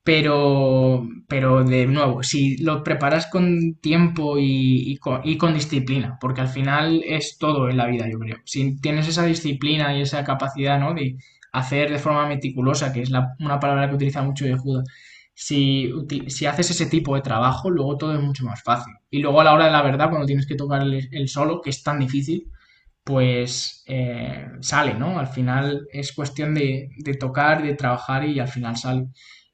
pero, 0.04 1.08
pero 1.28 1.64
de 1.64 1.86
nuevo, 1.86 2.24
si 2.24 2.58
lo 2.58 2.84
preparas 2.84 3.28
con 3.28 3.76
tiempo 3.76 4.38
y, 4.40 4.98
con, 4.98 5.54
disciplina, 5.54 6.18
porque 6.20 6.42
al 6.42 6.48
final 6.50 7.04
es 7.06 7.38
todo 7.38 7.70
en 7.70 7.78
la 7.78 7.88
vida, 7.88 8.10
yo 8.10 8.20
creo. 8.20 8.38
Si 8.46 8.80
tienes 8.82 9.08
esa 9.08 9.26
disciplina 9.26 9.96
y 9.96 10.02
esa 10.02 10.24
capacidad, 10.24 10.80
¿no? 10.80 10.96
Hacer 11.52 11.92
de 11.92 12.00
forma 12.00 12.28
meticulosa, 12.28 12.94
que 12.94 13.02
es 13.02 13.10
una 13.12 13.60
palabra 13.60 13.90
que 13.90 13.96
utiliza 13.96 14.22
mucho 14.22 14.46
Yehuda, 14.46 14.84
si, 15.34 15.88
uti- 15.92 16.30
si 16.30 16.46
haces 16.46 16.72
ese 16.72 16.86
tipo 16.88 17.16
de 17.16 17.22
trabajo, 17.22 17.70
luego 17.70 17.98
todo 17.98 18.14
es 18.16 18.22
mucho 18.22 18.46
más 18.46 18.62
fácil. 18.64 18.94
Y 19.10 19.20
luego 19.20 19.42
a 19.42 19.44
la 19.46 19.54
hora 19.54 19.66
de 19.66 19.72
la 19.72 19.82
verdad, 19.82 20.10
cuando 20.10 20.28
tienes 20.28 20.46
que 20.48 20.56
tocar 20.56 20.82
el, 20.84 21.08
el 21.12 21.28
solo, 21.30 21.62
que 21.62 21.70
es 21.72 21.84
tan 21.84 22.00
difícil, 22.00 22.52
pues 23.04 23.84
eh, 23.88 24.48
sale, 24.62 24.94
¿no? 24.96 25.20
Al 25.20 25.28
final 25.28 25.88
es 25.92 26.14
cuestión 26.14 26.54
de, 26.54 26.90
de 26.98 27.14
tocar, 27.16 27.64
de 27.64 27.74
trabajar 27.76 28.26
y 28.28 28.40
al 28.40 28.48
final 28.48 28.78
sale. 28.78 29.08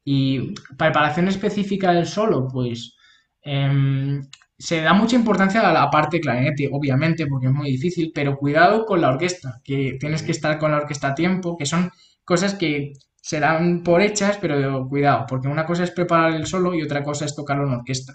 Y 0.04 0.54
preparación 0.78 1.28
específica 1.28 1.92
del 1.94 2.06
solo, 2.08 2.48
pues 2.52 2.96
em, 3.42 4.22
se 4.58 4.82
da 4.82 4.94
mucha 4.94 5.16
importancia 5.16 5.68
a 5.68 5.74
la 5.74 5.90
parte 5.90 6.18
de 6.18 6.22
clarinete, 6.22 6.70
obviamente, 6.72 7.28
porque 7.28 7.48
es 7.48 7.54
muy 7.54 7.70
difícil, 7.72 8.12
pero 8.14 8.38
cuidado 8.38 8.86
con 8.86 9.02
la 9.02 9.10
orquesta, 9.10 9.62
que 9.64 9.98
tienes 10.00 10.24
que 10.24 10.32
estar 10.32 10.58
con 10.58 10.72
la 10.72 10.78
orquesta 10.78 11.10
a 11.10 11.16
tiempo, 11.16 11.58
que 11.58 11.66
son 11.66 11.92
cosas 12.26 12.56
que 12.56 12.94
se 13.22 13.40
dan 13.40 13.84
por 13.84 14.02
hechas, 14.02 14.38
pero 14.40 14.88
cuidado, 14.88 15.26
porque 15.28 15.48
una 15.48 15.66
cosa 15.66 15.84
es 15.84 15.92
preparar 15.92 16.34
el 16.34 16.46
solo 16.48 16.74
y 16.74 16.82
otra 16.82 17.04
cosa 17.04 17.26
es 17.26 17.36
tocarlo 17.36 17.68
en 17.68 17.74
orquesta. 17.74 18.14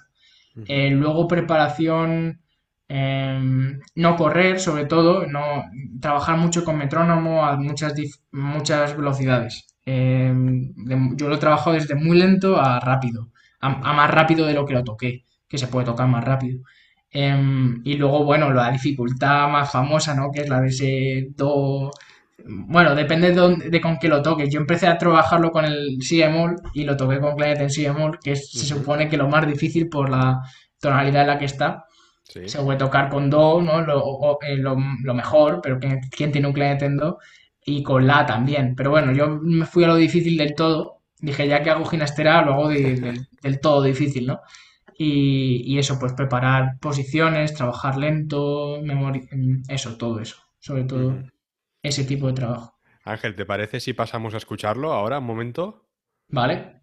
Eh, 0.67 0.91
luego 0.91 1.29
preparación, 1.29 2.41
eh, 2.89 3.41
no 3.95 4.17
correr, 4.17 4.61
sobre 4.61 4.85
todo, 4.87 5.27
no 5.27 5.65
trabajar 6.01 6.37
mucho 6.39 6.65
con 6.65 6.77
metrónomo 6.79 7.45
a 7.45 7.57
muchas, 7.57 7.95
muchas 8.33 8.97
velocidades. 8.97 9.67
Eh, 9.87 10.33
de- 10.35 11.11
yo 11.17 11.29
lo 11.29 11.39
trabajo 11.39 11.73
desde 11.73 11.95
muy 11.95 12.19
lento 12.19 12.57
a 12.61 12.81
rápido, 12.81 13.31
a, 13.61 13.71
más 13.95 14.11
rápido 14.11 14.47
de 14.47 14.55
lo 14.55 14.67
que 14.67 14.75
lo 14.75 14.85
toqué, 14.85 15.25
que 15.53 15.59
se 15.59 15.69
puede 15.69 15.87
tocar 15.87 16.09
más 16.09 16.25
rápido. 16.25 16.61
Eh, 17.13 17.37
y 17.85 17.95
luego, 17.97 18.25
bueno, 18.25 18.53
la 18.53 18.71
dificultad 18.73 19.49
más 19.49 19.71
famosa, 19.71 20.15
¿no? 20.15 20.31
Que 20.33 20.43
es 20.43 20.49
la 20.49 20.61
de 20.63 20.69
ese 20.69 21.29
do. 21.37 21.91
Bueno, 22.45 22.95
depende 22.95 23.29
de, 23.29 23.35
dónde- 23.35 23.71
de 23.71 23.81
con 23.81 23.99
qué 23.99 24.09
lo 24.09 24.23
toques. 24.23 24.49
Yo 24.51 24.59
empecé 24.61 24.87
a 24.89 24.99
trabajarlo 24.99 25.53
con 25.53 25.65
el 25.65 25.99
si 26.03 26.19
bemol 26.21 26.57
y 26.75 26.85
lo 26.85 26.97
toqué 26.97 27.21
con 27.21 27.37
clarinete 27.37 27.65
en 27.65 27.71
si 27.71 27.85
bemol, 27.85 28.19
que 28.23 28.33
es- 28.33 28.51
se 28.51 28.67
supone 28.67 29.09
que 29.09 29.17
lo 29.17 29.29
más 29.29 29.47
difícil 29.47 29.89
por 29.89 30.09
la 30.11 30.41
tonalidad 30.81 31.23
en 31.23 31.29
la 31.29 31.39
que 31.39 31.45
está. 31.47 31.85
Sí. 32.25 32.49
Se 32.49 32.59
puede 32.63 32.79
tocar 32.79 33.09
con 33.11 33.29
do, 33.31 33.61
¿no? 33.63 33.83
Lo, 33.83 34.03
o- 34.05 34.39
eh, 34.43 34.57
lo- 34.57 34.77
lo 35.05 35.15
mejor, 35.15 35.61
pero 35.63 35.79
¿quién 36.11 36.33
tiene 36.33 36.49
un 36.49 36.55
clarinete 36.55 36.87
en 36.87 36.97
do? 36.97 37.19
Y 37.65 37.83
con 37.83 38.07
la 38.07 38.27
también. 38.27 38.75
Pero 38.77 38.91
bueno, 38.91 39.13
yo 39.13 39.29
me 39.43 39.67
fui 39.67 39.85
a 39.85 39.89
lo 39.89 39.97
difícil 39.97 40.37
del 40.39 40.55
todo. 40.55 41.01
Dije, 41.21 41.47
ya 41.47 41.63
que 41.63 41.71
hago 41.71 41.85
ginastera, 41.85 42.43
lo 42.43 42.55
hago 42.55 42.69
de- 42.71 42.97
del, 42.97 43.27
del 43.43 43.61
todo 43.61 43.83
difícil, 43.83 44.27
¿no? 44.27 44.41
Y, 45.05 45.63
y 45.67 45.79
eso, 45.79 45.99
pues 45.99 46.13
preparar 46.13 46.79
posiciones, 46.81 47.55
trabajar 47.55 47.97
lento, 47.97 48.81
memori- 48.83 49.65
eso, 49.69 49.97
todo 49.97 50.21
eso. 50.21 50.37
Sobre 50.61 50.85
todo 50.85 51.19
ese 51.83 52.05
tipo 52.05 52.29
de 52.29 52.35
trabajo. 52.35 52.79
Ángel, 53.05 53.35
¿te 53.35 53.45
parece 53.45 53.81
si 53.81 53.95
pasamos 53.95 54.35
a 54.35 54.37
escucharlo 54.37 54.93
ahora, 54.93 55.19
un 55.19 55.25
momento? 55.25 55.89
¿Vale? 56.29 56.83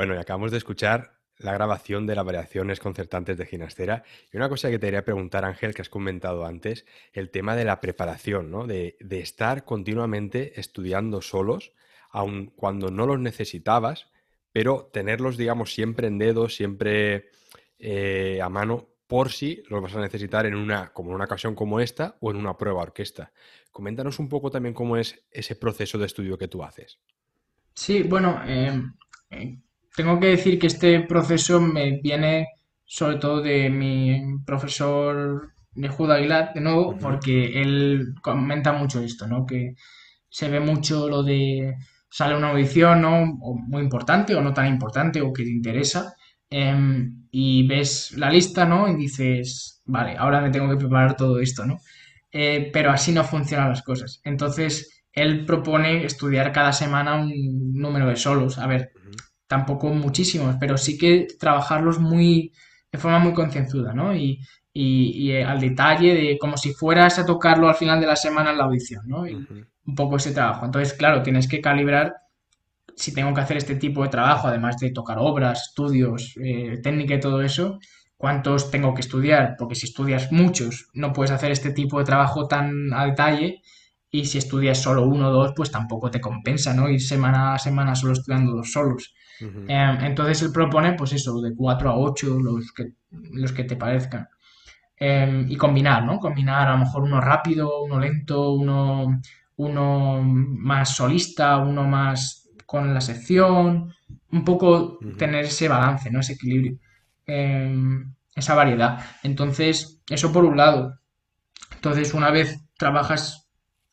Bueno, 0.00 0.14
y 0.14 0.16
acabamos 0.16 0.50
de 0.50 0.56
escuchar 0.56 1.20
la 1.36 1.52
grabación 1.52 2.06
de 2.06 2.14
las 2.14 2.24
variaciones 2.24 2.80
concertantes 2.80 3.36
de 3.36 3.44
Ginastera. 3.44 4.02
Y 4.32 4.38
una 4.38 4.48
cosa 4.48 4.70
que 4.70 4.78
te 4.78 4.86
quería 4.86 5.04
preguntar, 5.04 5.44
Ángel, 5.44 5.74
que 5.74 5.82
has 5.82 5.90
comentado 5.90 6.46
antes, 6.46 6.86
el 7.12 7.28
tema 7.28 7.54
de 7.54 7.66
la 7.66 7.82
preparación, 7.82 8.50
¿no? 8.50 8.66
De, 8.66 8.96
estar 9.10 9.66
continuamente 9.66 10.58
estudiando 10.58 11.20
solos, 11.20 11.74
aun 12.08 12.46
cuando 12.46 12.90
no 12.90 13.04
los 13.04 13.20
necesitabas, 13.20 14.08
pero 14.52 14.88
tenerlos, 14.90 15.36
digamos, 15.36 15.74
siempre 15.74 16.06
en 16.06 16.16
dedos, 16.16 16.54
siempre 16.54 17.28
eh, 17.78 18.40
a 18.42 18.48
mano, 18.48 18.88
por 19.06 19.32
si 19.32 19.62
los 19.68 19.82
vas 19.82 19.94
a 19.96 20.00
necesitar 20.00 20.46
en 20.46 20.54
una, 20.54 20.94
como 20.94 21.10
en 21.10 21.16
una 21.16 21.26
ocasión 21.26 21.54
como 21.54 21.78
esta 21.78 22.16
o 22.22 22.30
en 22.30 22.38
una 22.38 22.56
prueba 22.56 22.80
orquesta. 22.80 23.34
Coméntanos 23.70 24.18
un 24.18 24.30
poco 24.30 24.50
también 24.50 24.72
cómo 24.72 24.96
es 24.96 25.26
ese 25.30 25.56
proceso 25.56 25.98
de 25.98 26.06
estudio 26.06 26.38
que 26.38 26.48
tú 26.48 26.62
haces. 26.62 27.00
Sí, 27.74 28.02
bueno, 28.02 28.40
eh, 28.46 28.82
tengo 29.96 30.18
que 30.20 30.28
decir 30.28 30.58
que 30.58 30.66
este 30.68 31.00
proceso 31.00 31.60
me 31.60 32.00
viene 32.02 32.48
sobre 32.84 33.16
todo 33.16 33.40
de 33.40 33.70
mi 33.70 34.38
profesor 34.44 35.52
de 35.72 35.88
Judo 35.88 36.14
Aguilar, 36.14 36.52
de 36.54 36.60
nuevo, 36.60 36.98
porque 36.98 37.60
él 37.62 38.14
comenta 38.22 38.72
mucho 38.72 39.00
esto, 39.00 39.26
¿no? 39.26 39.46
Que 39.46 39.74
se 40.28 40.48
ve 40.48 40.60
mucho 40.60 41.08
lo 41.08 41.22
de 41.22 41.76
sale 42.10 42.36
una 42.36 42.50
audición, 42.50 43.02
¿no? 43.02 43.24
muy 43.68 43.82
importante 43.82 44.34
o 44.34 44.42
no 44.42 44.52
tan 44.52 44.66
importante 44.66 45.20
o 45.20 45.32
que 45.32 45.44
te 45.44 45.50
interesa 45.50 46.14
em, 46.50 47.26
y 47.30 47.66
ves 47.68 48.12
la 48.16 48.30
lista, 48.30 48.64
¿no? 48.66 48.88
Y 48.88 48.96
dices, 48.96 49.82
vale, 49.84 50.16
ahora 50.18 50.40
me 50.40 50.50
tengo 50.50 50.68
que 50.68 50.76
preparar 50.76 51.16
todo 51.16 51.38
esto, 51.38 51.64
¿no? 51.64 51.78
Eh, 52.32 52.70
pero 52.72 52.90
así 52.90 53.12
no 53.12 53.24
funcionan 53.24 53.68
las 53.68 53.82
cosas. 53.82 54.20
Entonces, 54.24 55.04
él 55.12 55.44
propone 55.46 56.04
estudiar 56.04 56.52
cada 56.52 56.72
semana 56.72 57.16
un 57.16 57.72
número 57.74 58.08
de 58.08 58.16
solos. 58.16 58.58
A 58.58 58.66
ver, 58.66 58.90
tampoco 59.50 59.88
muchísimos, 59.88 60.54
pero 60.60 60.78
sí 60.78 60.96
que 60.96 61.26
trabajarlos 61.36 61.98
muy 61.98 62.52
de 62.92 62.98
forma 63.00 63.18
muy 63.18 63.34
concienzuda, 63.34 63.92
¿no? 63.92 64.14
Y, 64.14 64.38
y, 64.72 65.32
eh, 65.32 65.44
al 65.44 65.58
detalle 65.58 66.14
de 66.14 66.38
como 66.38 66.56
si 66.56 66.72
fueras 66.72 67.18
a 67.18 67.26
tocarlo 67.26 67.68
al 67.68 67.74
final 67.74 68.00
de 68.00 68.06
la 68.06 68.14
semana 68.14 68.52
en 68.52 68.58
la 68.58 68.64
audición, 68.64 69.02
¿no? 69.08 69.22
Un 69.22 69.94
poco 69.96 70.16
ese 70.16 70.30
trabajo. 70.30 70.64
Entonces, 70.66 70.92
claro, 70.94 71.22
tienes 71.24 71.48
que 71.48 71.60
calibrar 71.60 72.14
si 72.94 73.12
tengo 73.12 73.34
que 73.34 73.40
hacer 73.40 73.56
este 73.56 73.74
tipo 73.74 74.04
de 74.04 74.08
trabajo, 74.08 74.46
además 74.46 74.78
de 74.78 74.92
tocar 74.92 75.18
obras, 75.18 75.68
estudios, 75.70 76.34
eh, 76.40 76.78
técnica 76.80 77.14
y 77.14 77.20
todo 77.20 77.42
eso, 77.42 77.80
cuántos 78.16 78.70
tengo 78.70 78.94
que 78.94 79.00
estudiar, 79.00 79.56
porque 79.58 79.74
si 79.74 79.86
estudias 79.86 80.30
muchos 80.30 80.90
no 80.94 81.12
puedes 81.12 81.32
hacer 81.32 81.50
este 81.50 81.72
tipo 81.72 81.98
de 81.98 82.04
trabajo 82.04 82.46
tan 82.46 82.92
a 82.94 83.06
detalle 83.06 83.62
y 84.12 84.26
si 84.26 84.38
estudias 84.38 84.80
solo 84.80 85.02
uno 85.06 85.28
o 85.28 85.32
dos, 85.32 85.52
pues 85.56 85.72
tampoco 85.72 86.08
te 86.08 86.20
compensa, 86.20 86.72
¿no? 86.72 86.88
Ir 86.88 87.02
semana 87.02 87.54
a 87.54 87.58
semana 87.58 87.96
solo 87.96 88.12
estudiando 88.12 88.52
dos 88.52 88.70
solos. 88.70 89.12
Em, 89.40 90.04
entonces 90.04 90.42
él 90.42 90.52
propone, 90.52 90.94
pues 90.94 91.12
eso, 91.12 91.40
de 91.40 91.54
4 91.54 91.90
a 91.90 91.96
8, 91.96 92.38
los 92.40 92.72
que, 92.72 92.92
los 93.10 93.52
que 93.52 93.64
te 93.64 93.76
parezcan. 93.76 94.28
Em, 94.96 95.50
y 95.50 95.56
combinar, 95.56 96.04
¿no? 96.04 96.18
Combinar 96.18 96.68
a 96.68 96.72
lo 96.72 96.78
mejor 96.78 97.02
uno 97.04 97.20
rápido, 97.20 97.82
uno 97.84 97.98
lento, 97.98 98.52
uno, 98.52 99.20
uno 99.56 100.22
más 100.22 100.94
solista, 100.94 101.56
uno 101.58 101.84
más 101.84 102.48
con 102.66 102.92
la 102.92 103.00
sección, 103.00 103.94
un 104.32 104.44
poco 104.44 104.98
tener 105.16 105.46
ese 105.46 105.68
balance, 105.68 106.10
¿no? 106.10 106.20
Ese 106.20 106.34
equilibrio, 106.34 106.78
em, 107.26 108.14
esa 108.34 108.54
variedad. 108.54 109.00
Entonces, 109.22 110.00
eso 110.08 110.32
por 110.32 110.44
un 110.44 110.56
lado. 110.56 110.98
Entonces, 111.74 112.14
una 112.14 112.30
vez 112.30 112.60
trabajas 112.76 113.48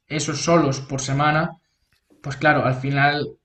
esos 0.08 0.44
solos 0.44 0.82
por 0.82 1.02
semana, 1.02 1.52
pues 2.22 2.36
claro, 2.38 2.66
al 2.66 2.76
final 2.76 3.38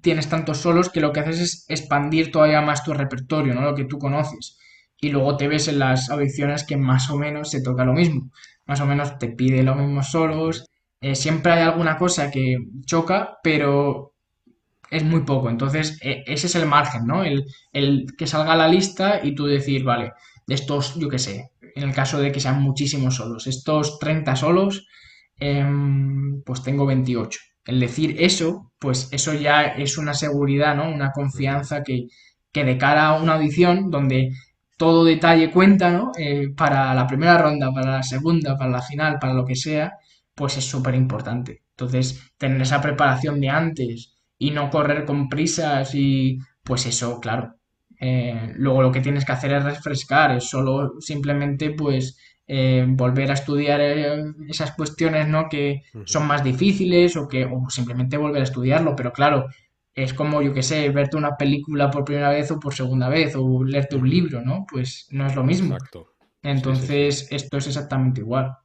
tienes 0.00 0.28
tantos 0.28 0.58
solos 0.58 0.90
que 0.90 1.00
lo 1.00 1.12
que 1.12 1.20
haces 1.20 1.40
es 1.40 1.64
expandir 1.68 2.30
todavía 2.30 2.60
más 2.60 2.84
tu 2.84 2.92
repertorio, 2.94 3.54
¿no? 3.54 3.62
Lo 3.62 3.74
que 3.74 3.84
tú 3.84 3.98
conoces. 3.98 4.58
Y 5.00 5.10
luego 5.10 5.36
te 5.36 5.48
ves 5.48 5.68
en 5.68 5.78
las 5.78 6.10
audiciones 6.10 6.64
que 6.64 6.76
más 6.76 7.10
o 7.10 7.16
menos 7.16 7.50
se 7.50 7.62
toca 7.62 7.84
lo 7.84 7.92
mismo. 7.92 8.30
Más 8.66 8.80
o 8.80 8.86
menos 8.86 9.18
te 9.18 9.28
pide 9.28 9.62
los 9.62 9.76
mismos 9.76 10.10
solos. 10.10 10.66
Eh, 11.00 11.14
siempre 11.14 11.52
hay 11.52 11.62
alguna 11.62 11.96
cosa 11.96 12.30
que 12.30 12.58
choca, 12.84 13.38
pero 13.42 14.14
es 14.90 15.04
muy 15.04 15.20
poco. 15.22 15.50
Entonces, 15.50 15.98
e, 16.02 16.24
ese 16.26 16.46
es 16.48 16.54
el 16.56 16.66
margen, 16.66 17.06
¿no? 17.06 17.24
El, 17.24 17.44
el, 17.72 18.06
que 18.16 18.26
salga 18.26 18.56
la 18.56 18.68
lista 18.68 19.20
y 19.22 19.34
tú 19.34 19.46
decir, 19.46 19.84
vale, 19.84 20.12
de 20.46 20.54
estos, 20.54 20.96
yo 20.96 21.08
qué 21.08 21.18
sé, 21.18 21.50
en 21.74 21.82
el 21.84 21.94
caso 21.94 22.18
de 22.20 22.32
que 22.32 22.40
sean 22.40 22.62
muchísimos 22.62 23.16
solos, 23.16 23.46
estos 23.46 23.98
30 23.98 24.34
solos, 24.36 24.86
em, 25.38 26.42
pues 26.42 26.62
tengo 26.62 26.86
28 26.86 27.38
el 27.68 27.80
decir 27.80 28.16
eso, 28.18 28.72
pues 28.78 29.08
eso 29.12 29.34
ya 29.34 29.62
es 29.64 29.98
una 29.98 30.14
seguridad, 30.14 30.74
¿no? 30.74 30.88
Una 30.90 31.12
confianza 31.12 31.82
que, 31.82 32.08
que 32.52 32.64
de 32.64 32.78
cara 32.78 33.08
a 33.08 33.22
una 33.22 33.34
audición 33.34 33.90
donde 33.90 34.32
todo 34.78 35.04
detalle 35.04 35.50
cuenta, 35.50 35.90
¿no? 35.90 36.12
Eh, 36.18 36.48
para 36.56 36.94
la 36.94 37.06
primera 37.06 37.36
ronda, 37.38 37.70
para 37.72 37.92
la 37.98 38.02
segunda, 38.02 38.56
para 38.56 38.70
la 38.70 38.82
final, 38.82 39.18
para 39.20 39.34
lo 39.34 39.44
que 39.44 39.56
sea, 39.56 39.98
pues 40.34 40.56
es 40.56 40.64
súper 40.64 40.94
importante. 40.94 41.62
Entonces, 41.70 42.32
tener 42.38 42.62
esa 42.62 42.80
preparación 42.80 43.40
de 43.40 43.50
antes 43.50 44.14
y 44.38 44.50
no 44.50 44.70
correr 44.70 45.04
con 45.04 45.28
prisas 45.28 45.94
y 45.94 46.38
pues 46.64 46.86
eso, 46.86 47.20
claro. 47.20 47.56
Eh, 48.00 48.52
luego 48.56 48.82
lo 48.82 48.92
que 48.92 49.00
tienes 49.00 49.24
que 49.24 49.32
hacer 49.32 49.52
es 49.52 49.64
refrescar, 49.64 50.36
es 50.36 50.48
solo 50.48 51.00
simplemente 51.00 51.70
pues 51.70 52.16
eh, 52.50 52.84
volver 52.88 53.30
a 53.30 53.34
estudiar 53.34 53.78
eh, 53.82 54.24
esas 54.48 54.72
cuestiones 54.72 55.28
¿no? 55.28 55.50
que 55.50 55.82
son 56.06 56.26
más 56.26 56.42
difíciles 56.42 57.14
o 57.16 57.28
que 57.28 57.44
o 57.44 57.68
simplemente 57.68 58.16
volver 58.16 58.40
a 58.40 58.44
estudiarlo, 58.44 58.96
pero 58.96 59.12
claro, 59.12 59.48
es 59.94 60.14
como, 60.14 60.40
yo 60.40 60.54
que 60.54 60.62
sé, 60.62 60.88
verte 60.88 61.18
una 61.18 61.36
película 61.36 61.90
por 61.90 62.04
primera 62.04 62.30
vez 62.30 62.50
o 62.50 62.58
por 62.58 62.72
segunda 62.72 63.08
vez 63.08 63.34
o 63.36 63.64
leerte 63.64 63.96
un 63.96 64.08
libro, 64.08 64.40
¿no? 64.40 64.64
Pues 64.70 65.08
no 65.10 65.26
es 65.26 65.34
lo 65.34 65.44
mismo. 65.44 65.74
Exacto. 65.74 66.14
Entonces, 66.42 67.28
esto 67.32 67.58
es 67.58 67.66
exactamente 67.66 68.20
igual. 68.20 68.56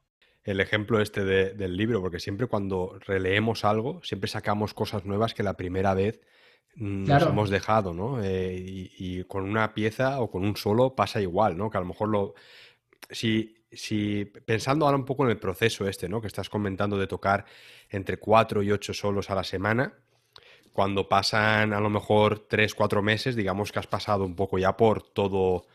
El 0.44 0.60
ejemplo 0.60 1.02
este 1.02 1.26
del 1.26 1.76
libro, 1.76 2.02
porque 2.02 2.20
siempre 2.20 2.48
cuando 2.48 3.00
releemos 3.06 3.66
algo, 3.66 4.02
siempre 4.04 4.30
sacamos 4.30 4.74
cosas 4.74 5.06
nuevas 5.06 5.34
que 5.34 5.44
la 5.44 5.58
primera 5.58 5.94
vez 5.94 6.22
nos 6.76 7.24
hemos 7.24 7.50
dejado, 7.50 7.94
¿no? 7.94 8.24
Eh, 8.24 8.56
y, 8.56 8.92
y, 8.98 9.24
con 9.26 9.44
una 9.44 9.74
pieza 9.74 10.22
o 10.22 10.30
con 10.30 10.44
un 10.44 10.56
solo 10.56 10.96
pasa 10.96 11.20
igual, 11.22 11.58
¿no? 11.58 11.70
Que 11.70 11.78
a 11.78 11.82
lo 11.82 11.88
mejor 11.88 12.10
lo... 12.10 12.34
Si 13.10 13.63
si 13.76 14.26
pensando 14.26 14.86
ahora 14.86 14.98
un 14.98 15.06
poco 15.06 15.24
en 15.24 15.32
el 15.32 15.38
proceso 15.38 15.88
este, 15.88 16.10
¿no? 16.10 16.22
Que 16.22 16.28
estás 16.28 16.50
comentando 16.50 16.98
de 16.98 17.08
tocar 17.08 17.46
entre 17.90 18.18
cuatro 18.18 18.64
y 18.64 18.72
ocho 18.72 18.94
solos 18.94 19.30
a 19.30 19.36
la 19.36 19.44
semana, 19.44 19.94
cuando 20.74 21.08
pasan 21.08 21.74
a 21.74 21.80
lo 21.80 21.90
mejor 21.90 22.40
tres, 22.40 22.74
cuatro 22.74 23.02
meses, 23.02 23.36
digamos 23.36 23.72
que 23.72 23.80
has 23.80 23.88
pasado 23.88 24.26
un 24.26 24.36
poco 24.36 24.58
ya 24.58 24.76
por 24.76 25.04
todo 25.04 25.68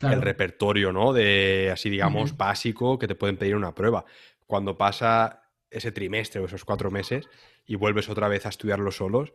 el 0.00 0.22
repertorio, 0.22 0.92
¿no? 0.92 1.12
De 1.12 1.70
así, 1.72 1.90
digamos, 1.90 2.36
básico 2.36 2.98
que 2.98 3.08
te 3.08 3.14
pueden 3.14 3.36
pedir 3.36 3.56
una 3.56 3.74
prueba. 3.74 4.04
Cuando 4.46 4.78
pasa 4.78 5.42
ese 5.70 5.92
trimestre 5.92 6.40
o 6.40 6.46
esos 6.46 6.64
cuatro 6.64 6.90
meses 6.90 7.28
y 7.66 7.74
vuelves 7.74 8.08
otra 8.08 8.28
vez 8.28 8.46
a 8.46 8.48
estudiar 8.48 8.78
los 8.78 8.96
solos, 8.96 9.32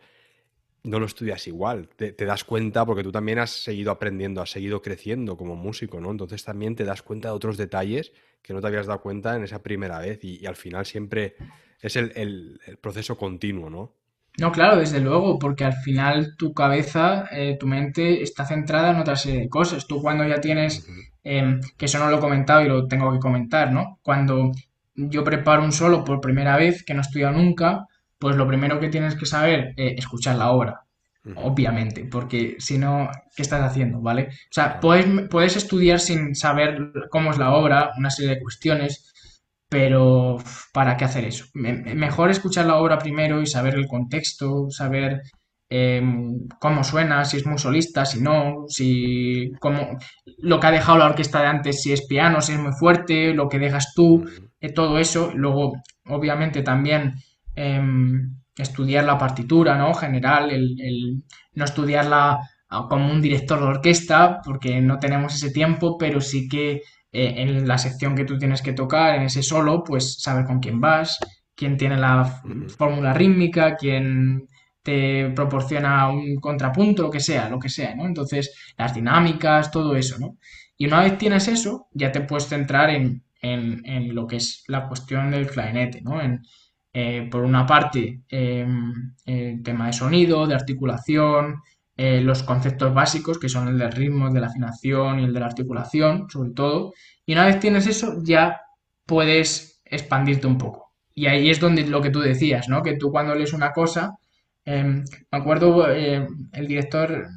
no 0.84 1.00
lo 1.00 1.06
estudias 1.06 1.48
igual. 1.48 1.88
Te, 1.96 2.14
das 2.14 2.44
cuenta 2.44 2.86
porque 2.86 3.04
tú 3.04 3.12
también 3.12 3.40
has 3.40 3.52
seguido 3.52 3.92
aprendiendo, 3.92 4.42
has 4.42 4.52
seguido 4.52 4.82
creciendo 4.82 5.38
como 5.38 5.56
músico, 5.56 6.00
¿no? 6.02 6.12
Entonces 6.12 6.44
también 6.44 6.76
te 6.76 6.84
das 6.84 7.02
cuenta 7.02 7.30
de 7.30 7.36
otros 7.36 7.58
detalles 7.58 8.12
que 8.42 8.54
no 8.54 8.60
te 8.60 8.68
habías 8.68 8.88
dado 8.88 9.02
cuenta 9.02 9.36
en 9.36 9.44
esa 9.44 9.64
primera 9.64 10.00
vez 10.00 10.20
y, 10.24 10.46
al 10.46 10.58
final 10.58 10.86
siempre 10.86 11.36
es 11.82 11.96
el, 11.96 12.60
proceso 12.82 13.18
continuo, 13.18 13.70
¿no? 13.70 13.94
No, 14.40 14.52
claro, 14.52 14.78
desde 14.78 15.00
luego, 15.00 15.38
porque 15.38 15.64
al 15.64 15.74
final 15.74 16.36
tu 16.38 16.54
cabeza, 16.54 17.28
eh, 17.32 17.56
tu 17.58 17.68
mente 17.68 18.24
está 18.24 18.46
centrada 18.46 18.92
en 18.92 18.98
otra 18.98 19.16
serie 19.16 19.42
de 19.42 19.50
cosas. 19.50 19.86
Tú 19.86 20.02
cuando 20.02 20.28
ya 20.28 20.42
tienes, 20.42 20.88
em, 21.24 21.62
que 21.78 21.86
eso 21.86 22.00
no 22.00 22.10
lo 22.10 22.18
he 22.18 22.20
comentado 22.20 22.62
y 22.62 22.68
lo 22.68 22.88
tengo 22.88 23.14
que 23.14 23.20
comentar, 23.20 23.72
¿no? 23.72 24.00
Cuando 24.02 24.52
yo 24.96 25.24
preparo 25.24 25.64
un 25.64 25.72
solo 25.72 26.04
por 26.04 26.20
primera 26.20 26.58
vez, 26.58 26.84
que 26.84 26.94
no 26.94 27.02
he 27.02 27.04
estudiado 27.04 27.34
nunca, 27.34 27.88
pues 28.24 28.38
lo 28.38 28.48
primero 28.48 28.80
que 28.80 28.88
tienes 28.88 29.16
que 29.16 29.26
saber 29.26 29.74
es 29.76 30.00
escuchar 30.00 30.38
la 30.38 30.52
obra, 30.52 30.86
obviamente, 31.36 32.06
porque 32.06 32.56
si 32.58 32.78
no, 32.78 33.10
¿qué 33.36 33.42
estás 33.42 33.62
haciendo? 33.62 34.00
¿Vale? 34.00 34.30
O 34.30 34.54
sea, 34.54 34.80
puedes, 34.80 35.06
puedes 35.30 35.58
estudiar 35.58 36.00
sin 36.00 36.34
saber 36.34 36.78
cómo 37.10 37.32
es 37.32 37.38
la 37.38 37.54
obra, 37.54 37.92
una 37.98 38.10
serie 38.10 38.36
de 38.36 38.42
cuestiones, 38.42 39.12
pero 39.68 40.38
¿para 40.72 40.96
qué 40.96 41.04
hacer 41.04 41.26
eso? 41.26 41.46
mejor 41.54 42.32
escuchar 42.32 42.66
la 42.66 42.78
obra 42.78 42.98
primero 42.98 43.42
y 43.42 43.46
saber 43.46 43.76
el 43.76 43.88
contexto, 43.88 44.70
saber 44.70 45.22
em, 45.70 46.48
cómo 46.62 46.86
suena, 46.86 47.26
si 47.26 47.38
es 47.38 47.46
muy 47.46 47.58
solista, 47.58 48.06
si 48.06 48.22
no, 48.22 48.66
si 48.70 49.52
cómo, 49.60 49.98
lo 50.38 50.60
que 50.62 50.68
ha 50.68 50.72
dejado 50.72 50.98
la 50.98 51.08
orquesta 51.08 51.42
de 51.42 51.48
antes, 51.48 51.82
si 51.82 51.92
es 51.92 52.08
piano, 52.08 52.40
si 52.40 52.54
es 52.54 52.60
muy 52.60 52.72
fuerte, 52.72 53.34
lo 53.34 53.50
que 53.50 53.60
dejas 53.60 53.94
tú, 53.94 54.24
eh, 54.62 54.72
todo 54.72 54.98
eso. 54.98 55.32
Luego, 55.36 55.74
obviamente, 56.06 56.64
también 56.64 57.16
Em, 57.56 58.36
estudiar 58.58 59.04
la 59.06 59.18
partitura, 59.18 59.78
¿no? 59.78 59.94
General, 59.94 60.52
el, 60.52 61.24
no 61.54 61.66
estudiarla 61.66 62.40
ah, 62.70 62.88
como 62.90 63.12
un 63.12 63.22
director 63.22 63.60
de 63.60 63.66
orquesta, 63.66 64.42
porque 64.44 64.82
no 64.82 65.00
tenemos 65.00 65.36
ese 65.36 65.52
tiempo, 65.52 65.98
pero 65.98 66.22
sí 66.22 66.48
que 66.48 66.82
eh, 67.12 67.34
en 67.38 67.68
la 67.68 67.78
sección 67.78 68.16
que 68.16 68.26
tú 68.26 68.38
tienes 68.38 68.62
que 68.62 68.74
tocar, 68.74 69.16
en 69.16 69.24
ese 69.24 69.44
solo, 69.44 69.84
pues 69.84 70.22
saber 70.22 70.46
con 70.46 70.60
quién 70.60 70.80
vas, 70.82 71.20
quién 71.56 71.78
tiene 71.78 71.98
la 71.98 72.26
fórmula 72.78 73.14
rítmica, 73.14 73.76
quién 73.76 74.48
te 74.82 75.30
proporciona 75.32 76.10
un 76.10 76.36
contrapunto, 76.38 77.04
lo 77.04 77.10
que 77.12 77.20
sea, 77.20 77.50
lo 77.50 77.60
que 77.60 77.70
sea, 77.70 77.96
¿no? 77.96 78.06
Entonces, 78.06 78.74
las 78.78 78.94
dinámicas, 78.94 79.72
todo 79.72 79.96
eso, 79.96 80.18
¿no? 80.20 80.38
Y 80.78 80.88
una 80.88 81.02
vez 81.02 81.18
tienes 81.18 81.48
eso, 81.48 81.88
ya 81.94 82.12
te 82.12 82.22
puedes 82.22 82.48
centrar 82.48 82.90
en, 82.90 83.24
en, 83.42 83.86
en 83.86 84.14
lo 84.16 84.28
que 84.28 84.38
es 84.38 84.64
la 84.68 84.88
cuestión 84.88 85.32
del 85.32 85.48
clarinete, 85.48 86.02
¿no? 86.02 86.22
En, 86.22 86.42
eh, 86.94 87.28
por 87.32 87.44
una 87.44 87.66
parte, 87.66 88.22
em, 88.30 89.14
el 89.26 89.64
tema 89.64 89.88
de 89.88 89.94
sonido, 89.94 90.46
de 90.48 90.56
articulación, 90.56 91.62
eh, 91.98 92.22
los 92.22 92.44
conceptos 92.44 92.94
básicos, 92.94 93.40
que 93.40 93.50
son 93.50 93.68
el 93.68 93.78
del 93.78 93.92
ritmo, 93.92 94.28
el 94.28 94.34
de 94.34 94.42
la 94.42 94.48
afinación 94.48 95.20
y 95.20 95.24
el 95.26 95.34
de 95.34 95.40
la 95.40 95.46
articulación, 95.48 96.30
sobre 96.30 96.52
todo. 96.52 96.94
Y 97.26 97.34
una 97.34 97.46
vez 97.46 97.60
tienes 97.60 97.88
eso, 97.88 98.20
ya 98.24 98.62
puedes 99.06 99.82
expandirte 99.86 100.48
un 100.48 100.58
poco. 100.58 100.94
Y 101.14 101.28
ahí 101.28 101.50
es 101.50 101.60
donde 101.60 101.86
lo 101.88 102.02
que 102.02 102.10
tú 102.10 102.20
decías, 102.20 102.70
¿no? 102.70 102.82
Que 102.84 102.98
tú 102.98 103.12
cuando 103.12 103.36
lees 103.36 103.54
una 103.54 103.72
cosa, 103.72 104.18
em, 104.66 105.04
me 105.32 105.38
acuerdo 105.38 105.90
eh, 105.92 106.28
el 106.54 106.68
director 106.68 107.28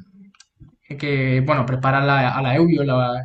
que, 0.97 1.41
bueno, 1.45 1.65
prepara 1.65 2.03
la, 2.03 2.35
a 2.35 2.41
la 2.41 2.55
EUBIO, 2.55 2.83
la, 2.83 3.23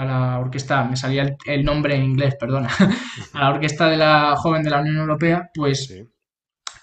a 0.00 0.04
la 0.06 0.38
orquesta, 0.38 0.82
me 0.84 0.96
salía 0.96 1.36
el, 1.44 1.64
nombre 1.64 1.94
en 1.94 2.04
inglés, 2.04 2.34
perdona, 2.40 2.70
a 3.34 3.38
la 3.38 3.50
orquesta 3.50 3.86
de 3.88 3.98
la 3.98 4.34
joven 4.36 4.62
de 4.62 4.70
la 4.70 4.80
Unión 4.80 4.96
Europea, 4.96 5.50
pues 5.52 5.94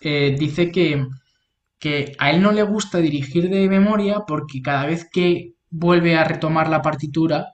eh, 0.01 0.35
dice 0.37 0.71
que, 0.71 1.07
que 1.79 2.15
a 2.19 2.29
él 2.29 2.41
no 2.41 2.51
le 2.51 2.61
gusta 2.61 2.99
dirigir 2.99 3.49
de 3.49 3.67
memoria 3.67 4.19
porque 4.27 4.61
cada 4.61 4.85
vez 4.85 5.09
que 5.11 5.55
vuelve 5.71 6.15
a 6.15 6.25
retomar 6.25 6.69
la 6.69 6.83
partitura 6.83 7.53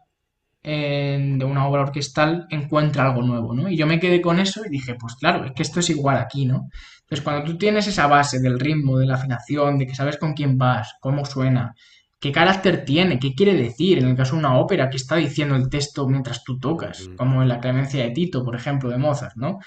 de 0.64 1.46
una 1.46 1.68
obra 1.68 1.82
orquestal 1.82 2.48
encuentra 2.50 3.06
algo 3.06 3.22
nuevo, 3.22 3.54
¿no? 3.54 3.68
Y 3.70 3.76
yo 3.76 3.86
me 3.86 4.00
quedé 4.00 4.22
con 4.22 4.40
eso 4.40 4.66
y 4.66 4.70
dije, 4.70 4.96
pues 4.96 5.16
claro, 5.16 5.46
es 5.46 5.52
que 5.52 5.64
esto 5.64 5.82
es 5.82 5.90
igual 5.90 6.18
aquí, 6.18 6.46
¿no? 6.46 6.70
Entonces 7.02 7.22
cuando 7.22 7.44
tú 7.44 7.58
tienes 7.58 7.88
esa 7.88 8.08
base 8.08 8.40
del 8.40 8.60
ritmo, 8.60 8.98
de 8.98 9.06
la 9.06 9.16
afinación, 9.16 9.78
de 9.78 9.88
que 9.88 9.96
sabes 9.96 10.18
con 10.18 10.34
quién 10.34 10.58
vas, 10.58 10.96
cómo 11.02 11.26
suena, 11.26 11.76
qué 12.24 12.32
carácter 12.32 12.86
tiene, 12.86 13.20
qué 13.20 13.36
quiere 13.36 13.54
decir, 13.54 13.98
en 13.98 14.08
el 14.08 14.16
caso 14.16 14.36
de 14.36 14.40
una 14.40 14.58
ópera, 14.58 14.90
qué 14.90 14.96
está 14.96 15.18
diciendo 15.18 15.58
el 15.58 15.68
texto 15.68 16.08
mientras 16.08 16.42
tú 16.46 16.58
tocas, 16.58 17.10
como 17.18 17.42
en 17.42 17.50
la 17.50 17.60
Clemencia 17.60 18.02
de 18.02 18.12
Tito, 18.12 18.46
por 18.46 18.56
ejemplo, 18.56 18.90
de 18.90 18.98
Mozart, 18.98 19.36
¿no? 19.36 19.60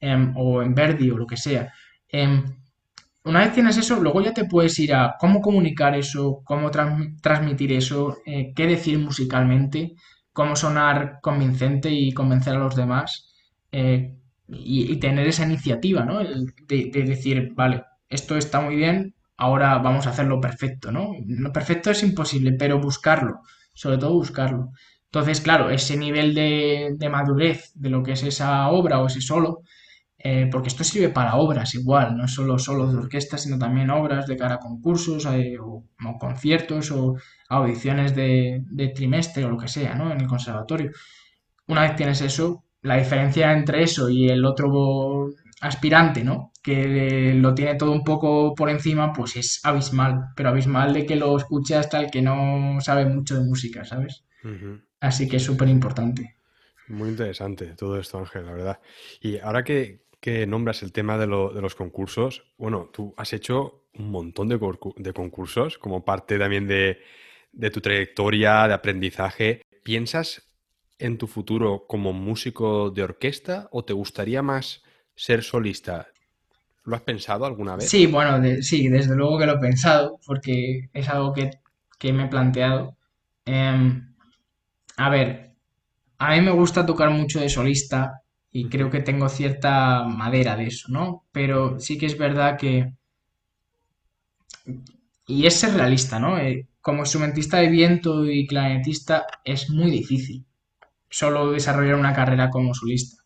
Em, 0.00 0.32
o 0.34 0.62
en 0.62 0.74
Verdi 0.74 1.10
o 1.10 1.18
lo 1.18 1.26
que 1.26 1.36
sea. 1.36 1.70
Em, 2.08 2.44
una 3.24 3.40
vez 3.40 3.52
tienes 3.52 3.76
eso, 3.76 4.00
luego 4.00 4.22
ya 4.22 4.32
te 4.32 4.46
puedes 4.46 4.78
ir 4.78 4.94
a 4.94 5.16
cómo 5.20 5.42
comunicar 5.42 5.94
eso, 5.94 6.40
cómo 6.44 6.70
transmitir 6.70 7.72
eso, 7.74 8.16
eh, 8.24 8.54
qué 8.56 8.66
decir 8.66 8.98
musicalmente, 8.98 9.92
cómo 10.32 10.56
sonar 10.56 11.18
convincente 11.20 11.90
y 11.90 12.14
convencer 12.14 12.54
a 12.54 12.60
los 12.60 12.74
demás 12.74 13.34
eh, 13.70 14.14
y, 14.48 14.96
tener 14.96 15.26
esa 15.28 15.44
iniciativa, 15.44 16.06
¿no? 16.06 16.20
de, 16.20 16.90
decir, 17.04 17.52
vale, 17.54 17.82
esto 18.08 18.34
está 18.38 18.62
muy 18.62 18.76
bien, 18.76 19.14
ahora 19.38 19.78
vamos 19.78 20.06
a 20.06 20.10
hacerlo 20.10 20.40
perfecto, 20.40 20.92
¿no? 20.92 21.12
Lo 21.26 21.52
perfecto 21.52 21.90
es 21.90 22.02
imposible, 22.02 22.52
pero 22.58 22.80
buscarlo, 22.80 23.40
sobre 23.72 23.98
todo 23.98 24.12
buscarlo. 24.14 24.72
Entonces, 25.06 25.40
claro, 25.40 25.70
ese 25.70 25.96
nivel 25.96 26.34
de, 26.34 26.90
de 26.96 27.08
madurez 27.08 27.72
de 27.74 27.90
lo 27.90 28.02
que 28.02 28.12
es 28.12 28.22
esa 28.22 28.68
obra 28.68 29.00
o 29.00 29.06
ese 29.06 29.22
solo, 29.22 29.62
eh, 30.20 30.48
porque 30.50 30.68
esto 30.68 30.82
sirve 30.82 31.10
para 31.10 31.36
obras 31.36 31.74
igual, 31.74 32.16
no 32.16 32.26
solo 32.26 32.58
solos 32.58 32.92
de 32.92 32.98
orquesta, 32.98 33.38
sino 33.38 33.56
también 33.58 33.90
obras 33.90 34.26
de 34.26 34.36
cara 34.36 34.56
a 34.56 34.58
concursos 34.58 35.26
eh, 35.26 35.56
o, 35.60 35.84
conciertos 36.18 36.90
o 36.90 37.16
audiciones 37.48 38.14
de, 38.16 38.92
trimestre 38.94 39.44
o 39.44 39.50
lo 39.50 39.56
que 39.58 39.68
sea, 39.68 39.94
¿no? 39.94 40.10
En 40.10 40.20
el 40.20 40.26
conservatorio. 40.26 40.90
Una 41.68 41.82
vez 41.82 41.96
tienes 41.96 42.20
eso, 42.20 42.64
la 42.82 42.96
diferencia 42.96 43.52
entre 43.52 43.82
eso 43.82 44.10
y 44.10 44.28
el 44.28 44.44
otro 44.44 45.28
aspirante, 45.60 46.24
¿no? 46.24 46.52
Que 46.62 47.34
lo 47.34 47.54
tiene 47.54 47.74
todo 47.74 47.92
un 47.92 48.04
poco 48.04 48.54
por 48.54 48.70
encima, 48.70 49.12
pues 49.12 49.36
es 49.36 49.60
abismal, 49.64 50.26
pero 50.36 50.50
abismal 50.50 50.92
de 50.92 51.06
que 51.06 51.16
lo 51.16 51.36
escuche 51.36 51.74
hasta 51.74 52.00
el 52.00 52.10
que 52.10 52.22
no 52.22 52.80
sabe 52.80 53.06
mucho 53.06 53.36
de 53.36 53.44
música, 53.44 53.84
¿sabes? 53.84 54.24
Así 55.00 55.28
que 55.28 55.36
es 55.36 55.42
súper 55.42 55.68
importante. 55.68 56.36
Muy 56.88 57.10
interesante 57.10 57.66
todo 57.76 57.98
esto, 57.98 58.18
Ángel, 58.18 58.46
la 58.46 58.52
verdad. 58.52 58.80
Y 59.20 59.38
ahora 59.38 59.62
que, 59.62 60.06
que 60.20 60.46
nombras 60.46 60.82
el 60.82 60.92
tema 60.92 61.18
de, 61.18 61.26
los 61.26 61.74
concursos, 61.74 62.44
bueno, 62.56 62.90
tú 62.92 63.14
has 63.16 63.32
hecho 63.32 63.84
un 63.94 64.10
montón 64.10 64.48
de, 64.48 65.12
concursos 65.12 65.78
como 65.78 66.04
parte 66.04 66.38
también 66.38 66.66
de, 66.66 67.00
tu 67.70 67.80
trayectoria 67.80 68.66
de 68.68 68.74
aprendizaje. 68.74 69.62
¿Piensas 69.82 70.54
en 70.98 71.18
tu 71.18 71.26
futuro 71.26 71.86
como 71.86 72.12
músico 72.12 72.90
de 72.90 73.02
orquesta 73.02 73.68
o 73.70 73.84
te 73.84 73.92
gustaría 73.92 74.42
más 74.42 74.82
ser 75.18 75.42
solista? 75.42 76.06
¿Lo 76.84 76.96
has 76.96 77.02
pensado 77.02 77.44
alguna 77.44 77.76
vez? 77.76 77.90
Sí, 77.90 78.06
bueno, 78.06 78.40
sí, 78.62 78.88
desde 78.88 79.16
luego 79.16 79.38
que 79.38 79.46
lo 79.46 79.54
he 79.54 79.58
pensado, 79.58 80.18
porque 80.24 80.88
es 80.94 81.08
algo 81.08 81.34
que, 81.34 81.50
me 82.12 82.24
he 82.24 82.28
planteado. 82.28 82.96
Em, 83.44 84.14
a 84.96 85.10
ver, 85.10 85.52
a 86.18 86.34
mí 86.34 86.40
me 86.40 86.52
gusta 86.52 86.86
tocar 86.86 87.10
mucho 87.10 87.40
de 87.40 87.48
solista 87.48 88.22
y 88.50 88.68
creo 88.68 88.90
que 88.90 89.00
tengo 89.00 89.28
cierta 89.28 90.04
madera 90.04 90.56
de 90.56 90.66
eso, 90.68 90.88
¿no? 90.90 91.24
Pero 91.32 91.78
sí 91.80 91.98
que 91.98 92.06
es 92.06 92.16
verdad 92.16 92.56
que... 92.56 92.92
Y 95.26 95.46
es 95.46 95.54
ser 95.54 95.74
realista, 95.74 96.18
¿no? 96.18 96.38
Eh, 96.38 96.68
como 96.80 97.00
instrumentista 97.00 97.58
de 97.58 97.68
viento 97.68 98.24
y 98.24 98.46
clarinetista 98.46 99.26
es 99.44 99.68
muy 99.68 99.90
difícil 99.90 100.46
solo 101.10 101.52
desarrollar 101.52 101.96
una 101.96 102.14
carrera 102.14 102.50
como 102.50 102.72
solista. 102.74 103.22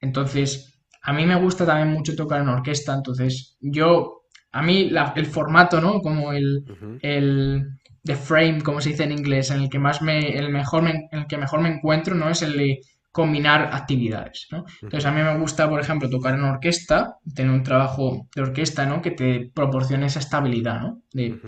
Entonces, 0.00 0.77
a 1.08 1.12
mí 1.14 1.24
me 1.24 1.36
gusta 1.36 1.64
también 1.64 1.88
mucho 1.88 2.14
tocar 2.14 2.42
en 2.42 2.48
orquesta, 2.48 2.92
entonces 2.92 3.56
yo, 3.62 4.24
a 4.52 4.60
mí 4.60 4.92
el 5.16 5.24
formato, 5.24 5.80
¿no? 5.80 6.02
Como 6.02 6.34
el, 6.34 6.62
el 7.00 7.66
the 8.04 8.14
frame, 8.14 8.60
como 8.60 8.82
se 8.82 8.90
dice 8.90 9.04
en 9.04 9.12
inglés, 9.12 9.50
en 9.50 9.62
el 9.62 9.70
que 9.70 9.78
más 9.78 10.02
me, 10.02 10.36
el 10.36 10.50
mejor 10.50 10.86
en 10.86 11.08
el 11.10 11.26
que 11.26 11.38
mejor 11.38 11.62
me 11.62 11.70
encuentro, 11.70 12.14
¿no? 12.14 12.28
Es 12.28 12.42
el 12.42 12.58
de 12.58 12.80
combinar 13.10 13.70
actividades, 13.72 14.48
¿no? 14.50 14.66
Entonces 14.82 15.06
a 15.06 15.10
mí 15.10 15.22
me 15.22 15.38
gusta, 15.38 15.66
por 15.66 15.80
ejemplo, 15.80 16.10
tocar 16.10 16.34
en 16.34 16.44
orquesta, 16.44 17.16
tener 17.34 17.52
un 17.52 17.62
trabajo 17.62 18.28
de 18.36 18.42
orquesta, 18.42 18.84
¿no? 18.84 19.00
Que 19.00 19.12
te 19.12 19.50
proporcione 19.54 20.04
esa 20.04 20.18
estabilidad, 20.18 20.82
¿no? 20.82 21.00
De, 21.14 21.40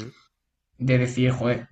decir, 0.78 1.32
joder, 1.32 1.68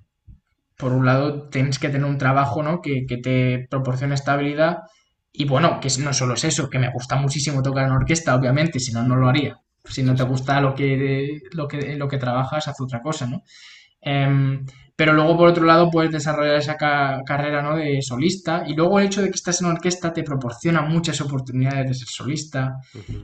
por 0.77 0.93
un 0.93 1.07
lado 1.07 1.49
tienes 1.49 1.79
que 1.79 1.89
tener 1.89 2.07
un 2.07 2.19
trabajo, 2.19 2.63
¿no? 2.63 2.83
Que, 2.83 3.07
te 3.07 3.67
proporcione 3.71 4.15
estabilidad 4.15 4.81
y 5.39 5.45
bueno, 5.45 5.79
que 5.79 5.89
no 6.01 6.13
solo 6.13 6.35
es 6.35 6.43
eso, 6.43 6.69
que 6.69 6.81
me 6.81 6.91
gusta 6.91 7.15
muchísimo 7.15 7.63
tocar 7.63 7.87
en 7.87 7.93
orquesta, 7.93 8.35
obviamente, 8.35 8.81
si 8.81 8.93
no, 8.93 9.05
no 9.05 9.15
lo 9.15 9.29
haría. 9.29 9.61
Si 9.85 10.03
no 10.03 10.17
te 10.17 10.25
gusta 10.25 10.61
lo 10.61 10.75
que, 10.75 11.43
lo 11.53 11.69
que, 11.69 11.97
lo 11.97 12.09
que 12.09 12.19
trabajas, 12.19 12.67
haz 12.67 12.81
otra 12.81 13.01
cosa, 13.01 13.29
¿no? 13.29 13.45
Em, 14.01 14.67
pero 14.97 15.13
luego, 15.13 15.37
por 15.37 15.49
otro 15.49 15.65
lado, 15.65 15.93
puedes 15.93 16.11
desarrollar 16.11 16.57
esa 16.57 16.77
carrera 16.77 17.63
¿no? 17.63 17.77
de 17.77 18.03
solista. 18.03 18.65
Y 18.67 18.75
luego 18.75 18.99
el 18.99 19.07
hecho 19.07 19.23
de 19.23 19.29
que 19.29 19.37
estás 19.37 19.61
en 19.61 19.69
orquesta 19.69 20.13
te 20.13 20.25
proporciona 20.25 20.83
muchas 20.83 21.21
oportunidades 21.21 21.87
de 21.87 21.95
ser 21.95 22.09
solista. 22.09 22.81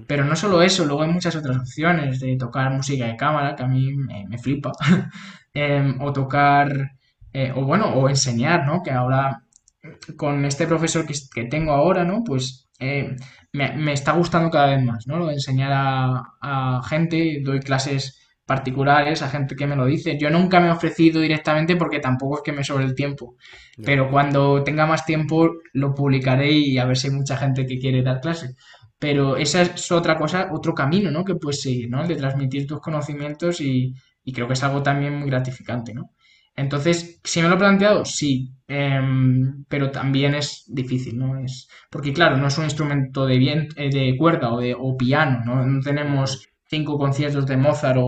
Pero 0.07 0.25
no 0.25 0.37
solo 0.37 0.63
eso, 0.63 0.85
luego 0.85 1.03
hay 1.03 1.11
muchas 1.11 1.35
otras 1.35 1.57
opciones 1.57 2.21
de 2.21 2.37
tocar 2.37 2.71
música 2.71 3.07
de 3.07 3.17
cámara, 3.17 3.57
que 3.57 3.65
a 3.65 3.67
mí 3.67 3.93
me, 3.93 4.39
flipa. 4.39 4.71
Em, 5.57 6.01
o 6.01 6.13
tocar, 6.13 6.69
eh, 7.33 7.53
o 7.55 7.65
bueno, 7.65 7.87
o 7.95 8.09
enseñar, 8.09 8.67
¿no? 8.67 8.83
Que 8.83 8.91
ahora 8.91 9.44
con 10.17 10.45
este 10.45 10.67
profesor 10.67 11.07
que, 11.07 11.45
tengo 11.45 11.73
ahora, 11.73 12.05
¿no? 12.05 12.23
Pues 12.25 12.69
eh, 12.79 13.17
me, 13.53 13.93
está 13.93 14.13
gustando 14.13 14.51
cada 14.51 14.75
vez 14.75 14.85
más, 14.85 15.07
¿no? 15.07 15.19
Lo 15.19 15.27
de 15.27 15.35
enseñar 15.35 15.73
a, 15.73 16.23
a 16.41 16.83
gente, 16.89 17.41
doy 17.43 17.61
clases 17.61 18.25
particulares, 18.47 19.23
a 19.23 19.29
gente 19.29 19.57
que 19.57 19.67
me 19.67 19.77
lo 19.77 19.87
dice. 19.87 20.19
Yo 20.19 20.31
nunca 20.31 20.61
me 20.61 20.69
he 20.69 20.71
ofrecido 20.71 21.21
directamente 21.21 21.77
porque 21.77 21.99
tampoco 21.99 22.37
es 22.37 22.43
que 22.43 22.53
me 22.53 22.65
sobre 22.65 22.85
el 22.85 22.95
tiempo. 22.95 23.37
Pero 23.83 24.11
cuando 24.11 24.63
tenga 24.63 24.87
más 24.87 25.05
tiempo 25.07 25.51
lo 25.73 25.95
publicaré 25.95 26.53
y 26.53 26.79
a 26.79 26.85
ver 26.85 26.97
si 26.97 27.09
hay 27.09 27.15
mucha 27.15 27.37
gente 27.37 27.67
que 27.67 27.79
quiere 27.79 28.03
dar 28.03 28.21
clase. 28.21 28.55
Pero 28.99 29.37
esa 29.37 29.63
es 29.63 29.91
otra 29.93 30.17
cosa, 30.17 30.49
otro 30.53 30.75
camino, 30.75 31.11
¿no? 31.11 31.25
Que 31.25 31.35
puedes 31.35 31.63
seguir, 31.63 31.91
¿no? 31.91 32.03
El 32.03 32.09
de 32.09 32.17
transmitir 32.17 32.67
tus 32.67 32.81
conocimientos 32.81 33.61
y, 33.61 33.95
creo 34.33 34.47
que 34.47 34.55
es 34.55 34.63
algo 34.63 34.83
también 34.83 35.19
muy 35.19 35.29
gratificante, 35.29 35.93
¿no? 35.95 36.11
Entonces, 36.57 37.21
si 37.25 37.43
me 37.43 37.49
lo 37.49 37.57
he 37.57 37.59
planteado, 37.59 38.05
sí, 38.05 38.53
em, 38.69 39.65
pero 39.69 39.91
también 39.91 40.35
es 40.35 40.65
difícil, 40.69 41.19
¿no? 41.19 41.39
Es, 41.39 41.69
porque 41.91 42.13
claro, 42.13 42.37
no 42.37 42.47
es 42.47 42.59
un 42.59 42.65
instrumento 42.65 43.27
de, 43.27 43.37
eh, 43.77 43.91
de 43.91 44.17
cuerda 44.17 44.53
o, 44.53 44.61
de, 44.61 44.77
piano, 44.99 45.43
¿no? 45.45 45.65
No 45.67 45.81
tenemos 45.81 46.49
cinco 46.67 46.97
conciertos 46.99 47.47
de 47.47 47.57
Mozart 47.57 47.99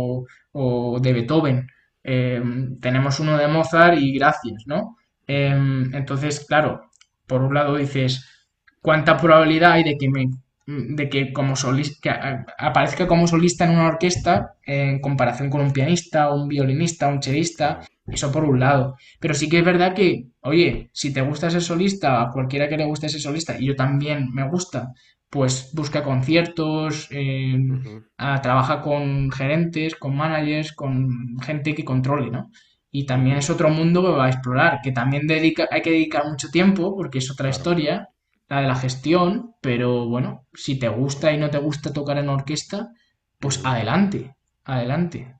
o, 0.52 0.98
de 1.00 1.12
Beethoven. 1.12 1.66
Eh, 2.04 2.42
tenemos 2.80 3.20
uno 3.20 3.36
de 3.36 3.48
Mozart 3.48 3.98
y 3.98 4.12
gracias, 4.18 4.62
¿no? 4.66 4.96
Em, 5.26 5.92
entonces, 5.94 6.44
claro, 6.46 6.90
por 7.26 7.42
un 7.42 7.54
lado 7.54 7.76
dices, 7.76 8.24
¿cuánta 8.80 9.16
probabilidad 9.16 9.72
hay 9.72 9.84
de 9.84 9.96
que 9.98 10.08
me 10.08 10.26
de 10.66 11.08
que 11.08 11.32
como 11.32 11.54
solista 11.54 12.44
aparezca 12.58 13.06
como 13.06 13.28
solista 13.28 13.64
en 13.64 13.70
una 13.70 13.86
orquesta 13.86 14.56
en 14.64 15.00
comparación 15.00 15.48
con 15.48 15.60
un 15.60 15.72
pianista, 15.72 16.32
un 16.32 16.48
violinista, 16.48 17.08
un 17.08 17.20
chelista, 17.20 17.80
eso 18.06 18.32
por 18.32 18.44
un 18.44 18.58
lado. 18.60 18.96
Pero 19.20 19.34
sí 19.34 19.48
que 19.48 19.58
es 19.58 19.64
verdad 19.64 19.94
que, 19.94 20.26
oye, 20.40 20.90
si 20.92 21.12
te 21.12 21.22
gusta 21.22 21.50
ser 21.50 21.62
solista, 21.62 22.20
a 22.20 22.30
cualquiera 22.30 22.68
que 22.68 22.76
le 22.76 22.84
guste 22.84 23.08
ser 23.08 23.20
solista, 23.20 23.58
y 23.58 23.66
yo 23.66 23.76
también 23.76 24.32
me 24.32 24.48
gusta, 24.48 24.92
pues 25.30 25.70
busca 25.74 26.02
conciertos, 26.02 27.08
eh, 27.10 27.56
trabaja 28.42 28.80
con 28.80 29.30
gerentes, 29.30 29.94
con 29.94 30.16
managers, 30.16 30.72
con 30.72 31.38
gente 31.42 31.74
que 31.74 31.84
controle, 31.84 32.30
¿no? 32.30 32.50
Y 32.90 33.06
también 33.06 33.36
es 33.36 33.50
otro 33.50 33.68
mundo 33.70 34.02
que 34.02 34.10
va 34.10 34.26
a 34.26 34.30
explorar, 34.30 34.80
que 34.82 34.92
también 34.92 35.26
dedica, 35.26 35.68
hay 35.70 35.82
que 35.82 35.90
dedicar 35.90 36.24
mucho 36.28 36.48
tiempo, 36.50 36.96
porque 36.96 37.18
es 37.18 37.30
otra 37.30 37.50
historia, 37.50 38.08
la 38.48 38.60
de 38.60 38.68
la 38.68 38.76
gestión, 38.76 39.54
pero 39.60 40.06
bueno, 40.06 40.46
si 40.54 40.78
te 40.78 40.88
gusta 40.88 41.32
y 41.32 41.38
no 41.38 41.50
te 41.50 41.58
gusta 41.58 41.92
tocar 41.92 42.18
en 42.18 42.28
orquesta, 42.28 42.92
pues 43.38 43.64
adelante, 43.64 44.36
adelante. 44.64 45.34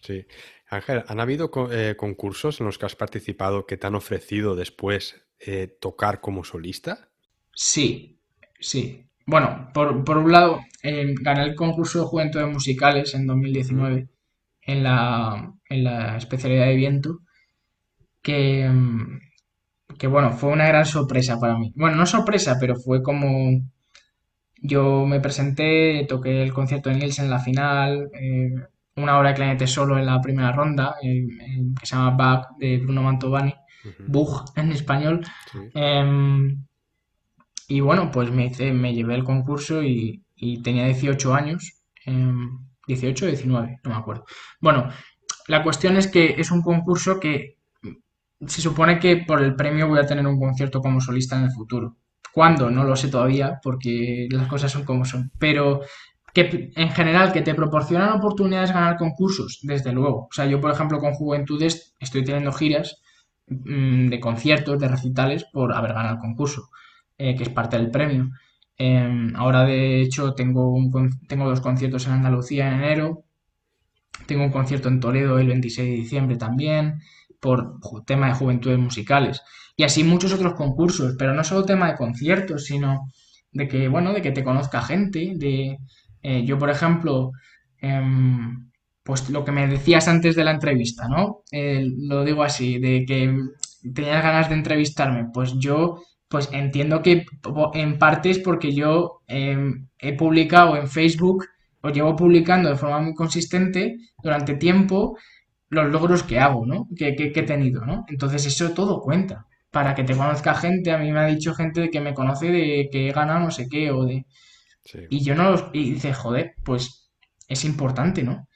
Sí. 0.00 0.26
Ángel, 0.68 1.04
¿han 1.06 1.20
habido 1.20 1.50
eh, 1.70 1.94
concursos 1.96 2.60
en 2.60 2.66
los 2.66 2.78
que 2.78 2.86
has 2.86 2.96
participado 2.96 3.66
que 3.66 3.76
te 3.76 3.86
han 3.86 3.94
ofrecido 3.94 4.56
después 4.56 5.26
eh, 5.38 5.68
tocar 5.80 6.20
como 6.20 6.44
solista? 6.44 7.08
Sí, 7.54 8.18
sí. 8.58 9.06
Bueno, 9.26 9.70
por, 9.72 10.04
por 10.04 10.18
un 10.18 10.32
lado, 10.32 10.60
gané 10.82 11.44
el 11.44 11.54
concurso 11.54 12.00
de 12.00 12.06
juventudes 12.06 12.48
musicales 12.48 13.14
en 13.14 13.26
2019 13.26 14.08
en 14.62 14.82
la, 14.82 15.52
en 15.68 15.84
la 15.84 16.16
especialidad 16.16 16.66
de 16.66 16.76
viento, 16.76 17.20
que, 18.22 18.68
que 19.98 20.06
bueno, 20.06 20.32
fue 20.32 20.50
una 20.50 20.68
gran 20.68 20.86
sorpresa 20.86 21.38
para 21.40 21.58
mí. 21.58 21.72
Bueno, 21.76 21.96
no 21.96 22.06
sorpresa, 22.06 22.56
pero 22.60 22.76
fue 22.76 23.02
como 23.02 23.60
yo 24.62 25.06
me 25.06 25.20
presenté, 25.20 26.04
toqué 26.08 26.42
el 26.42 26.52
concierto 26.52 26.88
de 26.90 26.96
Nielsen 26.96 27.26
en 27.26 27.30
la 27.30 27.38
final, 27.40 28.10
eh, 28.20 28.50
una 28.96 29.18
hora 29.18 29.30
de 29.30 29.34
clarinete 29.34 29.66
solo 29.66 29.98
en 29.98 30.06
la 30.06 30.20
primera 30.20 30.52
ronda, 30.52 30.94
eh, 31.02 31.18
eh, 31.40 31.62
que 31.78 31.86
se 31.86 31.94
llama 31.96 32.16
Back 32.16 32.48
de 32.58 32.78
Bruno 32.78 33.02
Mantovani, 33.02 33.54
Ujú, 33.84 34.04
Bug 34.06 34.44
en 34.56 34.72
español. 34.72 35.20
Sí. 35.52 35.58
Em, 35.74 36.64
y 37.68 37.80
bueno, 37.80 38.10
pues 38.10 38.30
me 38.30 38.46
hice, 38.46 38.72
me 38.72 38.94
llevé 38.94 39.14
el 39.14 39.24
concurso 39.24 39.82
y, 39.82 40.24
y 40.36 40.62
tenía 40.62 40.86
18 40.86 41.34
años, 41.34 41.82
em, 42.04 42.58
18 42.86 43.24
o 43.24 43.28
19, 43.28 43.78
no 43.84 43.90
me 43.90 43.96
acuerdo. 43.96 44.24
Bueno, 44.60 44.88
la 45.48 45.62
cuestión 45.62 45.96
es 45.96 46.06
que 46.08 46.36
es 46.38 46.50
un 46.50 46.62
concurso 46.62 47.18
que 47.20 47.55
se 48.46 48.60
supone 48.60 48.98
que 48.98 49.18
por 49.18 49.42
el 49.42 49.54
premio 49.54 49.88
voy 49.88 49.98
a 49.98 50.06
tener 50.06 50.26
un 50.26 50.38
concierto 50.38 50.80
como 50.80 51.00
solista 51.00 51.36
en 51.36 51.44
el 51.44 51.52
futuro. 51.52 51.96
¿Cuándo? 52.32 52.70
No 52.70 52.84
lo 52.84 52.96
sé 52.96 53.08
todavía, 53.08 53.58
porque 53.62 54.28
las 54.30 54.46
cosas 54.46 54.70
son 54.70 54.84
como 54.84 55.04
son. 55.04 55.30
Pero 55.38 55.80
que 56.34 56.70
en 56.76 56.90
general 56.90 57.32
que 57.32 57.40
te 57.40 57.54
proporcionan 57.54 58.10
oportunidades 58.10 58.68
de 58.68 58.74
ganar 58.74 58.98
concursos, 58.98 59.60
desde 59.62 59.92
luego. 59.92 60.26
O 60.30 60.32
sea, 60.32 60.44
yo 60.44 60.60
por 60.60 60.70
ejemplo 60.70 60.98
con 60.98 61.14
Juventudes 61.14 61.94
estoy 61.98 62.24
teniendo 62.24 62.52
giras 62.52 63.00
mm, 63.46 64.08
de 64.08 64.20
conciertos, 64.20 64.78
de 64.78 64.88
recitales 64.88 65.46
por 65.50 65.72
haber 65.72 65.94
ganado 65.94 66.16
el 66.16 66.20
concurso, 66.20 66.68
eh, 67.16 67.34
que 67.36 67.44
es 67.44 67.48
parte 67.48 67.78
del 67.78 67.90
premio. 67.90 68.30
Eh, 68.76 69.32
ahora 69.34 69.64
de 69.64 70.02
hecho 70.02 70.34
tengo, 70.34 70.70
un, 70.74 70.90
tengo 71.26 71.48
dos 71.48 71.62
conciertos 71.62 72.06
en 72.06 72.12
Andalucía 72.12 72.68
en 72.68 72.74
enero, 72.82 73.24
tengo 74.26 74.44
un 74.44 74.52
concierto 74.52 74.88
en 74.88 75.00
Toledo 75.00 75.38
el 75.38 75.48
26 75.48 75.88
de 75.88 75.96
diciembre 75.96 76.36
también, 76.36 77.00
por 77.40 77.78
tema 78.06 78.28
de 78.28 78.34
juventudes 78.34 78.78
musicales. 78.78 79.42
Y 79.76 79.82
así 79.84 80.04
muchos 80.04 80.32
otros 80.32 80.54
concursos, 80.54 81.14
pero 81.18 81.34
no 81.34 81.44
solo 81.44 81.64
tema 81.64 81.88
de 81.90 81.96
conciertos, 81.96 82.64
sino 82.64 83.08
de 83.52 83.68
que, 83.68 83.88
bueno, 83.88 84.12
de 84.12 84.22
que 84.22 84.32
te 84.32 84.44
conozca 84.44 84.82
gente, 84.82 85.32
de... 85.36 85.78
eh, 86.22 86.44
yo, 86.44 86.58
por 86.58 86.70
ejemplo, 86.70 87.32
em, 87.80 88.70
pues 89.02 89.30
lo 89.30 89.44
que 89.44 89.52
me 89.52 89.66
decías 89.68 90.08
antes 90.08 90.34
de 90.36 90.44
la 90.44 90.50
entrevista, 90.52 91.08
¿no? 91.08 91.42
Lo 91.52 92.24
digo 92.24 92.42
así, 92.42 92.78
de 92.78 93.04
que 93.06 93.34
tenías 93.94 94.22
ganas 94.22 94.48
de 94.48 94.54
entrevistarme. 94.56 95.26
Pues 95.32 95.54
yo, 95.58 96.00
pues 96.28 96.48
entiendo 96.52 97.02
que 97.02 97.24
en 97.74 97.98
parte 97.98 98.30
es 98.30 98.38
porque 98.40 98.72
yo 98.74 99.20
em, 99.26 99.88
he 99.98 100.12
publicado 100.16 100.76
en 100.76 100.88
Facebook, 100.88 101.44
o 101.82 101.90
llevo 101.90 102.16
publicando 102.16 102.68
de 102.68 102.76
forma 102.76 103.00
muy 103.00 103.14
consistente 103.14 103.96
durante 104.22 104.54
tiempo 104.54 105.16
los 105.68 105.90
logros 105.92 106.22
que 106.22 106.38
hago, 106.40 106.66
¿no? 106.66 106.88
Que, 106.96 107.14
que- 107.16 107.32
que 107.32 107.40
he 107.40 107.42
tenido, 107.44 107.84
¿no? 107.86 108.04
Entonces 108.08 108.46
eso 108.46 108.70
todo 108.72 109.00
cuenta. 109.02 109.46
Para 109.70 109.94
que 109.94 110.04
te 110.04 110.16
conozca 110.16 110.54
gente, 110.54 110.92
a 110.92 110.98
mí 110.98 111.12
me 111.12 111.20
ha 111.20 111.26
dicho 111.26 111.54
gente 111.54 111.90
que 111.90 112.00
me 112.00 112.14
conoce 112.14 112.50
de 112.50 112.88
que 112.90 113.08
he 113.08 113.12
ganado 113.12 113.40
no 113.40 113.50
sé 113.50 113.68
qué 113.68 113.90
o 113.90 114.04
de... 114.04 114.26
Sí. 114.84 115.00
Y 115.10 115.24
yo 115.24 115.34
no 115.34 115.50
los... 115.50 115.66
Y 115.72 115.92
dice, 115.94 116.12
joder, 116.14 116.54
pues 116.64 117.10
es 117.48 117.64
importante, 117.64 118.22
¿no? 118.22 118.48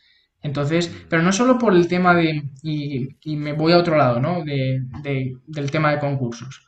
Entonces, 0.42 0.90
Mm, 0.90 1.08
pero 1.08 1.22
no 1.22 1.32
solo 1.32 1.58
por 1.58 1.74
el 1.74 1.88
tema 1.88 2.14
de... 2.14 2.42
Y, 2.62 3.08
y 3.22 3.36
me 3.36 3.52
voy 3.52 3.72
a 3.72 3.78
otro 3.78 3.96
lado, 3.96 4.20
¿no? 4.20 4.44
De, 4.44 4.80
de- 5.02 5.34
del 5.46 5.70
tema 5.70 5.92
de 5.92 5.98
concursos. 6.00 6.66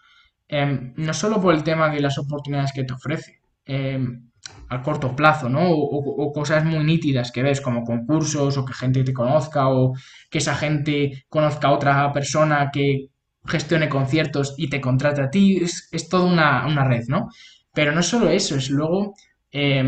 Em, 0.49 0.93
no 0.97 1.15
solo 1.15 1.41
por 1.41 1.55
el 1.55 1.65
tema 1.65 1.89
de 1.91 2.01
las 2.01 2.19
oportunidades 2.19 2.73
que 2.73 2.85
te 2.85 2.93
ofrece. 2.95 3.41
em, 3.65 4.31
a 4.69 4.83
corto 4.83 5.15
plazo, 5.15 5.49
¿no? 5.49 5.71
O, 5.71 6.33
cosas 6.33 6.65
muy 6.65 6.83
nítidas 6.85 7.31
que 7.31 7.43
ves, 7.43 7.61
como 7.61 7.85
concursos, 7.85 8.57
o 8.57 8.65
que 8.65 8.73
gente 8.73 9.05
te 9.05 9.13
conozca, 9.13 9.69
o 9.69 9.93
que 10.31 10.39
esa 10.39 10.55
gente 10.55 11.25
conozca 11.29 11.69
a 11.69 11.73
otra 11.73 12.13
persona 12.13 12.71
que 12.73 13.09
gestione 13.45 13.89
conciertos 13.89 14.55
y 14.57 14.69
te 14.71 14.81
contrate 14.81 15.23
a 15.23 15.31
ti, 15.31 15.59
es, 15.63 15.89
es 15.93 16.09
toda 16.09 16.25
una, 16.25 16.67
una 16.67 16.85
red, 16.85 17.05
¿no? 17.09 17.29
Pero 17.73 17.93
no 17.93 18.03
solo 18.03 18.31
eso, 18.31 18.57
es 18.57 18.71
luego, 18.71 19.15
eh, 19.51 19.85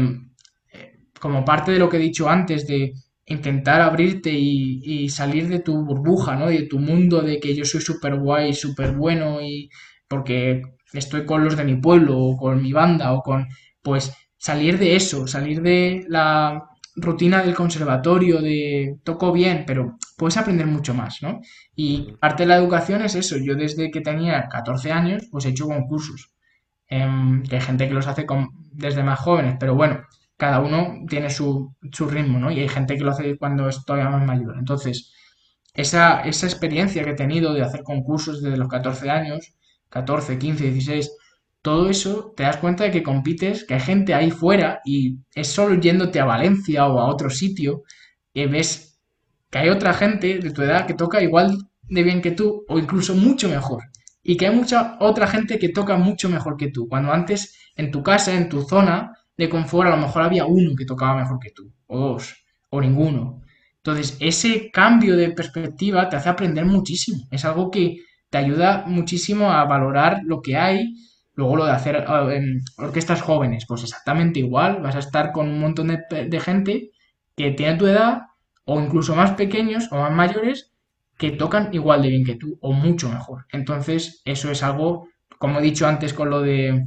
eh, 0.73 0.99
como 1.21 1.45
parte 1.45 1.73
de 1.73 1.79
lo 1.79 1.89
que 1.89 1.97
he 1.97 2.01
dicho 2.01 2.29
antes, 2.29 2.67
de 2.67 2.93
intentar 3.27 3.81
abrirte 3.81 4.31
y, 4.31 4.83
y 4.85 5.09
salir 5.09 5.49
de 5.49 5.61
tu 5.61 5.85
burbuja, 5.85 6.37
¿no? 6.37 6.51
Y 6.51 6.59
de 6.59 6.67
tu 6.67 6.79
mundo 6.79 7.23
de 7.23 7.41
que 7.41 7.55
yo 7.55 7.65
soy 7.65 7.81
súper 7.81 8.17
guay, 8.17 8.53
súper 8.53 8.93
bueno 8.93 9.41
y 9.41 9.71
porque 10.09 10.63
estoy 10.93 11.25
con 11.25 11.45
los 11.45 11.57
de 11.57 11.65
mi 11.65 11.77
pueblo 11.77 12.19
o 12.19 12.37
con 12.37 12.63
mi 12.63 12.73
banda 12.73 13.13
o 13.13 13.23
con, 13.23 13.47
pues 13.83 14.13
salir 14.49 14.79
de 14.79 14.89
eso, 14.97 15.27
salir 15.27 15.59
de 15.63 16.05
la 16.09 16.63
rutina 16.97 17.43
del 17.43 17.55
conservatorio, 17.55 18.41
de 18.41 18.97
toco 19.05 19.33
bien, 19.33 19.65
pero 19.67 19.97
puedes 20.17 20.37
aprender 20.37 20.67
mucho 20.67 20.95
más, 20.95 21.23
¿no? 21.23 21.41
Y 21.75 22.13
parte 22.21 22.45
de 22.45 22.49
la 22.51 22.57
educación 22.57 23.03
es 23.03 23.15
eso. 23.17 23.37
Yo 23.39 23.55
desde 23.57 23.91
que 23.91 24.01
tenía 24.01 24.49
14 24.49 24.93
años, 24.93 25.25
pues 25.31 25.45
he 25.47 25.51
hecho 25.51 25.67
concursos. 25.67 26.21
Em, 26.89 27.43
que 27.45 27.57
hay 27.57 27.63
gente 27.63 27.89
que 27.89 27.95
los 27.95 28.07
hace 28.07 28.27
con- 28.27 28.49
desde 28.73 29.03
más 29.03 29.19
jóvenes, 29.21 29.57
pero 29.61 29.75
bueno, 29.75 30.03
cada 30.37 30.61
uno 30.61 30.95
tiene 31.09 31.31
su, 31.31 31.75
su 31.93 32.07
ritmo, 32.09 32.39
¿no? 32.39 32.51
Y 32.51 32.61
hay 32.61 32.69
gente 32.69 32.97
que 32.97 33.05
lo 33.05 33.11
hace 33.13 33.37
cuando 33.39 33.69
es 33.69 33.85
todavía 33.85 34.11
más 34.11 34.25
mayor. 34.27 34.57
Entonces, 34.59 35.13
esa, 35.75 36.21
esa 36.23 36.47
experiencia 36.47 37.05
que 37.05 37.11
he 37.11 37.15
tenido 37.15 37.53
de 37.55 37.63
hacer 37.63 37.83
concursos 37.83 38.43
desde 38.43 38.57
los 38.57 38.69
14 38.69 39.11
años, 39.11 39.55
14 39.89 40.39
15 40.39 40.71
16 40.71 41.11
todo 41.65 41.89
eso 41.89 42.35
te 42.37 42.43
das 42.43 42.59
cuenta 42.59 42.85
de 42.85 42.91
que 42.91 43.03
compites, 43.03 43.65
que 43.65 43.73
hay 43.73 43.81
gente 43.81 44.13
ahí 44.13 44.31
fuera 44.31 44.81
y 44.85 45.17
es 45.35 45.49
solo 45.49 45.81
yéndote 45.81 46.21
a 46.21 46.27
Valencia 46.27 46.87
o 46.87 47.01
a 47.01 47.09
otro 47.09 47.31
sitio 47.31 47.85
y 48.35 48.45
ves 48.45 49.01
que 49.51 49.61
hay 49.61 49.71
otra 49.71 49.95
gente 49.95 50.41
de 50.41 50.51
tu 50.51 50.61
edad 50.61 50.87
que 50.87 50.93
toca 50.93 51.23
igual 51.23 51.57
de 51.89 52.03
bien 52.03 52.21
que 52.21 52.33
tú 52.33 52.67
o 52.69 52.79
incluso 52.79 53.15
mucho 53.15 53.49
mejor. 53.49 53.83
Y 54.23 54.37
que 54.37 54.47
hay 54.47 54.55
mucha 54.55 54.99
otra 55.01 55.27
gente 55.27 55.59
que 55.59 55.71
toca 55.71 55.97
mucho 55.97 56.29
mejor 56.29 56.59
que 56.59 56.71
tú. 56.71 56.87
Cuando 56.87 57.11
antes 57.11 57.57
en 57.77 57.91
tu 57.91 58.03
casa, 58.03 58.35
en 58.35 58.51
tu 58.51 58.61
zona 58.61 59.13
de 59.35 59.49
confort, 59.49 59.89
a 59.89 59.97
lo 59.97 60.03
mejor 60.03 60.21
había 60.21 60.45
uno 60.45 60.77
que 60.77 60.85
tocaba 60.85 61.17
mejor 61.17 61.39
que 61.39 61.51
tú, 61.51 61.73
o 61.87 61.99
dos, 61.99 62.45
o 62.69 62.79
ninguno. 62.79 63.41
Entonces, 63.77 64.19
ese 64.21 64.71
cambio 64.71 65.17
de 65.17 65.31
perspectiva 65.31 66.11
te 66.11 66.17
hace 66.17 66.29
aprender 66.29 66.67
muchísimo. 66.67 67.27
Es 67.31 67.47
algo 67.47 67.71
que 67.71 68.01
te 68.29 68.37
ayuda 68.37 68.85
muchísimo 68.87 69.51
a 69.51 69.65
valorar 69.65 70.21
lo 70.25 70.43
que 70.43 70.59
hay. 70.59 70.95
Luego 71.35 71.57
lo 71.57 71.65
de 71.67 71.73
hacer 71.73 71.97
eh, 71.97 72.37
en 72.37 72.61
orquestas 72.79 73.23
jóvenes, 73.23 73.67
pues 73.67 73.83
exactamente 73.83 74.41
igual. 74.41 74.81
Vas 74.83 74.97
a 74.97 75.01
estar 75.01 75.33
con 75.33 75.49
un 75.49 75.61
montón 75.61 75.89
de, 75.89 76.27
de 76.29 76.41
gente 76.41 76.91
que 77.37 77.51
tiene 77.53 77.77
tu 77.77 77.87
edad, 77.87 78.23
o 78.65 78.81
incluso 78.81 79.15
más 79.17 79.33
pequeños 79.33 79.89
o 79.93 79.97
más 79.97 80.13
mayores, 80.13 80.73
que 81.19 81.31
tocan 81.33 81.71
igual 81.73 82.03
de 82.03 82.09
bien 82.09 82.25
que 82.25 82.37
tú, 82.37 82.59
o 82.61 82.73
mucho 82.73 83.09
mejor. 83.09 83.47
Entonces, 83.53 84.23
eso 84.25 84.51
es 84.51 84.63
algo, 84.63 85.09
como 85.39 85.59
he 85.59 85.63
dicho 85.63 85.87
antes 85.87 86.15
con 86.15 86.31
lo 86.31 86.41
de 86.41 86.87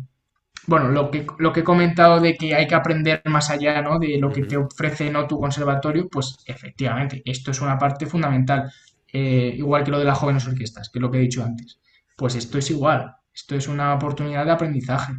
bueno, 0.68 0.90
lo 0.90 1.12
que, 1.12 1.26
lo 1.40 1.54
que 1.54 1.62
he 1.62 1.64
comentado 1.64 2.20
de 2.20 2.36
que 2.36 2.54
hay 2.56 2.68
que 2.68 2.76
aprender 2.76 3.22
más 3.26 3.50
allá, 3.50 3.82
¿no? 3.82 4.00
De 4.00 4.18
lo 4.20 4.32
que 4.32 4.44
te 4.44 4.58
ofrece, 4.58 5.10
¿no? 5.10 5.28
tu 5.28 5.40
conservatorio, 5.40 6.10
pues 6.10 6.38
efectivamente, 6.46 7.22
esto 7.26 7.52
es 7.52 7.62
una 7.62 7.78
parte 7.78 8.06
fundamental. 8.06 8.72
Eh, 9.12 9.54
igual 9.58 9.84
que 9.84 9.92
lo 9.92 10.00
de 10.00 10.06
las 10.06 10.18
jóvenes 10.18 10.46
orquestas, 10.48 10.90
que 10.90 11.00
es 11.00 11.02
lo 11.02 11.10
que 11.10 11.20
he 11.20 11.22
dicho 11.22 11.44
antes. 11.44 11.80
Pues 12.18 12.36
esto 12.36 12.58
es 12.58 12.70
igual. 12.72 13.16
Esto 13.40 13.56
es 13.56 13.68
una 13.68 13.94
oportunidad 13.94 14.46
de 14.46 14.52
aprendizaje. 14.52 15.14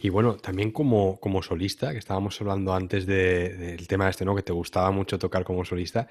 Y 0.00 0.08
bueno, 0.08 0.36
también 0.36 0.70
como, 0.70 1.18
como 1.20 1.42
solista, 1.42 1.92
que 1.92 1.98
estábamos 1.98 2.40
hablando 2.40 2.74
antes 2.74 3.06
de- 3.06 3.54
del 3.56 3.86
tema 3.88 4.08
este, 4.08 4.24
¿no? 4.24 4.34
Que 4.34 4.42
te 4.42 4.52
gustaba 4.52 4.90
mucho 4.90 5.18
tocar 5.18 5.44
como 5.44 5.64
solista, 5.64 6.08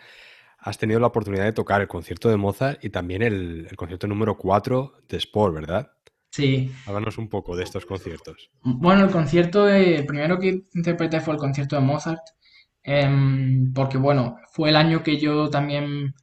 has 0.60 0.78
tenido 0.78 1.00
la 1.00 1.08
oportunidad 1.08 1.44
de 1.46 1.54
tocar 1.54 1.82
el 1.82 1.88
concierto 1.88 2.30
de 2.30 2.38
Mozart 2.38 2.84
y 2.84 2.90
también 2.90 3.22
el, 3.22 3.68
el 3.70 3.76
concierto 3.76 4.08
número 4.08 4.38
4 4.38 4.94
de 5.10 5.18
Sport, 5.18 5.54
¿verdad? 5.56 5.92
Sí. 6.32 6.72
Háblanos 6.88 7.18
un 7.18 7.30
poco 7.30 7.56
de 7.56 7.64
estos 7.64 7.86
conciertos. 7.86 8.50
Bueno, 8.64 9.04
el 9.06 9.12
concierto 9.12 9.66
de, 9.66 9.98
el 9.98 10.06
primero 10.06 10.40
que 10.40 10.64
interpreté 10.74 11.20
fue 11.22 11.34
el 11.36 11.40
concierto 11.40 11.76
de 11.76 11.82
Mozart, 11.82 12.22
em, 12.84 13.74
porque 13.74 13.98
bueno, 13.98 14.38
fue 14.54 14.70
el 14.70 14.76
año 14.76 15.04
que 15.04 15.20
yo 15.20 15.50
también, 15.50 16.14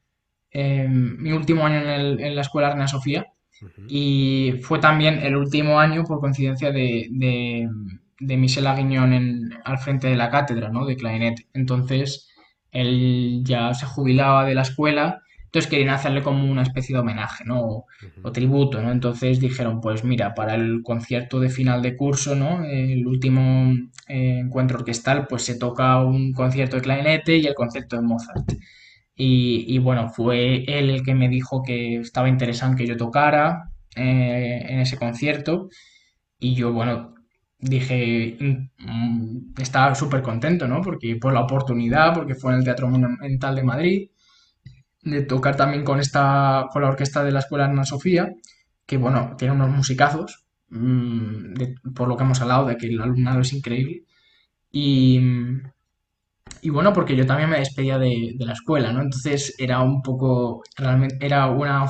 em, 0.50 1.16
mi 1.18 1.32
último 1.32 1.64
año 1.66 1.78
en, 1.80 1.88
el- 1.88 2.20
en 2.20 2.34
la 2.36 2.42
escuela 2.42 2.70
Reina 2.70 2.88
Sofía, 2.88 3.26
Y 3.88 4.54
fue 4.62 4.78
también 4.78 5.18
el 5.20 5.36
último 5.36 5.78
año, 5.80 6.04
por 6.04 6.20
coincidencia, 6.20 6.70
de, 6.72 7.08
de, 7.10 7.68
de 8.18 8.36
Michel 8.36 8.66
Aguiñón 8.66 9.12
en, 9.12 9.50
al 9.64 9.78
frente 9.78 10.08
de 10.08 10.16
la 10.16 10.30
cátedra, 10.30 10.70
¿no? 10.70 10.86
De 10.86 10.96
clarinete. 10.96 11.46
Entonces, 11.52 12.28
él 12.72 13.42
ya 13.44 13.74
se 13.74 13.86
jubilaba 13.86 14.44
de 14.44 14.54
la 14.54 14.62
escuela, 14.62 15.22
entonces 15.44 15.68
querían 15.68 15.90
hacerle 15.90 16.22
como 16.22 16.48
una 16.48 16.62
especie 16.62 16.94
de 16.94 17.00
homenaje, 17.00 17.44
¿no? 17.44 17.84
O, 18.22 18.32
tributo, 18.32 18.80
¿no? 18.82 18.92
Entonces 18.92 19.40
dijeron, 19.40 19.80
pues 19.80 20.04
mira, 20.04 20.32
para 20.34 20.54
el 20.54 20.82
concierto 20.84 21.40
de 21.40 21.50
final 21.50 21.82
de 21.82 21.96
curso, 21.96 22.36
¿no? 22.36 22.64
El 22.64 23.04
último 23.06 23.74
eh, 24.06 24.38
encuentro 24.44 24.78
orquestal, 24.78 25.26
pues 25.26 25.42
se 25.42 25.58
toca 25.58 26.04
un 26.04 26.32
concierto 26.32 26.76
de 26.76 26.82
clarinete 26.82 27.36
y 27.36 27.46
el 27.46 27.54
concierto 27.54 27.96
de 27.96 28.02
Mozart. 28.02 28.52
Y, 29.22 29.78
bueno, 29.80 30.08
fue 30.08 30.64
él 30.66 30.88
el 30.90 31.02
que 31.04 31.14
me 31.14 31.28
dijo 31.28 31.62
que 31.62 31.96
estaba 31.96 32.28
interesado 32.28 32.72
en 32.72 32.78
que 32.78 32.86
yo 32.86 32.96
tocara 32.96 33.70
eh, 33.94 34.64
en 34.66 34.80
ese 34.80 34.96
concierto. 34.96 35.68
Y 36.38 36.54
yo, 36.54 36.72
bueno, 36.72 37.14
dije, 37.58 38.36
mm, 38.78 39.60
estaba 39.60 39.94
súper 39.94 40.22
contento, 40.22 40.66
¿no? 40.68 40.80
Porque 40.82 41.16
por 41.16 41.34
la 41.34 41.42
oportunidad, 41.42 42.14
porque 42.14 42.34
fue 42.34 42.52
en 42.52 42.58
el 42.60 42.64
Teatro 42.64 42.88
Monumental 42.88 43.56
de 43.56 43.62
Madrid, 43.62 44.10
de 45.02 45.22
tocar 45.22 45.56
también 45.56 45.84
con 45.84 46.00
esta, 46.00 46.68
con 46.72 46.82
la 46.82 46.88
orquesta 46.88 47.24
de 47.24 47.32
la 47.32 47.40
Escuela 47.40 47.66
Ana 47.66 47.84
Sofía, 47.84 48.32
que 48.86 48.96
bueno, 48.96 49.34
tiene 49.38 49.54
unos 49.54 49.70
musicazos, 49.70 50.46
mm, 50.70 51.54
por 51.94 52.08
lo 52.08 52.16
que 52.16 52.24
hemos 52.24 52.40
hablado, 52.40 52.66
de 52.66 52.76
que 52.76 52.86
el 52.86 53.00
alumnado 53.00 53.40
es 53.40 53.52
increíble. 53.52 54.04
Y, 54.72 55.20
y 56.62 56.70
bueno, 56.70 56.92
porque 56.92 57.16
yo 57.16 57.26
también 57.26 57.50
me 57.50 57.58
despedía 57.58 57.98
de, 57.98 58.34
la 58.38 58.52
escuela, 58.52 58.92
¿no? 58.92 59.02
Entonces 59.02 59.54
era 59.58 59.80
un 59.80 60.02
poco, 60.02 60.62
realmente, 60.76 61.24
era 61.24 61.48
una, 61.48 61.86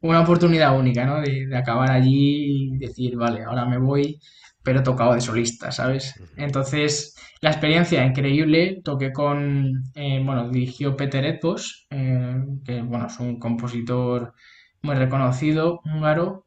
una 0.00 0.20
oportunidad 0.20 0.78
única, 0.78 1.04
¿no? 1.04 1.20
De, 1.20 1.46
de 1.46 1.56
acabar 1.56 1.90
allí 1.90 2.72
y 2.74 2.78
decir, 2.78 3.16
vale, 3.16 3.44
ahora 3.44 3.64
me 3.66 3.78
voy, 3.78 4.20
pero 4.62 4.82
tocado 4.82 5.14
de 5.14 5.20
solista, 5.20 5.72
¿sabes? 5.72 6.14
Entonces, 6.36 7.14
la 7.40 7.50
experiencia 7.50 8.04
increíble, 8.04 8.80
toqué 8.84 9.12
con, 9.12 9.84
eh, 9.94 10.20
bueno, 10.24 10.50
dirigió 10.50 10.96
Peter 10.96 11.24
Edbos, 11.24 11.86
eh, 11.90 12.36
que, 12.64 12.82
bueno, 12.82 13.06
es 13.06 13.18
un 13.18 13.38
compositor 13.38 14.34
muy 14.82 14.94
reconocido, 14.96 15.80
húngaro, 15.84 16.46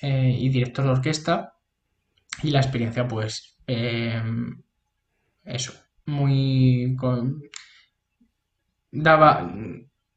eh, 0.00 0.34
y 0.38 0.48
director 0.48 0.84
de 0.84 0.90
orquesta, 0.92 1.54
y 2.42 2.50
la 2.52 2.60
experiencia, 2.60 3.06
pues, 3.06 3.58
eso, 5.44 5.72
muy... 6.08 6.96
daba 8.90 9.50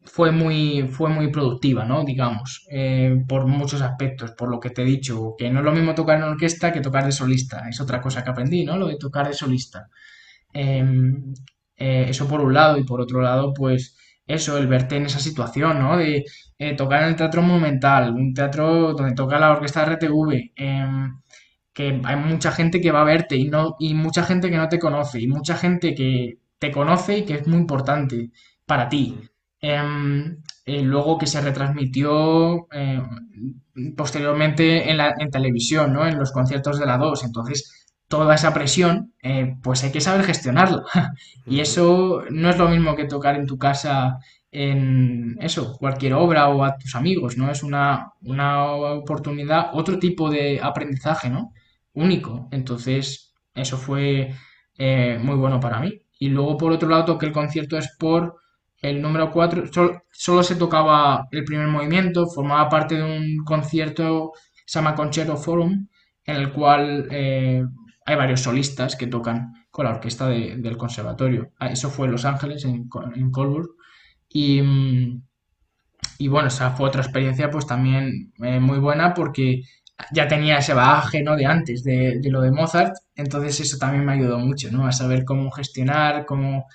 fue 0.03 0.31
muy, 0.31 0.87
fue 0.89 1.09
muy 1.09 1.29
productiva, 1.31 1.85
¿no? 1.85 2.03
Digamos, 2.03 2.65
eh, 2.71 3.23
por 3.27 3.45
muchos 3.47 3.81
aspectos, 3.83 4.31
por 4.31 4.49
lo 4.49 4.59
que 4.59 4.71
te 4.71 4.81
he 4.81 4.85
dicho, 4.85 5.35
que 5.37 5.49
no 5.51 5.59
es 5.59 5.65
lo 5.65 5.71
mismo 5.71 5.93
tocar 5.93 6.17
en 6.17 6.23
orquesta 6.23 6.71
que 6.73 6.81
tocar 6.81 7.05
de 7.05 7.11
solista, 7.11 7.69
es 7.69 7.79
otra 7.81 8.01
cosa 8.01 8.23
que 8.23 8.31
aprendí, 8.31 8.65
¿no? 8.65 8.77
Lo 8.77 8.87
de 8.87 8.97
tocar 8.97 9.27
de 9.27 9.33
solista. 9.33 9.89
Em, 10.53 11.33
eh, 11.77 12.05
eso 12.09 12.27
por 12.27 12.41
un 12.41 12.53
lado, 12.53 12.77
y 12.77 12.83
por 12.83 13.01
otro 13.01 13.21
lado, 13.21 13.53
pues 13.53 13.95
eso, 14.27 14.57
el 14.57 14.67
verte 14.67 14.95
en 14.97 15.05
esa 15.07 15.19
situación, 15.19 15.79
¿no? 15.79 15.97
De 15.97 16.25
eh, 16.57 16.75
tocar 16.75 17.03
en 17.03 17.09
el 17.09 17.15
Teatro 17.15 17.41
Monumental, 17.43 18.11
un 18.13 18.33
teatro 18.33 18.93
donde 18.93 19.13
toca 19.15 19.39
la 19.39 19.51
orquesta 19.51 19.83
RTV, 19.85 20.51
em, 20.55 21.20
que 21.73 22.01
hay 22.03 22.15
mucha 22.17 22.51
gente 22.51 22.81
que 22.81 22.91
va 22.91 23.01
a 23.01 23.05
verte 23.05 23.35
y, 23.37 23.45
no, 23.49 23.75
y 23.79 23.93
mucha 23.93 24.23
gente 24.23 24.49
que 24.49 24.57
no 24.57 24.69
te 24.69 24.79
conoce, 24.79 25.19
y 25.21 25.27
mucha 25.27 25.55
gente 25.57 25.95
que 25.95 26.39
te 26.59 26.71
conoce 26.71 27.19
y 27.19 27.25
que 27.25 27.35
es 27.35 27.47
muy 27.47 27.59
importante 27.59 28.31
para 28.65 28.89
ti. 28.89 29.17
Em, 29.61 30.37
eh, 30.65 30.81
luego 30.83 31.17
que 31.17 31.27
se 31.27 31.41
retransmitió 31.41 32.67
eh, 32.71 33.01
posteriormente 33.95 34.89
en, 34.89 34.97
la, 34.97 35.13
en 35.17 35.29
televisión, 35.31 35.93
¿no? 35.93 36.07
En 36.07 36.17
los 36.19 36.31
conciertos 36.31 36.79
de 36.79 36.85
la 36.85 36.97
2. 36.97 37.23
Entonces, 37.23 37.87
toda 38.07 38.35
esa 38.35 38.53
presión, 38.53 39.13
eh, 39.23 39.55
pues 39.63 39.83
hay 39.83 39.91
que 39.91 40.01
saber 40.01 40.25
gestionarla. 40.25 40.83
y 41.45 41.59
eso 41.61 42.23
no 42.29 42.49
es 42.49 42.57
lo 42.57 42.69
mismo 42.69 42.95
que 42.95 43.05
tocar 43.05 43.35
en 43.35 43.47
tu 43.47 43.57
casa 43.57 44.19
en 44.51 45.37
eso, 45.39 45.77
cualquier 45.77 46.13
obra 46.13 46.49
o 46.49 46.63
a 46.65 46.77
tus 46.77 46.95
amigos, 46.95 47.37
¿no? 47.37 47.49
Es 47.49 47.63
una, 47.63 48.11
una 48.21 48.65
oportunidad, 48.73 49.69
otro 49.73 49.97
tipo 49.97 50.29
de 50.29 50.59
aprendizaje, 50.61 51.29
¿no? 51.29 51.53
Único. 51.93 52.47
Entonces, 52.51 53.33
eso 53.53 53.77
fue 53.77 54.33
muy 54.77 55.35
bueno 55.35 55.59
para 55.59 55.79
mí. 55.79 56.01
Y 56.19 56.29
luego, 56.29 56.57
por 56.57 56.71
otro 56.71 56.89
lado, 56.89 57.05
toqué 57.05 57.27
el 57.27 57.31
concierto 57.31 57.77
es 57.77 57.95
por 57.99 58.35
el 58.81 59.01
número 59.01 59.31
4 59.31 59.65
solo, 60.11 60.43
se 60.43 60.55
tocaba 60.55 61.27
el 61.31 61.43
primer 61.43 61.67
movimiento, 61.67 62.27
formaba 62.27 62.67
parte 62.69 62.95
de 62.95 63.03
un 63.03 63.43
concierto, 63.45 64.31
se 64.65 64.79
llama 64.79 64.95
Concerto 64.95 65.37
Forum, 65.37 65.87
en 66.25 66.35
el 66.35 66.51
cual 66.51 67.07
eh, 67.11 67.63
hay 68.05 68.15
varios 68.15 68.41
solistas 68.41 68.95
que 68.95 69.07
tocan 69.07 69.53
con 69.69 69.85
la 69.85 69.91
orquesta 69.91 70.27
del 70.27 70.77
conservatorio. 70.77 71.51
Ah, 71.59 71.67
eso 71.67 71.89
fue 71.89 72.07
en 72.07 72.13
Los 72.13 72.25
Ángeles, 72.25 72.65
en, 72.65 72.89
en 73.15 73.31
Colburn. 73.31 73.67
Y, 74.29 74.61
y, 76.17 76.27
bueno, 76.27 76.47
esa 76.47 76.71
fue 76.71 76.87
otra 76.87 77.01
experiencia 77.01 77.49
pues 77.49 77.65
también 77.65 78.31
eh, 78.43 78.59
muy 78.59 78.79
buena 78.79 79.13
porque 79.13 79.61
ya 80.11 80.27
tenía 80.27 80.57
ese 80.57 80.73
bagaje 80.73 81.23
¿no? 81.23 81.35
de 81.35 81.45
antes 81.45 81.83
de, 81.83 82.19
de, 82.19 82.29
lo 82.29 82.41
de 82.41 82.51
Mozart, 82.51 82.95
entonces 83.15 83.59
eso 83.59 83.77
también 83.77 84.05
me 84.05 84.13
ayudó 84.13 84.39
mucho, 84.39 84.71
¿no? 84.71 84.87
A 84.87 84.91
saber 84.91 85.25
cómo 85.25 85.51
gestionar, 85.51 86.25
cómo 86.25 86.65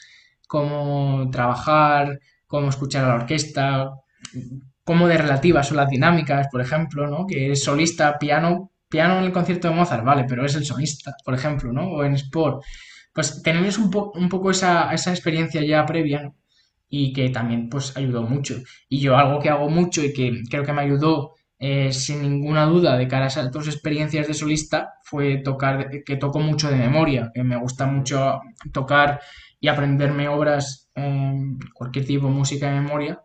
cómo 0.47 1.29
trabajar, 1.31 2.21
cómo 2.47 2.69
escuchar 2.69 3.05
a 3.05 3.09
la 3.09 3.15
orquesta, 3.17 3.91
cómo 4.85 5.09
de 5.09 5.19
relativas 5.19 5.69
son 5.69 5.79
las 5.79 5.91
dinámicas, 5.91 6.49
por 6.51 6.61
ejemplo, 6.61 7.07
¿no? 7.09 7.27
Que 7.27 7.53
es 7.53 7.65
solista, 7.65 8.19
piano, 8.19 8.73
piano 8.89 9.19
en 9.19 9.25
el 9.25 9.33
concierto 9.33 9.69
de 9.69 9.75
Mozart, 9.75 10.05
vale, 10.05 10.25
pero 10.29 10.45
es 10.45 10.55
el 10.55 10.65
solista, 10.65 11.15
por 11.25 11.35
ejemplo, 11.35 11.73
¿no? 11.73 11.89
O 11.91 12.05
en 12.05 12.15
Sport. 12.15 12.63
Pues 13.13 13.43
tenemos 13.43 13.79
un, 13.79 13.91
un 14.15 14.29
poco 14.29 14.51
esa, 14.51 14.93
esa, 14.93 15.11
experiencia 15.11 15.63
ya 15.65 15.87
previa, 15.87 16.33
Y 16.89 17.13
que 17.13 17.31
también, 17.31 17.69
pues, 17.69 17.97
ayudó 17.97 18.23
mucho. 18.23 18.57
Y 18.89 19.01
yo 19.01 19.17
algo 19.17 19.41
que 19.41 19.51
hago 19.51 19.69
mucho 19.69 20.03
y 20.05 20.13
que 20.13 20.43
creo 20.51 20.65
que 20.65 20.73
me 20.73 20.83
ayudó 20.83 21.35
eh, 21.59 21.93
sin 21.93 22.23
ninguna 22.23 22.67
duda 22.67 22.97
de 22.97 23.09
cara 23.09 23.29
a 23.29 23.43
dos 23.49 23.67
experiencias 23.67 24.27
de 24.27 24.35
solista 24.35 24.95
fue 25.03 25.39
tocar, 25.39 25.91
que 26.05 26.17
toco 26.17 26.41
mucho 26.41 26.71
de 26.71 26.77
memoria, 26.77 27.31
que 27.35 27.43
me 27.45 27.57
gusta 27.57 27.87
mucho 27.87 28.41
tocar 28.73 29.21
y 29.61 29.69
aprenderme 29.69 30.29
obras, 30.29 30.91
cualquier 31.75 32.07
tipo 32.07 32.27
de 32.27 32.33
música 32.33 32.71
de 32.71 32.81
memoria, 32.81 33.21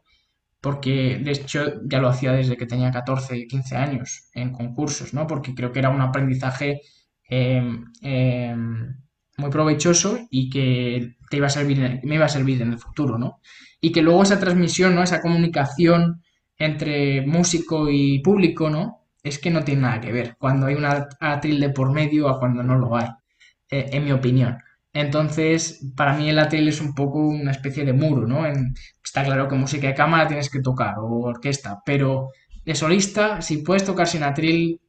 porque 0.62 1.20
de 1.24 1.32
hecho 1.32 1.82
ya 1.86 2.00
lo 2.00 2.08
hacía 2.10 2.32
desde 2.34 2.56
que 2.56 2.66
tenía 2.66 2.92
14, 2.92 3.48
15 3.48 3.76
años 3.76 4.30
en 4.34 4.52
concursos, 4.52 5.14
¿no? 5.14 5.28
Porque 5.28 5.56
creo 5.56 5.72
que 5.72 5.80
era 5.80 5.90
un 5.90 6.02
aprendizaje 6.02 6.82
em, 7.30 7.86
em, 8.02 8.96
muy 9.38 9.50
provechoso 9.50 10.20
y 10.30 10.50
que 10.50 11.16
te 11.30 11.38
iba 11.38 11.48
a 11.48 11.50
servir, 11.50 12.02
me 12.04 12.16
iba 12.16 12.26
a 12.26 12.30
servir 12.30 12.62
en 12.62 12.74
el 12.74 12.80
futuro, 12.80 13.18
¿no? 13.18 13.40
Y 13.82 13.92
que 13.92 14.02
luego 14.02 14.24
esa 14.24 14.40
transmisión, 14.40 14.96
¿no? 14.96 15.04
Esa 15.04 15.22
comunicación 15.22 16.22
entre 16.62 17.22
músico 17.26 17.90
y 17.90 18.20
público, 18.20 18.70
¿no? 18.70 19.08
Es 19.24 19.40
que 19.40 19.50
no 19.50 19.64
tiene 19.64 19.82
nada 19.82 20.02
que 20.02 20.12
ver 20.12 20.36
cuando 20.38 20.68
hay 20.68 20.76
una 20.76 21.10
atril 21.20 21.60
de 21.60 21.70
por 21.70 21.92
medio 21.92 22.30
a 22.30 22.40
cuando 22.40 22.62
no 22.64 22.78
lo 22.78 22.96
hay, 22.96 23.08
eh, 23.70 23.90
en 23.94 24.06
mi 24.06 24.12
opinión. 24.12 24.58
Entonces, 24.94 25.82
para 25.96 26.14
mí 26.16 26.30
el 26.30 26.38
atril 26.40 26.68
es 26.68 26.80
un 26.82 26.94
poco 26.94 27.20
una 27.20 27.52
especie 27.52 27.84
de 27.86 27.94
muro, 27.94 28.28
¿no? 28.28 28.46
está 29.04 29.24
claro 29.24 29.48
que 29.48 29.56
música 29.56 29.88
de 29.88 29.96
cámara 29.96 30.28
tienes 30.28 30.50
que 30.50 30.62
tocar 30.62 30.96
o 31.00 31.22
orquesta, 31.24 31.82
pero 31.86 32.30
de 32.66 32.76
solista, 32.76 33.42
si 33.42 33.58
puedes 33.58 33.86
tocar 33.86 34.08
sin 34.08 34.24
atril, 34.24 34.80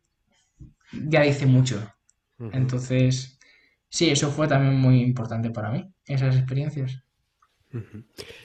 ya 0.93 1.23
dice 1.23 1.47
mucho. 1.47 1.83
Entonces, 2.53 3.39
sí, 3.89 4.11
eso 4.11 4.31
fue 4.31 4.49
también 4.49 4.77
muy 4.79 5.01
importante 5.01 5.51
para 5.51 5.71
mí, 5.71 5.91
esas 6.07 6.37
experiencias. 6.37 7.02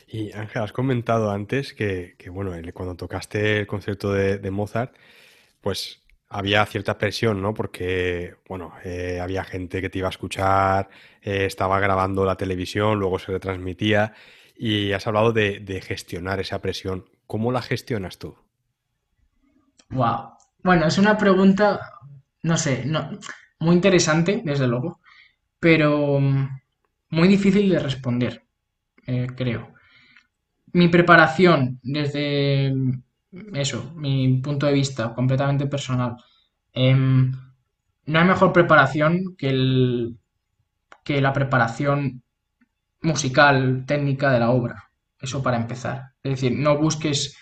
Y 0.07 0.31
Ángel, 0.33 0.61
has 0.61 0.71
comentado 0.71 1.31
antes 1.31 1.73
que, 1.73 2.15
bueno, 2.31 2.53
cuando 2.73 2.95
tocaste 2.95 3.59
el 3.59 3.67
concierto 3.67 4.13
de, 4.13 4.37
de 4.37 4.51
Mozart, 4.51 4.95
pues 5.61 6.01
había 6.29 6.65
cierta 6.65 6.97
presión, 6.97 7.41
¿no? 7.41 7.53
Porque, 7.53 8.35
bueno, 8.47 8.73
eh, 8.83 9.19
había 9.21 9.43
gente 9.43 9.81
que 9.81 9.89
te 9.89 9.99
iba 9.99 10.07
a 10.07 10.11
escuchar, 10.11 10.89
eh, 11.21 11.45
estaba 11.45 11.79
grabando 11.79 12.25
la 12.25 12.35
televisión, 12.35 12.99
luego 12.99 13.19
se 13.19 13.31
retransmitía 13.31 14.13
y 14.57 14.91
has 14.91 15.07
hablado 15.07 15.31
de, 15.31 15.81
gestionar 15.85 16.39
esa 16.39 16.61
presión. 16.61 17.05
¿Cómo 17.27 17.51
la 17.51 17.61
gestionas 17.61 18.17
tú? 18.17 18.35
Wow. 19.89 20.31
Bueno, 20.63 20.87
es 20.87 20.97
una 20.97 21.17
pregunta, 21.17 21.79
no 22.43 22.57
sé, 22.57 22.83
no, 22.85 23.09
muy 23.59 23.75
interesante, 23.75 24.41
desde 24.43 24.67
luego, 24.67 24.99
pero 25.59 26.19
mm, 26.19 26.59
muy 27.11 27.27
difícil 27.27 27.69
de 27.69 27.79
responder, 27.79 28.43
eh, 29.07 29.27
creo. 29.35 29.73
Mi 30.73 30.89
preparación 30.89 31.79
desde 31.81 32.73
eso, 33.53 33.93
mi 33.95 34.39
punto 34.41 34.65
de 34.65 34.73
vista 34.73 35.13
completamente 35.13 35.67
personal. 35.67 36.17
Em, 36.73 37.31
no 38.05 38.19
hay 38.19 38.25
mejor 38.25 38.53
preparación 38.53 39.35
que, 39.37 39.49
el, 39.49 40.17
que 41.03 41.21
la 41.21 41.33
preparación 41.33 42.23
musical, 43.01 43.85
técnica 43.87 44.31
de 44.31 44.39
la 44.39 44.49
obra. 44.51 44.91
Eso 45.19 45.41
para 45.41 45.57
empezar. 45.57 46.13
Es 46.23 46.31
decir, 46.33 46.57
no 46.57 46.77
busques, 46.77 47.37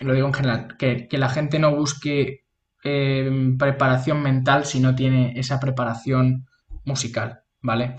lo 0.00 0.12
digo 0.14 0.26
en 0.26 0.34
general, 0.34 0.76
que, 0.78 1.08
la 1.12 1.28
gente 1.28 1.58
no 1.58 1.74
busque 1.74 2.44
em, 2.82 3.56
preparación 3.56 4.22
mental 4.22 4.64
si 4.64 4.80
no 4.80 4.94
tiene 4.94 5.32
esa 5.38 5.60
preparación 5.60 6.46
musical, 6.84 7.42
¿vale? 7.62 7.96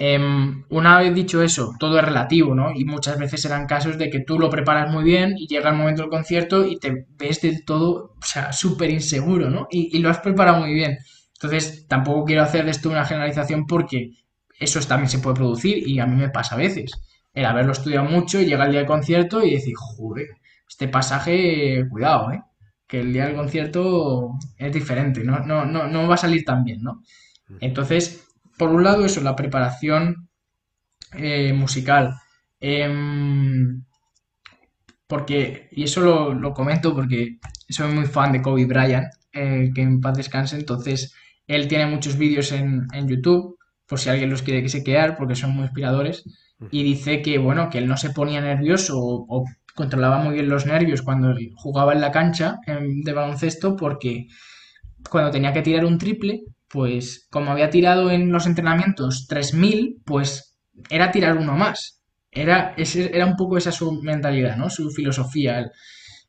Em, 0.00 0.64
una 0.70 1.00
vez 1.00 1.12
dicho 1.12 1.42
eso, 1.42 1.74
todo 1.76 1.98
es 1.98 2.04
relativo, 2.04 2.54
¿no? 2.54 2.70
Y 2.72 2.84
muchas 2.84 3.18
veces 3.18 3.42
serán 3.42 3.66
casos 3.66 3.98
de 3.98 4.08
que 4.08 4.20
tú 4.20 4.38
lo 4.38 4.48
preparas 4.48 4.92
muy 4.92 5.02
bien 5.02 5.34
y 5.36 5.48
llega 5.48 5.70
el 5.70 5.76
momento 5.76 6.02
del 6.02 6.10
concierto 6.10 6.64
y 6.64 6.78
te 6.78 7.06
ves 7.18 7.40
del 7.42 7.64
todo, 7.64 8.14
o 8.16 8.24
sea, 8.24 8.52
súper 8.52 8.90
inseguro, 8.90 9.50
¿no? 9.50 9.66
Y, 9.72 9.98
lo 9.98 10.08
has 10.08 10.20
preparado 10.20 10.60
muy 10.60 10.72
bien. 10.72 10.98
Entonces, 11.34 11.86
tampoco 11.88 12.24
quiero 12.26 12.42
hacer 12.42 12.64
de 12.64 12.70
esto 12.70 12.88
una 12.90 13.04
generalización 13.04 13.66
porque 13.66 14.12
eso 14.60 14.78
también 14.82 15.08
se 15.10 15.18
puede 15.18 15.34
producir 15.34 15.88
y 15.88 15.98
a 15.98 16.06
mí 16.06 16.14
me 16.16 16.30
pasa 16.30 16.54
a 16.54 16.58
veces. 16.58 16.92
El 17.34 17.44
haberlo 17.46 17.72
estudiado 17.72 18.04
mucho 18.04 18.40
y 18.40 18.46
llega 18.46 18.66
el 18.66 18.70
día 18.70 18.80
del 18.80 18.86
concierto 18.88 19.44
y 19.44 19.54
decir, 19.54 19.74
joder, 19.76 20.28
este 20.68 20.86
pasaje, 20.86 21.84
cuidado, 21.90 22.30
¿eh? 22.32 22.42
Que 22.86 23.00
el 23.00 23.12
día 23.12 23.26
del 23.26 23.34
concierto 23.34 24.30
es 24.56 24.72
diferente, 24.72 25.24
no, 25.24 25.40
no, 25.40 25.64
no, 25.66 25.88
no 25.88 26.06
va 26.08 26.14
a 26.14 26.18
salir 26.18 26.44
tan 26.44 26.62
bien, 26.64 26.82
¿no? 26.82 27.02
Entonces, 27.60 28.27
por 28.58 28.70
un 28.70 28.84
lado, 28.84 29.04
eso, 29.04 29.20
la 29.22 29.36
preparación 29.36 30.28
eh, 31.14 31.52
musical. 31.52 32.14
Em, 32.60 33.84
porque, 35.06 35.68
y 35.72 35.84
eso 35.84 36.00
lo, 36.00 36.34
lo 36.34 36.52
comento 36.52 36.94
porque 36.94 37.38
soy 37.68 37.92
muy 37.92 38.06
fan 38.06 38.32
de 38.32 38.42
Kobe 38.42 38.66
Bryant, 38.66 39.08
eh, 39.32 39.70
que 39.74 39.82
en 39.82 40.00
paz 40.00 40.16
descanse, 40.16 40.56
entonces 40.56 41.14
él 41.46 41.68
tiene 41.68 41.86
muchos 41.86 42.18
vídeos 42.18 42.52
en, 42.52 42.86
en 42.92 43.08
YouTube, 43.08 43.58
por 43.86 43.98
si 43.98 44.10
alguien 44.10 44.30
los 44.30 44.42
quiere 44.42 44.62
que 44.62 44.68
se 44.68 44.84
quedar, 44.84 45.16
porque 45.16 45.34
son 45.34 45.52
muy 45.52 45.64
inspiradores, 45.64 46.24
y 46.70 46.82
dice 46.82 47.22
que, 47.22 47.38
bueno, 47.38 47.70
que 47.70 47.78
él 47.78 47.88
no 47.88 47.96
se 47.96 48.10
ponía 48.10 48.40
nervioso 48.40 48.98
o, 48.98 49.24
o 49.28 49.44
controlaba 49.74 50.18
muy 50.18 50.34
bien 50.34 50.48
los 50.48 50.66
nervios 50.66 51.02
cuando 51.02 51.34
jugaba 51.54 51.92
en 51.92 52.00
la 52.00 52.10
cancha 52.10 52.58
em, 52.66 53.02
de 53.02 53.12
baloncesto, 53.12 53.76
porque 53.76 54.26
cuando 55.08 55.30
tenía 55.30 55.52
que 55.52 55.62
tirar 55.62 55.84
un 55.84 55.98
triple, 55.98 56.42
pues 56.70 57.26
como 57.30 57.50
había 57.52 57.70
tirado 57.70 58.10
en 58.10 58.30
los 58.32 58.46
entrenamientos 58.46 59.26
3000, 59.28 59.98
pues 60.04 60.56
era 60.90 61.10
tirar 61.10 61.36
uno 61.36 61.54
más. 61.56 62.02
Era, 62.30 62.74
era 62.76 63.26
un 63.26 63.36
poco 63.36 63.56
esa 63.56 63.72
su 63.72 64.02
mentalidad, 64.02 64.56
¿no? 64.56 64.68
Su 64.70 64.90
filosofía, 64.90 65.58
el, 65.60 65.70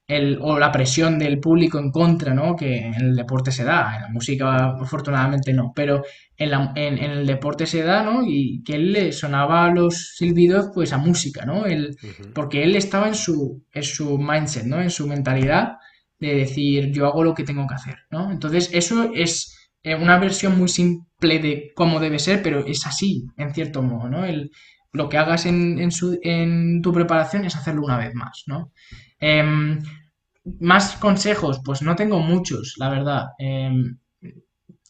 el- 0.07 0.39
o 0.41 0.57
la 0.57 0.71
presión 0.71 1.19
del 1.19 1.39
público 1.39 1.77
en 1.77 1.91
contra, 1.91 2.33
¿no? 2.33 2.55
Que 2.55 2.77
en 2.79 2.93
el 2.95 3.15
deporte 3.15 3.51
se 3.51 3.63
da, 3.63 3.95
en 3.95 4.01
la 4.03 4.09
música 4.09 4.69
afortunadamente 4.81 5.53
no, 5.53 5.71
pero 5.75 6.03
en, 6.37 6.51
la- 6.51 6.71
en- 6.75 6.97
en 6.97 7.11
el 7.11 7.27
deporte 7.27 7.65
se 7.67 7.83
da, 7.83 8.03
¿no? 8.03 8.23
Y 8.25 8.63
que 8.63 8.75
él 8.75 8.93
le 8.93 9.11
sonaba 9.11 9.69
los 9.71 10.15
silbidos 10.15 10.71
pues 10.73 10.93
a 10.93 10.97
música, 10.97 11.45
¿no? 11.45 11.65
Él, 11.65 11.95
porque 12.33 12.63
él 12.63 12.75
estaba 12.75 13.07
en 13.07 13.15
su, 13.15 13.63
en 13.73 13.83
su 13.83 14.17
mindset, 14.17 14.65
¿no? 14.65 14.81
En 14.81 14.89
su 14.89 15.07
mentalidad 15.07 15.73
de 16.19 16.35
decir 16.35 16.91
yo 16.91 17.05
hago 17.05 17.23
lo 17.23 17.33
que 17.35 17.43
tengo 17.43 17.67
que 17.67 17.75
hacer, 17.75 17.95
¿no? 18.11 18.31
Entonces 18.31 18.69
eso 18.73 19.11
es 19.13 19.55
una 19.85 20.17
versión 20.19 20.57
muy 20.57 20.67
simple 20.69 21.39
de 21.39 21.71
cómo 21.75 21.99
debe 21.99 22.19
ser, 22.19 22.41
pero 22.43 22.65
es 22.65 22.85
así, 22.87 23.25
en 23.37 23.53
cierto 23.53 23.81
modo, 23.81 24.09
¿no? 24.09 24.25
El, 24.25 24.51
lo 24.93 25.09
que 25.09 25.17
hagas 25.17 25.45
en, 25.45 25.79
en, 25.79 25.91
su- 25.91 26.19
en 26.23 26.81
tu 26.81 26.91
preparación 26.93 27.45
es 27.45 27.55
hacerlo 27.55 27.83
una 27.83 27.97
vez 27.97 28.13
más, 28.15 28.43
¿no? 28.47 28.71
Em, 29.19 29.79
más 30.59 30.95
consejos, 30.97 31.61
pues 31.65 31.81
no 31.81 31.95
tengo 31.95 32.19
muchos, 32.19 32.75
la 32.77 32.89
verdad. 32.89 33.25
Em, 33.39 33.97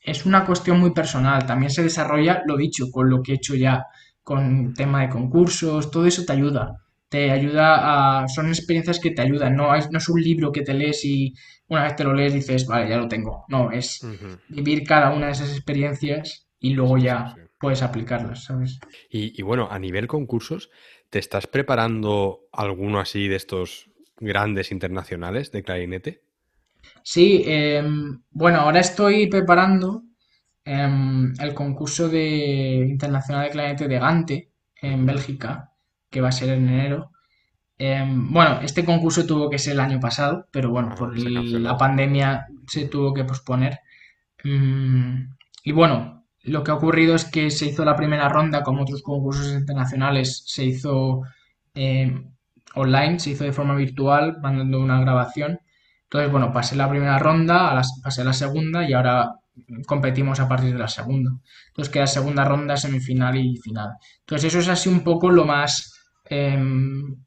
es 0.04 0.26
una 0.26 0.46
cuestión 0.46 0.80
muy 0.80 0.92
personal. 0.92 1.46
También 1.46 1.72
se 1.72 1.84
desarrolla, 1.84 2.42
lo 2.46 2.58
dicho, 2.58 2.86
con 2.92 3.10
lo 3.10 3.22
que 3.22 3.34
he 3.34 3.36
hecho 3.36 3.56
ya, 3.56 3.86
con 4.24 4.74
tema 4.74 5.02
de 5.02 5.10
concursos, 5.10 5.92
todo 5.92 6.06
eso 6.06 6.26
te 6.26 6.34
ayuda. 6.34 6.76
Te 7.10 7.32
ayuda 7.32 8.22
a... 8.24 8.28
Son 8.28 8.48
experiencias 8.48 9.00
que 9.00 9.12
te 9.12 9.22
ayudan. 9.22 9.56
No, 9.56 9.76
es- 9.76 9.92
no 9.92 9.98
es 10.00 10.10
un 10.10 10.22
libro 10.22 10.52
que 10.52 10.62
te 10.64 10.74
lees 10.74 11.04
y 11.06 11.34
una 11.68 11.84
vez 11.84 11.96
te 11.96 12.04
lo 12.04 12.14
lees 12.14 12.34
dices, 12.34 12.66
vale, 12.68 12.90
ya 12.90 12.98
lo 12.98 13.08
tengo. 13.08 13.46
No, 13.50 13.72
es 13.72 14.12
vivir 14.48 14.84
cada 14.84 15.12
una 15.14 15.28
de 15.28 15.32
esas 15.34 15.52
experiencias 15.52 16.48
y 16.60 16.72
luego 16.74 16.98
sí, 17.08 17.08
ya 17.08 17.36
sí. 17.36 17.42
puedes 17.60 17.82
aplicarlas, 17.84 18.44
¿sabes? 18.46 18.84
Y, 19.10 19.40
y 19.40 19.44
bueno, 19.44 19.68
a 19.70 19.80
nivel 19.80 20.08
concursos, 20.08 20.70
¿te 21.10 21.20
estás 21.20 21.48
preparando 21.48 22.48
alguno 22.52 23.00
así 23.00 23.28
de 23.28 23.36
estos 23.36 23.90
grandes 24.18 24.72
internacionales 24.72 25.52
de 25.52 25.64
clarinete? 25.64 26.24
Sí, 27.04 27.44
em, 27.46 28.22
bueno, 28.32 28.60
ahora 28.62 28.80
estoy 28.80 29.28
preparando 29.28 30.04
em, 30.66 31.34
el 31.40 31.54
concurso 31.54 32.10
de 32.10 32.86
internacional 32.90 33.46
de 33.46 33.52
clarinete 33.52 33.88
de 33.88 34.00
Gante 34.00 34.52
en 34.82 35.06
Bélgica, 35.06 35.69
que 36.10 36.22
va 36.22 36.30
a 36.30 36.32
ser 36.32 36.50
en 36.50 36.68
enero. 36.70 37.12
Em, 37.78 38.32
bueno, 38.34 38.62
este 38.62 38.86
concurso 38.86 39.26
tuvo 39.26 39.50
que 39.50 39.60
ser 39.60 39.74
el 39.74 39.80
año 39.82 40.00
pasado, 40.00 40.48
pero 40.52 40.70
bueno, 40.72 40.90
Ajá, 40.90 40.98
por 40.98 41.18
el- 41.18 41.64
la 41.64 41.78
pandemia 41.78 42.48
se 42.68 42.88
tuvo 42.88 43.14
que 43.14 43.24
posponer. 43.26 43.80
Mm, 44.44 45.24
y 45.66 45.72
bueno, 45.72 46.26
lo 46.44 46.64
que 46.64 46.72
ha 46.72 46.76
ocurrido 46.76 47.16
es 47.16 47.26
que 47.26 47.52
se 47.52 47.68
hizo 47.68 47.86
la 47.86 47.96
primera 47.96 48.30
ronda, 48.30 48.64
como 48.64 48.84
otros 48.84 49.02
concursos 49.04 49.54
internacionales, 49.54 50.44
se 50.48 50.66
hizo 50.66 51.22
eh, 51.76 52.12
online, 52.76 53.20
se 53.20 53.32
hizo 53.32 53.44
de 53.44 53.52
forma 53.54 53.76
virtual, 53.76 54.38
mandando 54.42 54.80
una 54.80 55.00
grabación. 55.02 55.60
Entonces, 56.04 56.32
bueno, 56.32 56.52
pasé 56.54 56.76
la 56.76 56.90
primera 56.90 57.20
ronda, 57.20 57.70
a 57.72 57.76
la- 57.76 57.84
pasé 58.04 58.24
la 58.24 58.34
segunda 58.34 58.88
y 58.88 58.94
ahora 58.94 59.32
competimos 59.86 60.40
a 60.40 60.48
partir 60.48 60.74
de 60.74 60.80
la 60.80 60.88
segunda. 60.88 61.32
Entonces 61.68 61.92
queda 61.94 62.08
segunda 62.08 62.44
ronda, 62.46 62.78
semifinal 62.78 63.36
y 63.38 63.58
final. 63.58 63.92
Entonces 64.22 64.46
eso 64.54 64.60
es 64.60 64.68
así 64.70 64.90
un 64.90 65.02
poco 65.04 65.30
lo 65.30 65.46
más, 65.46 65.99
em, 66.30 67.18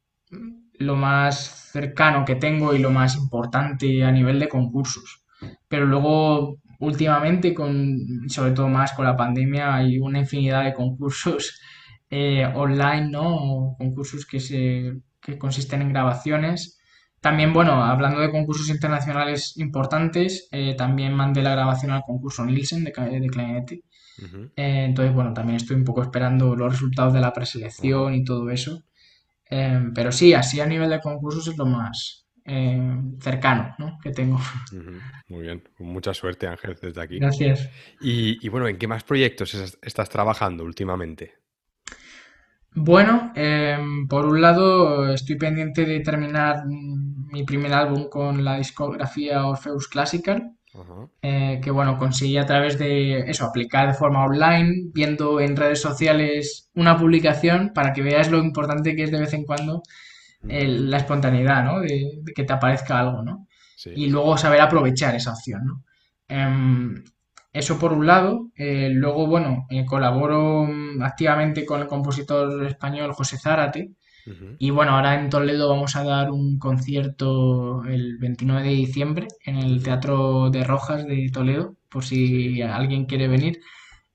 lo 0.79 0.97
más 0.97 1.71
cercano 1.73 2.25
que 2.25 2.37
tengo 2.37 2.75
y 2.75 2.79
lo 2.79 2.91
más 2.91 3.17
importante 3.17 4.05
a 4.05 4.13
nivel 4.13 4.39
de 4.39 4.49
concursos. 4.49 5.25
Pero 5.69 5.87
luego, 5.87 6.59
últimamente, 6.79 7.55
con, 7.55 8.29
sobre 8.29 8.53
todo 8.53 8.69
más 8.69 8.93
con 8.93 9.05
la 9.05 9.17
pandemia, 9.17 9.75
hay 9.75 9.99
una 9.99 10.21
infinidad 10.21 10.65
de 10.65 10.75
concursos 10.75 11.61
eh, 12.11 12.47
online, 12.55 13.11
¿no? 13.11 13.37
O 13.37 13.77
concursos 13.77 14.27
que 14.27 14.41
se, 14.41 14.93
que 15.21 15.39
consisten 15.39 15.83
en 15.83 15.91
grabaciones. 15.91 16.79
También, 17.21 17.53
bueno, 17.53 17.85
hablando 17.85 18.21
de 18.21 18.31
concursos 18.31 18.69
internacionales 18.69 19.57
importantes, 19.57 20.49
eh, 20.51 20.75
también 20.77 21.15
mandé 21.15 21.41
la 21.43 21.53
grabación 21.53 21.93
al 21.93 22.03
concurso 22.03 22.45
Nielsen 22.45 22.85
de, 22.85 22.91
de 22.91 23.29
clarinete. 23.29 23.83
Eh, 24.57 24.85
entonces, 24.85 25.15
bueno, 25.15 25.33
también 25.33 25.57
estoy 25.57 25.77
un 25.77 25.85
poco 25.85 26.03
esperando 26.03 26.55
los 26.57 26.73
resultados 26.73 27.15
de 27.15 27.21
la 27.21 27.33
preselección 27.33 28.15
y 28.15 28.25
todo 28.25 28.51
eso. 28.51 28.83
Eh, 29.55 29.81
pero 29.95 30.11
sí, 30.13 30.33
así 30.35 30.61
a 30.61 30.67
nivel 30.67 30.91
de 30.91 31.01
concursos 31.01 31.47
es 31.49 31.57
lo 31.59 31.67
más 31.67 32.27
eh, 32.45 32.81
cercano, 33.21 33.75
¿no? 33.79 33.99
que 34.03 34.11
tengo. 34.13 34.39
Muy 35.29 35.43
bien, 35.43 35.63
mucha 35.79 36.15
suerte 36.15 36.47
Ángel 36.47 36.77
desde 36.81 37.01
aquí. 37.03 37.19
Gracias. 37.19 37.69
Y, 38.01 38.45
y 38.45 38.49
bueno, 38.49 38.69
¿en 38.69 38.79
qué 38.79 38.87
más 38.89 39.05
proyectos 39.05 39.55
es- 39.55 39.79
estás 39.83 40.09
trabajando 40.09 40.65
últimamente? 40.65 41.35
Bueno, 42.75 43.33
em, 43.35 44.09
por 44.09 44.25
un 44.27 44.41
lado 44.41 45.13
estoy 45.13 45.37
pendiente 45.37 45.85
de 45.85 46.01
terminar 46.01 46.65
mm, 46.67 47.29
mi 47.33 47.45
primer 47.45 47.73
álbum 47.73 48.09
con 48.09 48.45
la 48.45 48.57
discografía 48.57 49.47
Orpheus 49.47 49.89
Classical, 49.89 50.53
Ajá, 50.75 51.09
eh, 51.23 51.61
que 51.63 51.71
bueno, 51.71 51.99
conseguí 51.99 52.37
a 52.39 52.47
través 52.47 52.79
de 52.79 53.21
eso, 53.31 53.45
aplicar 53.47 53.87
de 53.89 53.95
forma 53.95 54.25
online, 54.25 54.91
viendo 54.93 55.41
en 55.41 55.57
redes 55.57 55.81
sociales 55.81 56.71
una 56.75 56.97
publicación 56.99 57.73
para 57.75 57.93
que 57.93 58.03
veas 58.03 58.31
lo 58.31 58.39
importante 58.39 58.97
que 58.97 59.05
es 59.05 59.13
de 59.13 59.21
vez 59.21 59.33
en 59.35 59.45
cuando 59.45 59.83
el- 60.49 60.91
la 60.91 60.99
espontaneidad, 60.99 61.65
¿no? 61.65 61.81
De, 61.81 62.21
de 62.23 62.33
que 62.35 62.45
te 62.45 62.53
aparezca 62.53 62.99
algo, 63.01 63.23
¿no? 63.23 63.47
Sí. 63.77 63.91
Y 63.95 64.09
luego 64.11 64.37
saber 64.39 64.61
aprovechar 64.61 65.15
esa 65.15 65.33
opción, 65.33 65.63
¿no? 65.67 65.85
Em, 66.29 67.05
eso 67.53 67.79
por 67.79 67.93
un 67.93 68.07
lado. 68.07 68.51
Eh, 68.57 68.91
luego, 68.93 69.27
bueno, 69.27 69.67
eh, 69.71 69.85
colaboro 69.87 70.65
mm, 70.67 71.03
activamente 71.03 71.65
con 71.67 71.81
el 71.83 71.87
compositor 71.89 72.65
español 72.67 73.13
José 73.13 73.39
Zárate. 73.39 73.93
Y 74.59 74.71
bueno, 74.71 74.93
ahora 74.93 75.21
en 75.21 75.31
Toledo 75.31 75.69
vamos 75.69 75.97
a 75.97 76.05
dar 76.05 76.31
un 76.31 76.59
concierto 76.59 77.85
el 77.85 78.19
29 78.19 78.63
de 78.63 78.75
diciembre 78.75 79.29
en 79.45 79.57
el 79.57 79.83
Teatro 79.83 80.51
de 80.51 80.65
Rojas 80.65 81.07
de 81.07 81.31
Toledo, 81.33 81.77
por 81.89 82.05
si 82.05 82.63
alguien 82.63 83.07
quiere 83.07 83.29
venir. 83.29 83.61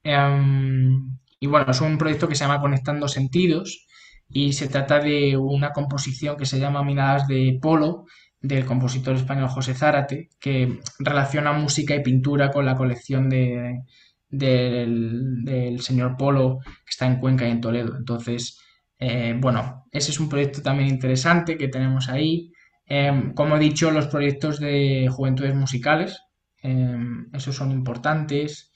Em, 0.04 1.18
y 1.40 1.48
bueno, 1.48 1.70
es 1.72 1.82
un 1.82 1.98
proyecto 1.98 2.28
que 2.28 2.36
se 2.36 2.46
llama 2.46 2.62
Conectando 2.62 3.08
Sentidos 3.08 3.88
y 4.30 4.54
se 4.54 4.68
trata 4.68 5.00
de 5.00 5.38
una 5.38 5.72
composición 5.74 6.38
que 6.38 6.46
se 6.46 6.60
llama 6.60 6.84
Miradas 6.84 7.28
de 7.28 7.60
Polo 7.62 8.06
del 8.42 8.66
compositor 8.66 9.16
español 9.16 9.50
José 9.50 9.74
Zárate, 9.74 10.30
que 10.40 10.80
relaciona 11.00 11.52
música 11.54 11.96
y 11.96 12.04
pintura 12.04 12.52
con 12.52 12.66
la 12.66 12.76
colección 12.76 13.30
de, 13.30 13.82
del, 14.30 15.44
del 15.44 15.82
señor 15.82 16.18
Polo 16.18 16.60
que 16.64 16.90
está 16.90 17.08
en 17.08 17.20
Cuenca 17.20 17.48
y 17.48 17.52
en 17.52 17.62
Toledo. 17.62 17.98
Entonces, 17.98 18.60
eh, 19.00 19.36
bueno, 19.40 19.86
ese 19.92 20.12
es 20.12 20.20
un 20.20 20.30
proyecto 20.30 20.62
también 20.62 20.90
interesante 20.90 21.58
que 21.58 21.68
tenemos 21.68 22.10
ahí. 22.10 22.52
Ujú, 22.90 23.34
como 23.36 23.56
he 23.58 23.60
dicho, 23.60 23.92
los 23.92 24.08
proyectos 24.08 24.60
de 24.60 25.08
juventudes 25.12 25.56
musicales, 25.56 26.20
eh, 26.64 26.98
esos 27.34 27.56
son 27.56 27.72
importantes. 27.72 28.72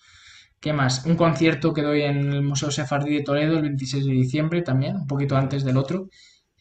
¿Qué 0.59 0.73
más? 0.73 1.05
Un 1.05 1.15
concierto 1.15 1.73
que 1.73 1.81
doy 1.81 2.01
en 2.03 2.31
el 2.33 2.43
Museo 2.43 2.69
Sefardí 2.71 3.15
de 3.15 3.23
Toledo 3.23 3.55
el 3.57 3.63
26 3.63 4.05
de 4.05 4.11
diciembre 4.13 4.61
también, 4.61 4.95
un 4.95 5.07
poquito 5.07 5.35
antes 5.37 5.63
del 5.63 5.77
otro, 5.77 6.09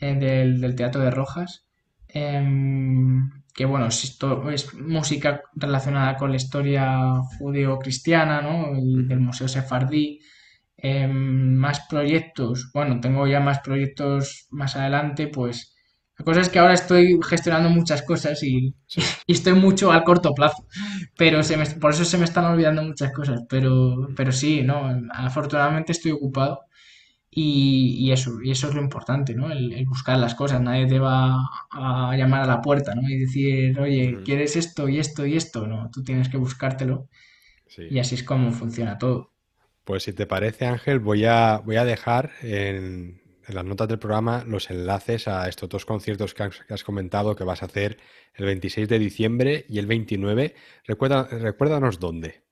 eh, 0.00 0.14
del, 0.14 0.60
del 0.60 0.74
Teatro 0.74 1.02
de 1.02 1.10
Rojas. 1.10 1.66
Em, 2.08 3.30
que 3.54 3.64
bueno, 3.66 3.86
es, 3.88 4.18
es 4.52 4.74
música 4.74 5.42
relacionada 5.54 6.16
con 6.16 6.30
la 6.30 6.36
historia 6.36 6.86
judeo-cristiana, 7.38 8.40
¿no? 8.42 8.72
Y 8.78 9.04
del 9.06 9.20
Museo 9.20 9.48
Sefardí. 9.48 10.20
Em, 10.82 11.54
más 11.56 11.80
proyectos, 11.90 12.70
bueno, 12.72 13.00
tengo 13.00 13.26
ya 13.26 13.40
más 13.40 13.60
proyectos 13.60 14.46
más 14.50 14.76
adelante, 14.76 15.28
pues 15.28 15.74
la 16.18 16.24
cosa 16.24 16.40
es 16.40 16.48
que 16.48 16.58
ahora 16.58 16.74
estoy 16.74 17.18
gestionando 17.28 17.68
muchas 17.70 18.02
cosas 18.02 18.42
y, 18.42 18.74
Sí. 18.86 19.00
y 19.26 19.32
estoy 19.34 19.54
mucho 19.54 19.92
al 19.92 20.04
corto 20.04 20.32
plazo, 20.34 20.66
pero 21.16 21.42
se 21.42 21.56
me- 21.56 21.66
por 21.66 21.90
eso 21.92 22.04
se 22.04 22.18
me 22.18 22.24
están 22.24 22.44
olvidando 22.46 22.82
muchas 22.82 23.12
cosas, 23.12 23.42
pero, 23.48 24.08
pero 24.16 24.32
sí, 24.32 24.62
¿no? 24.62 24.90
Afortunadamente 25.12 25.92
estoy 25.92 26.12
ocupado 26.12 26.60
y, 27.30 27.96
y 28.08 28.12
eso, 28.12 28.40
y 28.42 28.50
eso 28.50 28.68
es 28.68 28.74
lo 28.74 28.82
importante, 28.82 29.34
¿no? 29.34 29.50
El, 29.52 29.72
el 29.72 29.86
buscar 29.86 30.18
las 30.18 30.34
cosas, 30.34 30.60
nadie 30.62 30.86
te 30.86 30.98
va 30.98 31.36
a 31.72 32.16
llamar 32.16 32.42
a 32.42 32.46
la 32.46 32.60
puerta, 32.62 32.94
¿no? 32.94 33.08
Y 33.08 33.18
decir, 33.20 33.78
oye, 33.80 34.20
ujú, 34.20 34.24
¿quieres 34.24 34.56
esto 34.56 34.88
y 34.88 34.98
esto 34.98 35.24
y 35.26 35.36
esto? 35.36 35.66
No, 35.66 35.90
tú 35.92 36.02
tienes 36.04 36.28
que 36.28 36.36
buscártelo 36.38 37.08
Sí. 37.66 37.82
y 37.88 37.98
así 37.98 38.14
es 38.16 38.24
como 38.24 38.52
funciona 38.52 38.98
todo. 38.98 39.29
Pues 39.90 40.04
si 40.04 40.12
te 40.12 40.24
parece, 40.24 40.66
Ángel, 40.66 41.00
voy 41.00 41.24
a, 41.24 41.62
voy 41.64 41.74
a 41.74 41.84
dejar 41.84 42.30
en 42.42 43.20
las 43.48 43.64
notas 43.64 43.88
del 43.88 43.98
programa 43.98 44.44
los 44.46 44.70
enlaces 44.70 45.26
a 45.26 45.48
estos 45.48 45.68
dos 45.68 45.84
conciertos 45.84 46.32
que 46.32 46.44
has, 46.44 46.84
comentado 46.84 47.34
que 47.34 47.42
vas 47.42 47.64
a 47.64 47.66
hacer 47.66 47.98
el 48.36 48.44
26 48.44 48.88
de 48.88 49.00
diciembre 49.00 49.64
y 49.68 49.80
el 49.80 49.88
29. 49.88 50.54
Recuerda, 50.86 51.24
recuérdanos 51.24 51.98
dónde. 51.98 52.44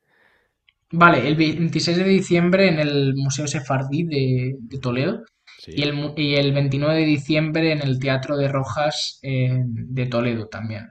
Vale, 0.90 1.28
el 1.28 1.36
26 1.36 1.98
de 1.98 2.08
diciembre 2.08 2.70
en 2.70 2.80
el 2.80 3.14
Museo 3.14 3.46
Sefardí 3.46 4.02
de, 4.02 4.56
Toledo 4.80 5.22
y, 5.64 5.82
el, 5.82 6.14
y, 6.16 6.34
el, 6.34 6.52
29 6.52 6.96
de 6.96 7.06
diciembre 7.06 7.70
en 7.70 7.82
el 7.82 8.00
Teatro 8.00 8.36
de 8.36 8.48
Rojas 8.48 9.20
eh, 9.22 9.62
de 9.62 10.06
Toledo 10.06 10.48
también. 10.48 10.88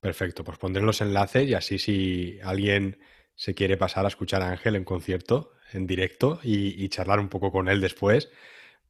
Perfecto, 0.00 0.42
pues 0.42 0.56
pondré 0.56 0.82
los 0.82 1.02
enlaces 1.02 1.46
y 1.46 1.52
así 1.52 1.78
si 1.78 2.38
alguien 2.42 2.96
se 3.36 3.54
quiere 3.54 3.76
pasar 3.76 4.04
a 4.06 4.08
escuchar 4.08 4.42
a 4.42 4.50
Ángel 4.50 4.76
en 4.76 4.84
concierto, 4.84 5.52
en 5.72 5.86
directo 5.86 6.40
y, 6.42 6.88
charlar 6.88 7.20
un 7.20 7.28
poco 7.28 7.52
con 7.52 7.68
él 7.68 7.80
después, 7.80 8.30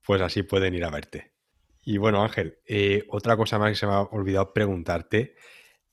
pues 0.03 0.22
así 0.22 0.44
pueden 0.44 0.74
ir 0.74 0.84
a 0.84 0.90
verte. 0.90 1.32
Y 1.84 1.99
bueno, 1.99 2.22
Ángel, 2.22 2.59
eh, 2.66 3.05
otra 3.09 3.36
cosa 3.36 3.59
más 3.59 3.70
que 3.70 3.74
se 3.74 3.86
me 3.86 3.92
ha 3.92 4.01
olvidado 4.03 4.53
preguntarte, 4.53 5.34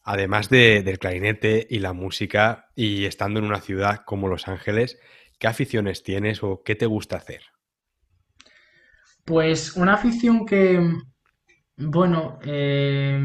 además 0.04 0.50
del 0.50 1.00
clarinete 1.00 1.66
y 1.70 1.80
la 1.80 1.94
música 1.94 2.70
y 2.76 3.06
estando 3.06 3.40
en 3.40 3.46
una 3.46 3.62
ciudad 3.62 4.02
como 4.06 4.28
Los 4.28 4.48
Ángeles, 4.48 5.00
¿qué 5.40 5.48
aficiones 5.48 6.04
tienes 6.04 6.44
o 6.44 6.62
qué 6.64 6.76
te 6.76 6.86
gusta 6.86 7.18
hacer? 7.18 7.42
Pues 9.26 9.76
una 9.76 9.96
afición 9.96 10.46
que, 10.46 10.80
bueno, 11.78 12.38
eh, 12.46 13.20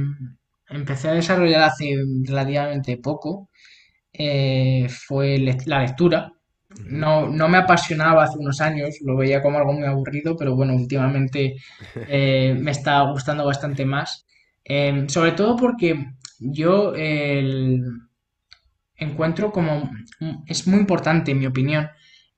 empecé 0.69 1.09
a 1.09 1.15
desarrollar 1.15 1.63
hace 1.63 1.97
relativamente 2.25 2.97
poco 2.97 3.48
eh, 4.19 4.89
fue 4.91 5.39
la 5.67 5.81
lectura. 5.81 6.33
No, 6.85 7.29
no 7.29 7.49
me 7.49 7.59
apasionaba 7.59 8.25
hace 8.25 8.39
unos 8.39 8.61
años, 8.61 8.97
lo 9.03 9.17
veía 9.17 9.43
como 9.43 9.59
algo 9.59 9.73
muy 9.73 9.85
aburrido, 9.87 10.37
pero 10.37 10.55
bueno, 10.55 10.75
últimamente 10.75 11.57
eh, 12.09 12.55
me 12.59 12.73
está 12.73 13.01
gustando 13.03 13.45
bastante 13.47 13.85
más. 13.87 14.27
Em, 14.65 15.09
sobre 15.09 15.33
todo 15.33 15.57
porque 15.57 16.07
yo 16.39 16.93
encuentro 18.97 19.53
como 19.53 19.91
es 20.47 20.67
muy 20.67 20.81
importante, 20.81 21.31
en 21.31 21.39
mi 21.39 21.47
opinión, 21.47 21.89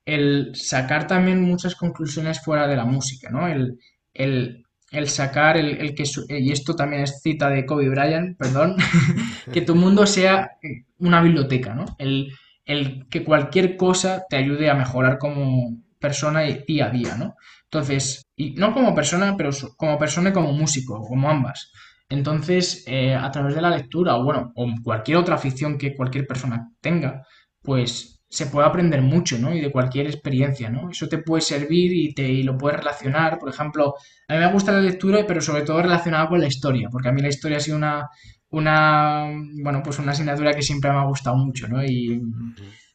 el 0.05 0.51
sacar 0.55 1.07
también 1.07 1.41
muchas 1.41 1.75
conclusiones 1.75 2.41
fuera 2.41 2.67
de 2.67 2.75
la 2.75 2.85
música, 2.85 3.29
¿no? 3.29 3.47
El, 3.47 3.77
el 4.13 4.63
el 4.91 5.07
sacar 5.07 5.55
el, 5.55 5.77
el, 5.77 5.95
que, 5.95 6.03
y 6.27 6.51
esto 6.51 6.75
también 6.75 7.03
es 7.03 7.21
cita 7.21 7.49
de 7.49 7.65
Kobe 7.65 7.87
Bryant, 7.89 8.37
perdón, 8.37 8.75
que 9.51 9.61
tu 9.61 9.75
mundo 9.75 10.05
sea 10.05 10.51
una 10.99 11.21
biblioteca, 11.21 11.73
¿no? 11.73 11.85
El, 11.97 12.31
el, 12.65 13.07
que 13.09 13.23
cualquier 13.23 13.77
cosa 13.77 14.25
te 14.29 14.37
ayude 14.37 14.69
a 14.69 14.75
mejorar 14.75 15.17
como 15.17 15.77
persona 15.99 16.41
día 16.41 16.87
a 16.87 16.89
día, 16.89 17.15
¿no? 17.15 17.35
Entonces, 17.65 18.23
y 18.35 18.51
no 18.51 18.73
como 18.73 18.93
persona, 18.93 19.37
pero 19.37 19.51
como 19.77 19.97
persona 19.97 20.29
y 20.29 20.33
como 20.33 20.51
músico, 20.51 21.01
como 21.01 21.29
ambas. 21.29 21.71
Entonces, 22.09 22.83
eh, 22.87 23.15
a 23.15 23.31
través 23.31 23.55
de 23.55 23.61
la 23.61 23.69
lectura, 23.69 24.17
o 24.17 24.23
bueno, 24.23 24.51
o 24.55 24.67
cualquier 24.83 25.17
otra 25.17 25.35
afición 25.35 25.77
que 25.77 25.95
cualquier 25.95 26.27
persona 26.27 26.69
tenga, 26.81 27.25
pues 27.61 28.21
se 28.27 28.47
puede 28.47 28.67
aprender 28.67 29.01
mucho, 29.01 29.37
¿no? 29.37 29.53
Y 29.53 29.61
de 29.61 29.71
cualquier 29.71 30.07
experiencia, 30.07 30.69
¿no? 30.69 30.89
Eso 30.89 31.07
te 31.07 31.19
puede 31.19 31.41
servir 31.41 31.93
y, 31.93 32.13
te, 32.13 32.23
y 32.23 32.43
lo 32.43 32.57
puedes 32.57 32.79
relacionar. 32.79 33.37
Por 33.39 33.49
ejemplo, 33.49 33.95
a 34.27 34.33
mí 34.33 34.39
me 34.39 34.51
gusta 34.51 34.71
la 34.71 34.81
lectura, 34.81 35.25
pero 35.27 35.41
sobre 35.41 35.63
todo 35.63 35.81
relacionada 35.81 36.27
con 36.27 36.41
la 36.41 36.47
historia, 36.47 36.89
porque 36.91 37.09
a 37.09 37.11
mí 37.11 37.21
la 37.21 37.29
historia 37.29 37.57
ha 37.57 37.61
sido 37.61 37.77
una, 37.77 38.09
una, 38.51 39.27
bueno, 39.63 39.81
pues 39.83 39.99
una 39.99 40.11
asignatura 40.11 40.53
que 40.53 40.61
siempre 40.61 40.91
me 40.91 40.97
ha 40.97 41.05
gustado 41.05 41.37
mucho, 41.37 41.67
¿no? 41.67 41.83
Y 41.83 42.21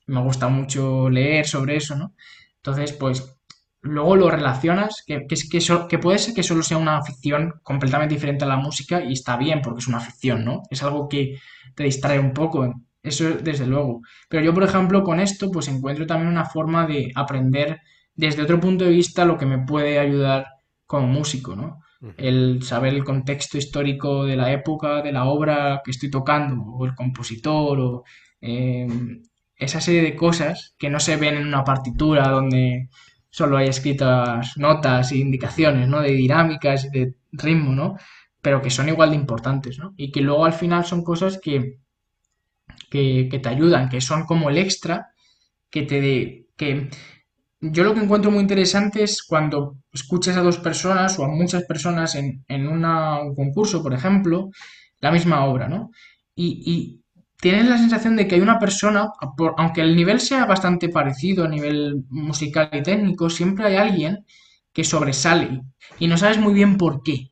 me 0.07 0.19
ha 0.19 0.23
gustado 0.23 0.53
mucho 0.53 1.11
leer 1.11 1.47
sobre 1.47 1.77
eso, 1.77 1.97
¿no? 1.97 2.15
Entonces, 2.57 2.93
pues, 2.93 3.39
luego 3.81 4.17
lo 4.17 4.31
relacionas, 4.31 5.03
que, 5.07 5.27
que, 5.27 5.37
que, 5.51 5.61
que 5.89 5.99
puede 5.99 6.19
ser 6.19 6.35
que 6.35 6.43
solo 6.43 6.63
sea 6.63 6.79
una 6.79 6.99
afición 6.99 7.55
completamente 7.63 8.15
diferente 8.15 8.45
a 8.45 8.49
la 8.49 8.57
música 8.57 9.03
y 9.05 9.13
está 9.13 9.37
bien, 9.37 9.63
porque 9.63 9.81
es 9.81 9.89
una 9.89 9.99
afición, 9.99 10.45
¿no? 10.45 10.63
Es 10.71 10.83
algo 10.83 11.09
que 11.09 11.39
te 11.75 11.85
distrae 11.85 12.19
un 12.19 12.33
poco 12.33 12.75
eso 13.03 13.31
desde 13.31 13.67
luego. 13.67 14.03
Pero 14.29 14.45
yo, 14.45 14.55
por 14.55 14.65
ejemplo, 14.65 15.03
con 15.05 15.21
esto, 15.21 15.51
pues 15.51 15.69
encuentro 15.69 16.07
también 16.07 16.29
una 16.29 16.45
forma 16.45 16.87
de 16.87 17.13
aprender 17.15 17.81
desde 18.15 18.43
otro 18.43 18.61
punto 18.61 18.85
de 18.85 18.91
vista 18.91 19.25
lo 19.25 19.39
que 19.39 19.47
me 19.47 19.59
puede 19.65 19.99
ayudar 19.99 20.47
como 20.87 21.07
músico, 21.07 21.57
¿no? 21.57 21.81
El 22.17 22.63
saber 22.63 22.95
el 22.95 23.05
contexto 23.05 23.59
histórico 23.59 24.25
de 24.25 24.37
la 24.37 24.53
época, 24.53 25.03
de 25.03 25.13
la 25.13 25.25
obra 25.27 25.83
que 25.85 25.91
estoy 25.91 26.11
tocando, 26.11 26.63
o 26.63 26.85
el 26.87 26.95
compositor, 26.95 27.81
o 27.81 28.05
em, 28.41 29.23
esa 29.57 29.81
serie 29.81 30.03
de 30.03 30.17
cosas 30.17 30.75
que 30.79 30.91
no 30.91 31.01
se 31.01 31.17
ven 31.17 31.37
en 31.37 31.47
una 31.47 31.65
partitura 31.65 32.29
donde 32.29 32.89
solo 33.31 33.57
hay 33.57 33.69
escritas 33.69 34.57
notas 34.57 35.13
e 35.13 35.19
indicaciones, 35.19 35.89
¿no? 35.89 36.01
De 36.01 36.13
dinámicas 36.13 36.87
y 36.87 36.91
de 36.91 37.15
ritmo, 37.33 37.73
¿no? 37.73 37.97
Pero 38.43 38.63
que 38.63 38.71
son 38.71 38.89
igual 38.89 39.11
de 39.11 39.17
importantes, 39.17 39.79
¿no? 39.79 39.95
Y 39.97 40.11
que 40.13 40.21
luego 40.21 40.45
al 40.45 40.53
final 40.53 40.85
son 40.85 41.03
cosas 41.05 41.39
que 41.43 41.79
que, 42.91 43.41
te 43.43 43.49
ayudan, 43.49 43.89
que 43.89 44.01
son 44.01 44.25
como 44.25 44.51
el 44.51 44.59
extra 44.59 45.13
que 45.71 45.83
te... 45.83 46.47
que 46.57 46.89
yo 47.73 47.85
lo 47.85 47.95
que 47.95 48.01
encuentro 48.01 48.31
muy 48.31 48.41
interesante 48.41 49.03
es 49.03 49.23
cuando 49.23 49.77
escuchas 49.93 50.37
a 50.37 50.43
dos 50.43 50.59
personas 50.59 51.19
o 51.19 51.25
a 51.25 51.29
muchas 51.29 51.65
personas 51.65 52.15
en, 52.15 52.45
en 52.49 52.67
un 52.69 53.35
concurso, 53.35 53.83
por 53.83 53.95
ejemplo, 53.95 54.51
la 55.01 55.13
misma 55.13 55.45
obra, 55.45 55.69
¿no? 55.69 55.91
Y, 56.35 57.03
tienes 57.39 57.67
la 57.67 57.79
sensación 57.79 58.17
de 58.17 58.27
que 58.27 58.35
hay 58.37 58.41
una 58.41 58.59
persona, 58.59 59.11
aunque 59.59 59.83
el 59.83 59.95
nivel 59.95 60.21
sea 60.21 60.47
bastante 60.47 60.89
parecido 60.89 61.45
a 61.45 61.49
nivel 61.49 62.05
musical 62.09 62.71
y 62.73 62.83
técnico, 62.83 63.29
siempre 63.29 63.67
hay 63.67 63.77
alguien 63.77 64.25
que 64.73 64.85
sobresale 64.85 65.63
y 65.99 66.07
no 66.09 66.17
sabes 66.17 66.39
muy 66.39 66.55
bien 66.55 66.79
por 66.79 67.03
qué. 67.03 67.31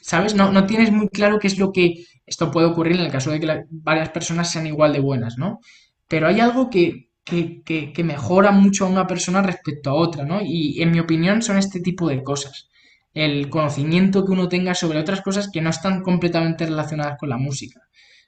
¿Sabes? 0.00 0.36
No, 0.36 0.52
no 0.52 0.66
tienes 0.66 0.92
muy 0.92 1.08
claro 1.08 1.40
qué 1.40 1.48
es 1.48 1.58
lo 1.58 1.72
que 1.72 2.04
esto 2.26 2.50
puede 2.52 2.68
ocurrir 2.68 2.94
en 2.94 3.06
el 3.06 3.10
caso 3.10 3.32
de 3.32 3.40
que 3.40 3.64
varias 3.70 4.10
personas 4.10 4.50
sean 4.50 4.66
igual 4.66 4.92
de 4.92 5.00
buenas, 5.00 5.36
¿no? 5.36 5.58
Pero 6.06 6.28
hay 6.28 6.38
algo 6.38 6.70
que, 6.70 7.08
que, 7.26 8.04
mejora 8.04 8.52
mucho 8.52 8.86
a 8.86 8.88
una 8.88 9.06
persona 9.06 9.42
respecto 9.42 9.90
a 9.90 9.94
otra, 9.94 10.24
¿no? 10.24 10.40
Y 10.42 10.80
en 10.80 10.92
mi 10.92 11.00
opinión 11.00 11.42
son 11.42 11.58
este 11.58 11.80
tipo 11.80 12.08
de 12.08 12.22
cosas. 12.22 12.68
El 13.12 13.50
conocimiento 13.50 14.24
que 14.24 14.32
uno 14.32 14.48
tenga 14.48 14.74
sobre 14.74 15.00
otras 15.00 15.22
cosas 15.22 15.50
que 15.52 15.60
no 15.60 15.70
están 15.70 16.02
completamente 16.02 16.66
relacionadas 16.66 17.18
con 17.18 17.28
la 17.30 17.36
música, 17.36 17.80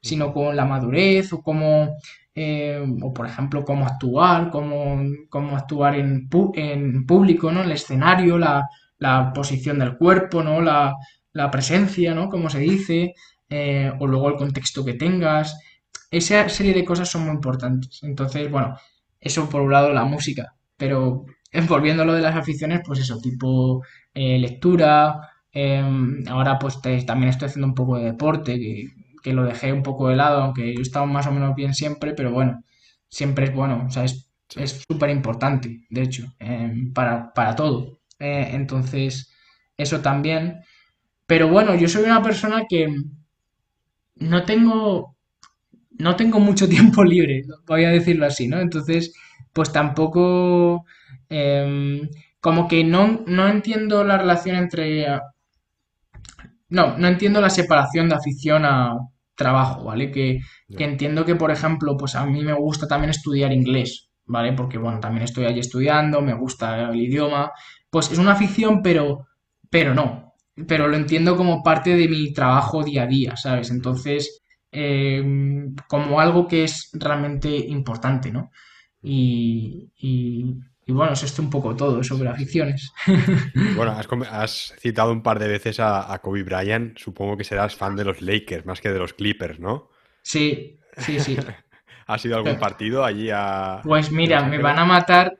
sino 0.03 0.32
con 0.32 0.57
la 0.57 0.64
madurez 0.64 1.32
o 1.32 1.42
cómo, 1.42 1.96
eh, 2.34 2.84
o 3.03 3.12
por 3.14 3.26
ejemplo, 3.26 3.64
cómo 3.64 3.86
actuar, 3.86 4.51
cómo, 4.51 5.01
cómo 5.28 5.57
actuar 5.57 5.94
en, 5.96 6.28
en, 6.55 7.07
público, 7.07 7.53
¿no? 7.53 7.61
En 7.61 7.66
el 7.66 7.72
escenario, 7.72 8.36
la, 8.36 8.68
la 8.99 9.32
posición 9.32 9.78
del 9.78 9.96
cuerpo, 9.96 10.42
¿no? 10.42 10.61
La, 10.61 10.94
la 11.32 11.51
presencia, 11.51 12.14
¿no? 12.14 12.28
Como 12.28 12.51
se 12.51 12.59
dice, 12.59 13.14
eh, 13.49 13.92
o 14.01 14.07
luego 14.07 14.28
el 14.28 14.36
contexto 14.36 14.84
que 14.84 14.94
tengas. 14.94 15.57
Esa 16.11 16.48
serie 16.48 16.74
de 16.74 16.84
cosas 16.84 17.11
son 17.11 17.24
muy 17.24 17.34
importantes. 17.34 18.02
Entonces, 18.02 18.50
bueno, 18.50 18.76
eso 19.20 19.48
por 19.48 19.62
un 19.62 19.72
lado 19.72 19.92
la 19.92 20.04
música, 20.04 20.54
pero 20.76 21.26
volviendo 21.68 22.02
a 22.02 22.06
lo 22.06 22.14
de 22.14 22.22
las 22.22 22.36
aficiones, 22.36 22.80
pues 22.86 23.00
eso, 23.00 23.18
tipo 23.20 23.82
eh, 24.14 24.38
lectura, 24.38 25.20
em, 25.52 26.24
ahora 26.28 26.59
pues 26.59 26.80
también 26.82 27.30
estoy 27.30 27.48
haciendo 27.48 27.68
un 27.68 27.74
poco 27.74 27.98
de 27.98 28.04
deporte, 28.06 28.59
que, 28.59 29.32
lo 29.32 29.44
dejé 29.44 29.72
un 29.74 29.82
poco 29.82 30.09
de 30.09 30.16
lado, 30.16 30.40
aunque 30.43 30.72
yo 30.72 30.80
he 30.80 30.82
estado 30.82 31.06
más 31.06 31.26
o 31.26 31.32
menos 31.32 31.55
bien 31.55 31.74
siempre, 31.74 32.14
pero 32.14 32.32
bueno, 32.32 32.64
siempre 33.09 33.47
es 33.47 33.55
bueno, 33.55 33.85
o 33.86 33.90
sea, 33.90 34.05
es 34.05 34.85
súper 34.89 35.10
importante, 35.10 35.86
de 35.90 36.02
hecho, 36.02 36.35
em, 36.39 36.93
para, 36.94 37.32
para 37.35 37.55
todo. 37.55 38.01
Eh, 38.18 38.51
entonces, 38.52 39.32
eso 39.76 40.01
también. 40.01 40.62
Pero 41.26 41.48
bueno, 41.48 41.74
yo 41.76 41.89
soy 41.89 42.05
una 42.05 42.22
persona 42.22 42.64
que, 42.68 42.89
no 44.16 44.44
tengo, 44.44 45.16
no 45.90 46.16
tengo 46.16 46.40
mucho 46.40 46.69
tiempo 46.69 47.05
libre, 47.05 47.44
voy 47.66 47.85
a 47.85 47.90
decirlo 47.90 48.27
así, 48.27 48.48
¿no? 48.48 48.60
Entonces, 48.60 49.15
pues 49.52 49.73
tampoco, 49.73 50.85
em, 51.28 52.09
como 52.40 52.69
que 52.69 52.85
no, 52.85 53.24
no 53.27 53.48
entiendo 53.48 54.05
la 54.05 54.19
relación 54.19 54.56
entre, 54.56 55.06
no, 56.69 56.97
no 56.98 57.09
entiendo 57.09 57.40
la 57.40 57.51
separación 57.51 58.09
de 58.09 58.15
afición 58.16 58.65
a 58.65 58.94
trabajo, 59.35 59.85
¿vale? 59.85 60.10
Que, 60.10 60.40
que 60.77 60.85
entiendo 60.85 61.24
que, 61.24 61.36
por 61.36 61.51
ejemplo, 61.51 61.97
pues 61.97 62.15
a 62.15 62.27
mí 62.27 62.43
me 62.43 62.52
gusta 62.55 62.86
también 62.89 63.10
estudiar 63.10 63.52
inglés, 63.52 64.10
¿vale? 64.27 64.52
Porque, 64.52 64.78
bueno, 64.78 65.01
también 65.01 65.24
estoy 65.24 65.47
allí 65.47 65.60
estudiando, 65.60 66.20
me 66.20 66.35
gusta 66.35 66.90
el 66.90 66.97
idioma, 66.97 67.52
pues 67.90 68.10
es 68.12 68.19
una 68.19 68.32
afición, 68.32 68.82
pero, 68.82 69.28
pero 69.70 69.94
no, 69.94 70.35
pero 70.66 70.89
lo 70.89 70.97
entiendo 70.97 71.36
como 71.36 71.62
parte 71.62 71.97
de 71.97 72.09
mi 72.09 72.32
trabajo 72.32 72.82
día 72.82 73.05
a 73.05 73.06
día, 73.06 73.36
¿sabes? 73.36 73.70
Entonces, 73.70 74.43
eh, 74.73 75.23
como 75.86 76.20
algo 76.20 76.47
que 76.47 76.65
es 76.65 76.90
realmente 76.93 77.49
importante, 77.49 78.31
¿no? 78.31 78.51
Y, 79.03 79.90
bueno, 80.86 81.12
es 81.12 81.23
esto 81.23 81.43
un 81.43 81.51
poco 81.51 81.77
todo 81.77 82.03
sobre 82.03 82.28
aficiones. 82.28 82.93
Bueno, 83.77 83.93
has, 83.93 84.74
citado 84.78 85.12
un 85.12 85.23
par 85.23 85.39
de 85.39 85.49
veces 85.49 85.78
a, 85.81 86.19
Kobe 86.23 86.43
Bryant, 86.43 86.99
supongo 86.99 87.36
que 87.36 87.45
serás 87.45 87.77
fan 87.77 87.97
de 87.97 88.05
los 88.05 88.23
Lakers 88.23 88.66
más 88.66 88.81
que 88.81 88.90
de 88.90 88.99
los 88.99 89.15
Clippers, 89.15 89.61
¿no? 89.61 89.90
Sí, 90.23 90.78
sí, 90.97 91.20
sí. 91.20 91.36
¿Ha 92.07 92.19
sido 92.19 92.36
algún 92.36 92.59
partido 92.59 93.05
allí 93.05 93.28
a... 93.31 93.81
Pues 93.82 94.11
mira, 94.11 94.43
me 94.43 94.59
van 94.59 94.78
a 94.78 94.86
matar 94.86 95.39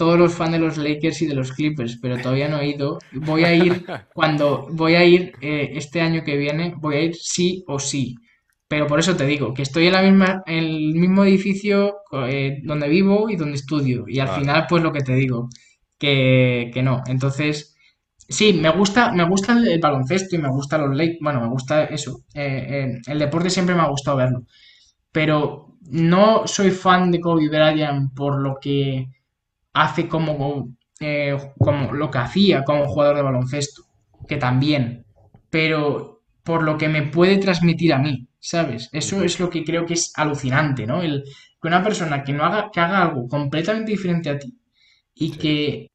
todos 0.00 0.18
los 0.18 0.34
fans 0.34 0.52
de 0.52 0.58
los 0.58 0.78
Lakers 0.78 1.20
y 1.20 1.26
de 1.26 1.34
los 1.34 1.52
Clippers, 1.52 1.98
pero 2.00 2.16
todavía 2.18 2.48
no 2.48 2.58
he 2.60 2.68
ido. 2.68 2.98
Voy 3.12 3.44
a 3.44 3.54
ir 3.54 3.84
cuando 4.14 4.66
voy 4.70 4.94
a 4.94 5.04
ir 5.04 5.32
eh, 5.42 5.72
este 5.74 6.00
año 6.00 6.24
que 6.24 6.38
viene, 6.38 6.74
voy 6.76 6.96
a 6.96 7.02
ir 7.02 7.14
sí 7.14 7.64
o 7.66 7.78
sí. 7.78 8.16
Pero 8.70 8.86
por 8.86 9.00
eso 9.00 9.16
te 9.16 9.26
digo, 9.26 9.52
que 9.52 9.62
estoy 9.62 9.88
en 9.88 9.94
la 9.94 10.02
misma, 10.02 10.44
en 10.46 10.58
el 10.58 10.94
mismo 10.94 11.24
edificio 11.24 12.02
eh, 12.28 12.60
donde 12.62 12.88
vivo 12.88 13.28
y 13.28 13.34
donde 13.34 13.56
estudio. 13.56 14.04
Y 14.06 14.20
al 14.20 14.28
final, 14.28 14.66
pues 14.68 14.80
lo 14.80 14.92
que 14.92 15.00
te 15.00 15.12
digo, 15.16 15.48
que, 15.98 16.70
que 16.72 16.80
no. 16.80 17.02
Entonces, 17.08 17.74
sí, 18.28 18.52
me 18.52 18.70
gusta, 18.70 19.10
me 19.10 19.24
gusta 19.24 19.54
el, 19.54 19.80
baloncesto 19.80 20.36
y 20.36 20.38
me 20.38 20.50
gusta 20.50 20.78
los 20.78 20.96
Lakers. 20.96 21.18
Bueno, 21.20 21.40
me 21.40 21.48
gusta 21.48 21.86
eso. 21.86 22.20
Eh, 22.32 23.00
el 23.08 23.18
deporte 23.18 23.50
siempre 23.50 23.74
me 23.74 23.80
ha 23.80 23.88
gustado 23.88 24.18
verlo. 24.18 24.44
Pero 25.10 25.74
no 25.90 26.46
soy 26.46 26.70
fan 26.70 27.10
de 27.10 27.20
Kobe 27.20 27.48
Bryant 27.48 28.14
por 28.14 28.40
lo 28.40 28.58
que 28.60 29.08
hace 29.72 30.06
como, 30.06 30.68
eh, 31.00 31.36
como 31.58 31.92
lo 31.92 32.08
que 32.08 32.18
hacía 32.18 32.62
como 32.62 32.86
jugador 32.86 33.16
de 33.16 33.22
baloncesto, 33.22 33.82
que 34.28 34.36
también, 34.36 35.04
pero 35.50 36.19
por 36.42 36.62
lo 36.62 36.78
que 36.78 36.88
me 36.88 37.02
puede 37.02 37.38
transmitir 37.38 37.92
a 37.92 37.98
mí, 37.98 38.28
¿sabes? 38.38 38.88
Eso 38.92 39.22
es 39.22 39.38
lo 39.40 39.50
que 39.50 39.64
creo 39.64 39.86
que 39.86 39.94
es 39.94 40.12
alucinante, 40.16 40.86
¿no? 40.86 41.02
El, 41.02 41.24
que 41.60 41.68
una 41.68 41.82
persona 41.82 42.24
que 42.24 42.32
no 42.32 42.44
haga, 42.44 42.70
que 42.72 42.80
haga 42.80 43.02
algo 43.02 43.28
completamente 43.28 43.90
diferente 43.90 44.30
a 44.30 44.38
ti 44.38 44.58
y 45.14 45.32
que 45.32 45.90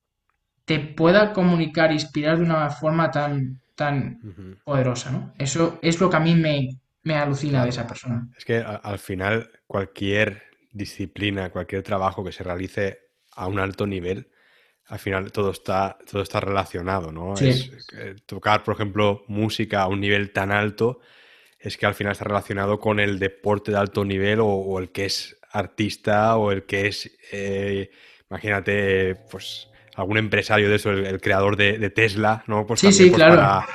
te 0.65 0.79
pueda 0.79 1.33
comunicar, 1.33 1.91
inspirar 1.91 2.37
de 2.37 2.43
una 2.43 2.69
forma 2.69 3.11
tan, 3.11 3.61
tan 3.75 4.59
poderosa, 4.63 5.11
¿no? 5.11 5.33
Eso 5.37 5.79
es 5.81 5.99
lo 5.99 6.09
que 6.09 6.17
a 6.17 6.19
mí 6.19 6.35
me, 6.35 6.69
me 7.03 7.15
alucina 7.15 7.63
de 7.63 7.69
esa 7.69 7.87
persona. 7.87 8.27
Es 8.37 8.45
que 8.45 8.57
al 8.57 8.99
final 8.99 9.49
cualquier 9.67 10.43
disciplina, 10.71 11.51
cualquier 11.51 11.83
trabajo 11.83 12.23
que 12.23 12.31
se 12.31 12.43
realice 12.43 12.99
a 13.35 13.47
un 13.47 13.59
alto 13.59 13.87
nivel, 13.87 14.29
al 14.87 14.99
final 14.99 15.31
todo 15.31 15.51
está, 15.51 15.97
todo 16.09 16.21
está 16.21 16.39
relacionado, 16.39 17.11
¿no? 17.11 17.33
Es, 17.35 17.71
eh, 17.97 18.15
tocar, 18.25 18.63
por 18.63 18.75
ejemplo, 18.75 19.23
música 19.27 19.81
a 19.81 19.87
un 19.87 19.99
nivel 19.99 20.31
tan 20.31 20.51
alto 20.51 20.99
es 21.59 21.77
que 21.77 21.85
al 21.85 21.95
final 21.95 22.11
está 22.11 22.25
relacionado 22.25 22.79
con 22.79 22.99
el 22.99 23.17
deporte 23.17 23.71
de 23.71 23.77
alto 23.77 24.05
nivel 24.05 24.39
o, 24.41 24.77
el 24.79 24.91
que 24.91 25.05
es 25.05 25.37
artista 25.51 26.37
o 26.37 26.51
el 26.51 26.63
que 26.65 26.87
es, 26.87 27.17
eh, 27.31 27.89
imagínate, 28.29 29.15
pues 29.31 29.69
algún 29.95 30.17
empresario 30.17 30.69
de 30.69 30.75
eso, 30.75 30.91
el, 30.91 31.21
creador 31.21 31.55
de, 31.55 31.89
Tesla, 31.89 32.43
¿no? 32.47 32.67
Pues 32.67 32.81
sí, 32.81 32.91
sí, 32.91 33.09
pues, 33.09 33.15
claro. 33.15 33.65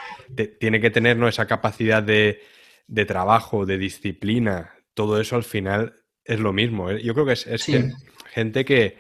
tiene 0.58 0.80
que 0.80 0.90
tener 0.90 1.16
¿no? 1.16 1.26
esa 1.26 1.46
capacidad 1.46 2.02
de, 2.02 2.42
de, 2.86 3.04
trabajo, 3.06 3.66
de 3.66 3.78
disciplina, 3.78 4.74
todo 4.94 5.20
eso 5.20 5.36
al 5.36 5.44
final 5.44 5.94
es 6.24 6.38
lo 6.38 6.52
mismo. 6.52 6.90
¿eh? 6.90 7.02
Yo 7.02 7.14
creo 7.14 7.26
que 7.26 7.32
es, 7.32 7.66
gente 8.32 8.64
que, 8.64 8.98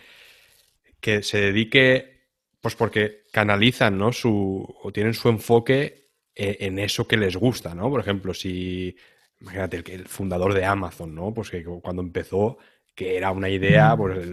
que 1.00 1.22
se 1.22 1.40
dedique, 1.40 2.28
pues 2.60 2.76
porque 2.76 3.24
canalizan, 3.32 3.98
¿no? 3.98 4.12
Su, 4.12 4.66
o 4.82 4.92
tienen 4.92 5.14
su 5.14 5.28
enfoque 5.28 6.10
e, 6.34 6.58
en, 6.60 6.78
eso 6.78 7.08
que 7.08 7.16
les 7.16 7.36
gusta, 7.36 7.74
¿no? 7.74 7.90
Por 7.90 8.00
ejemplo, 8.00 8.34
si, 8.34 8.96
imagínate, 9.40 9.78
el, 9.78 9.90
el 9.90 10.08
fundador 10.08 10.54
de 10.54 10.64
Amazon, 10.64 11.14
¿no? 11.14 11.32
Pues 11.32 11.50
que 11.50 11.64
cuando 11.64 12.02
empezó, 12.02 12.58
que 12.94 13.16
era 13.16 13.30
una 13.30 13.48
idea, 13.48 13.96
pues 13.96 14.26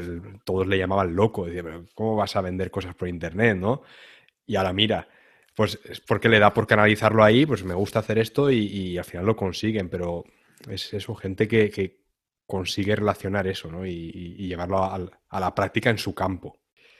todos 0.44 0.68
le 0.68 0.78
llamaban 0.78 1.16
loco, 1.16 1.46
decía, 1.46 1.64
pero 1.64 1.86
¿cómo 1.96 2.16
vas 2.16 2.36
a 2.36 2.42
vender 2.42 2.70
cosas 2.72 2.96
por 2.96 3.08
internet, 3.08 3.58
no? 3.58 3.84
Y 4.46 4.56
ahora 4.56 4.74
mira, 4.74 5.08
pues 5.56 5.80
es 5.86 6.02
porque 6.02 6.30
le 6.30 6.40
da 6.40 6.54
por 6.54 6.68
canalizarlo 6.68 7.24
ahí, 7.24 7.46
pues 7.46 7.64
me 7.64 7.74
gusta 7.74 8.00
hacer 8.00 8.18
esto 8.20 8.52
y, 8.52 8.98
al 8.98 9.06
final 9.06 9.26
lo 9.26 9.36
consiguen, 9.36 9.90
pero 9.90 10.26
es 10.70 10.94
eso, 10.94 11.16
gente 11.16 11.48
que, 11.48 11.70
que 11.70 12.07
consigue 12.48 12.96
relacionar 12.96 13.46
eso 13.46 13.70
¿no? 13.70 13.86
y, 13.86 14.48
llevarlo 14.48 14.84
a, 14.84 15.40
la 15.40 15.54
práctica 15.54 15.90
en 15.90 15.98
su 15.98 16.16
campo. 16.16 16.58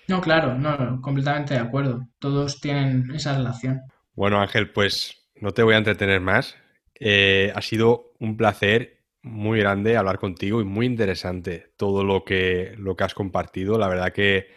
No, 0.08 0.22
claro, 0.22 0.56
no, 0.56 1.02
completamente 1.02 1.56
de 1.56 1.60
acuerdo. 1.60 2.08
Todos 2.20 2.62
tienen 2.62 3.10
esa 3.14 3.36
relación. 3.36 3.82
Bueno, 4.14 4.40
Ángel, 4.40 4.72
pues 4.72 5.30
no 5.36 5.52
te 5.52 5.64
voy 5.64 5.74
a 5.74 5.78
entretener 5.78 6.22
más. 6.22 6.56
Eh, 7.00 7.52
ha 7.56 7.62
sido 7.62 8.14
un 8.20 8.38
placer 8.38 8.98
muy 9.22 9.60
grande 9.60 9.98
hablar 9.98 10.20
contigo 10.20 10.62
y 10.62 10.66
muy 10.66 10.86
interesante 10.86 11.74
todo 11.78 12.04
lo 12.04 12.24
que, 12.24 12.74
lo 12.78 12.96
que 12.96 13.04
has 13.04 13.14
compartido. 13.14 13.78
La 13.78 13.88
verdad 13.88 14.14
que 14.14 14.48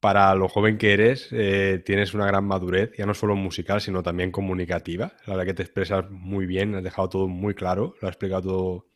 para 0.00 0.34
lo 0.34 0.48
joven 0.48 0.78
que 0.78 0.94
eres 0.94 1.28
eh, 1.30 1.80
tienes 1.84 2.12
una 2.14 2.26
gran 2.26 2.44
madurez, 2.44 2.90
ya 2.96 3.06
no 3.06 3.14
solo 3.14 3.36
musical, 3.36 3.80
sino 3.80 4.02
también 4.02 4.32
comunicativa. 4.32 5.12
La 5.26 5.34
verdad 5.34 5.46
que 5.46 5.54
te 5.54 5.62
expresas 5.62 6.10
muy 6.10 6.46
bien, 6.46 6.74
has 6.74 6.82
dejado 6.82 7.08
todo 7.08 7.28
muy 7.28 7.54
claro, 7.54 7.94
lo 8.00 8.08
has 8.08 8.12
explicado 8.12 8.42
todo 8.42 8.91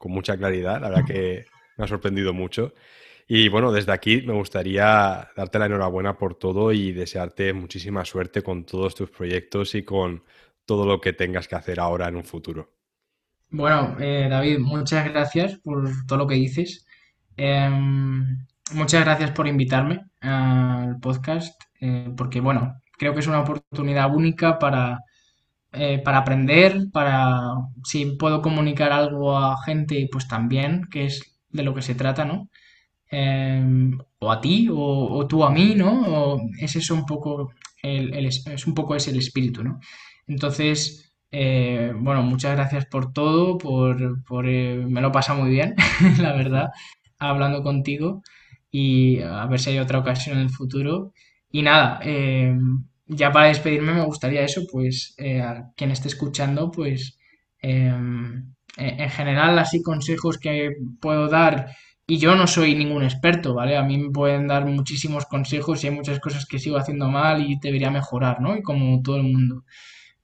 con 0.00 0.12
mucha 0.12 0.34
claridad. 0.38 0.80
La 0.80 0.88
verdad 0.88 1.04
que 1.04 1.44
me 1.76 1.84
ha 1.84 1.86
sorprendido 1.86 2.32
mucho. 2.32 2.72
Y 3.28 3.50
bueno, 3.50 3.70
desde 3.70 3.92
aquí 3.92 4.22
me 4.22 4.32
gustaría 4.32 5.28
darte 5.36 5.58
la 5.58 5.66
enhorabuena 5.66 6.16
por 6.16 6.36
todo 6.36 6.72
y 6.72 6.92
desearte 6.92 7.52
muchísima 7.52 8.04
suerte 8.06 8.42
con 8.42 8.64
todos 8.64 8.94
tus 8.94 9.10
proyectos 9.10 9.74
y 9.74 9.84
con 9.84 10.24
todo 10.64 10.86
lo 10.86 11.00
que 11.02 11.12
tengas 11.12 11.46
que 11.46 11.54
hacer 11.54 11.78
ahora 11.78 12.08
en 12.08 12.16
un 12.16 12.24
futuro. 12.24 12.72
Bueno, 13.50 13.96
eh, 14.00 14.26
David, 14.30 14.60
muchas 14.60 15.06
gracias 15.12 15.58
por 15.58 15.86
todo 16.06 16.20
lo 16.20 16.26
que 16.26 16.36
dices. 16.36 16.86
Em, 17.36 18.46
muchas 18.72 19.04
gracias 19.04 19.32
por 19.32 19.46
invitarme 19.46 20.06
al 20.22 20.98
podcast, 20.98 21.60
eh, 21.78 22.10
porque 22.16 22.40
bueno, 22.40 22.80
creo 22.96 23.12
que 23.12 23.20
es 23.20 23.26
una 23.26 23.40
oportunidad 23.40 24.14
única 24.14 24.58
para 24.58 24.98
eh, 25.72 26.00
para 26.04 26.18
aprender, 26.18 26.90
para 26.92 27.54
si 27.84 28.06
puedo 28.16 28.42
comunicar 28.42 28.92
algo 28.92 29.36
a 29.36 29.56
gente, 29.64 30.08
pues 30.10 30.28
también, 30.28 30.86
que 30.90 31.06
es 31.06 31.38
de 31.50 31.62
lo 31.62 31.74
que 31.74 31.82
se 31.82 31.94
trata, 31.94 32.24
¿no? 32.24 32.48
Em, 33.10 33.98
o 34.20 34.32
a 34.32 34.40
ti, 34.40 34.68
o, 34.72 35.26
tú 35.28 35.44
a 35.44 35.50
mí, 35.50 35.74
¿no? 35.76 35.90
O 36.34 36.40
es 36.60 36.76
eso 36.76 36.94
un 36.94 37.06
poco, 37.06 37.52
el, 37.82 38.26
es 38.26 38.66
un 38.66 38.74
poco 38.74 38.94
el 38.94 39.18
espíritu, 39.18 39.64
¿no? 39.64 39.80
Entonces, 40.26 41.12
eh, 41.30 41.92
bueno, 41.96 42.22
muchas 42.22 42.56
gracias 42.56 42.86
por 42.86 43.12
todo, 43.12 43.58
por, 43.58 44.22
por 44.24 44.48
eh, 44.48 44.76
me 44.88 45.00
lo 45.00 45.12
pasa 45.12 45.34
muy 45.34 45.50
bien, 45.50 45.74
la 46.20 46.32
verdad, 46.34 46.70
hablando 47.18 47.62
contigo 47.62 48.22
y 48.70 49.20
a 49.22 49.46
ver 49.46 49.60
si 49.60 49.70
hay 49.70 49.78
otra 49.78 49.98
ocasión 50.00 50.38
en 50.38 50.44
el 50.44 50.50
futuro. 50.50 51.12
Y 51.50 51.62
nada, 51.62 52.00
eh, 52.04 52.56
ya 53.10 53.32
para 53.32 53.48
despedirme 53.48 53.92
me 53.92 54.04
gustaría 54.04 54.42
eso, 54.42 54.62
pues 54.70 55.14
eh, 55.18 55.40
a 55.42 55.70
quien 55.76 55.90
esté 55.90 56.08
escuchando, 56.08 56.70
pues 56.70 57.18
em, 57.60 58.54
en 58.76 59.10
general 59.10 59.58
así 59.58 59.82
consejos 59.82 60.38
que 60.38 60.70
puedo 61.00 61.28
dar 61.28 61.68
y 62.06 62.18
yo 62.18 62.34
no 62.36 62.46
soy 62.46 62.74
ningún 62.74 63.04
experto, 63.04 63.54
¿vale? 63.54 63.76
A 63.76 63.82
mí 63.84 63.98
me 63.98 64.10
pueden 64.10 64.46
dar 64.48 64.64
muchísimos 64.66 65.26
consejos 65.26 65.82
y 65.84 65.88
hay 65.88 65.94
muchas 65.94 66.20
cosas 66.20 66.46
que 66.46 66.58
sigo 66.58 66.76
haciendo 66.76 67.08
mal 67.08 67.42
y 67.42 67.58
debería 67.60 67.90
mejorar, 67.90 68.40
¿no? 68.40 68.56
Y 68.56 68.62
como 68.62 69.02
todo 69.02 69.16
el 69.16 69.24
mundo. 69.24 69.64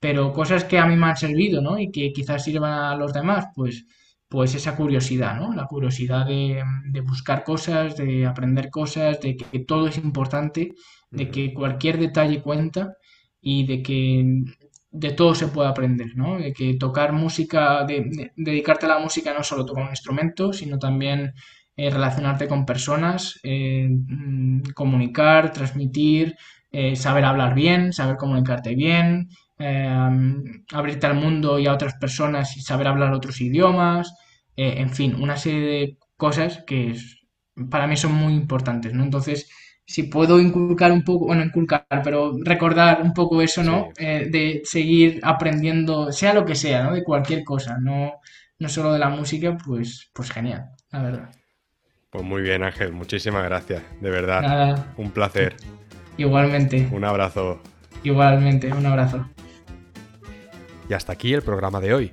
Pero 0.00 0.32
cosas 0.32 0.64
que 0.64 0.78
a 0.78 0.86
mí 0.86 0.96
me 0.96 1.06
han 1.06 1.16
servido, 1.16 1.60
¿no? 1.62 1.78
Y 1.78 1.90
que 1.92 2.12
quizás 2.12 2.44
sirvan 2.44 2.72
a 2.72 2.96
los 2.96 3.12
demás, 3.12 3.46
pues, 3.54 3.86
pues 4.28 4.54
esa 4.54 4.76
curiosidad, 4.76 5.36
¿no? 5.38 5.54
La 5.54 5.66
curiosidad 5.66 6.26
de 6.26 6.64
buscar 7.04 7.44
cosas, 7.44 7.96
de 7.96 8.26
aprender 8.26 8.70
cosas, 8.70 9.20
de 9.20 9.36
que 9.36 9.60
todo 9.60 9.88
es 9.88 9.98
importante 9.98 10.74
de 11.10 11.30
que 11.30 11.54
cualquier 11.54 11.98
detalle 11.98 12.42
cuenta 12.42 12.96
y 13.40 13.66
de 13.66 13.82
que 13.82 14.44
de 14.90 15.12
todo 15.12 15.34
se 15.34 15.48
puede 15.48 15.68
aprender, 15.68 16.16
¿no? 16.16 16.38
De 16.38 16.52
que 16.52 16.74
tocar 16.74 17.12
música, 17.12 17.84
de, 17.84 18.30
dedicarte 18.36 18.86
a 18.86 18.90
la 18.90 18.98
música 18.98 19.34
no 19.34 19.42
solo 19.42 19.64
tocar 19.66 19.84
un 19.84 19.90
instrumento, 19.90 20.52
sino 20.52 20.78
también 20.78 21.34
eh, 21.76 21.90
relacionarte 21.90 22.48
con 22.48 22.64
personas, 22.64 23.38
eh, 23.42 23.88
mm, 23.90 24.70
comunicar, 24.74 25.52
transmitir, 25.52 26.34
eh, 26.72 26.96
saber 26.96 27.24
hablar 27.26 27.54
bien, 27.54 27.92
saber 27.92 28.16
comunicarte 28.16 28.74
bien, 28.74 29.28
abrirte 30.72 31.06
al 31.06 31.14
mundo 31.14 31.58
y 31.58 31.66
a 31.66 31.72
otras 31.72 31.94
personas 31.94 32.56
y 32.56 32.60
saber 32.60 32.88
hablar 32.88 33.12
otros 33.14 33.40
idiomas, 33.40 34.14
en 34.56 34.90
fin, 34.90 35.14
una 35.14 35.36
serie 35.36 35.60
de 35.60 35.98
cosas 36.16 36.62
que 36.66 36.94
para 37.70 37.86
mí 37.86 37.96
son 37.96 38.12
muy 38.12 38.34
importantes, 38.34 38.92
¿no? 38.92 39.02
Entonces, 39.02 39.48
si 39.86 40.04
puedo 40.04 40.40
inculcar 40.40 40.90
un 40.90 41.04
poco, 41.04 41.26
bueno, 41.26 41.44
inculcar, 41.44 41.86
pero 42.02 42.36
recordar 42.42 43.00
un 43.02 43.12
poco 43.12 43.40
eso, 43.40 43.62
¿no? 43.62 43.90
Eh, 43.96 44.26
de 44.30 44.62
seguir 44.64 45.20
aprendiendo, 45.22 46.10
sea 46.10 46.34
lo 46.34 46.44
que 46.44 46.56
sea, 46.56 46.82
¿no? 46.82 46.92
De 46.92 47.04
cualquier 47.04 47.44
cosa, 47.44 47.78
no, 47.80 48.14
no 48.58 48.68
solo 48.68 48.92
de 48.92 48.98
la 48.98 49.08
música, 49.08 49.56
pues, 49.56 50.10
pues 50.12 50.30
genial, 50.30 50.70
la 50.90 51.02
verdad. 51.02 51.30
Pues 52.10 52.24
muy 52.24 52.42
bien, 52.42 52.64
Ángel, 52.64 52.92
muchísimas 52.92 53.44
gracias, 53.44 53.82
de 54.00 54.10
verdad. 54.10 54.86
Un 54.96 55.10
placer. 55.10 55.54
Igualmente. 56.16 56.88
Un 56.90 57.04
abrazo. 57.04 57.60
Igualmente, 58.02 58.72
un 58.72 58.86
abrazo. 58.86 59.28
Y 60.88 60.94
hasta 60.94 61.12
aquí 61.12 61.32
el 61.32 61.42
programa 61.42 61.80
de 61.80 61.94
hoy. 61.94 62.12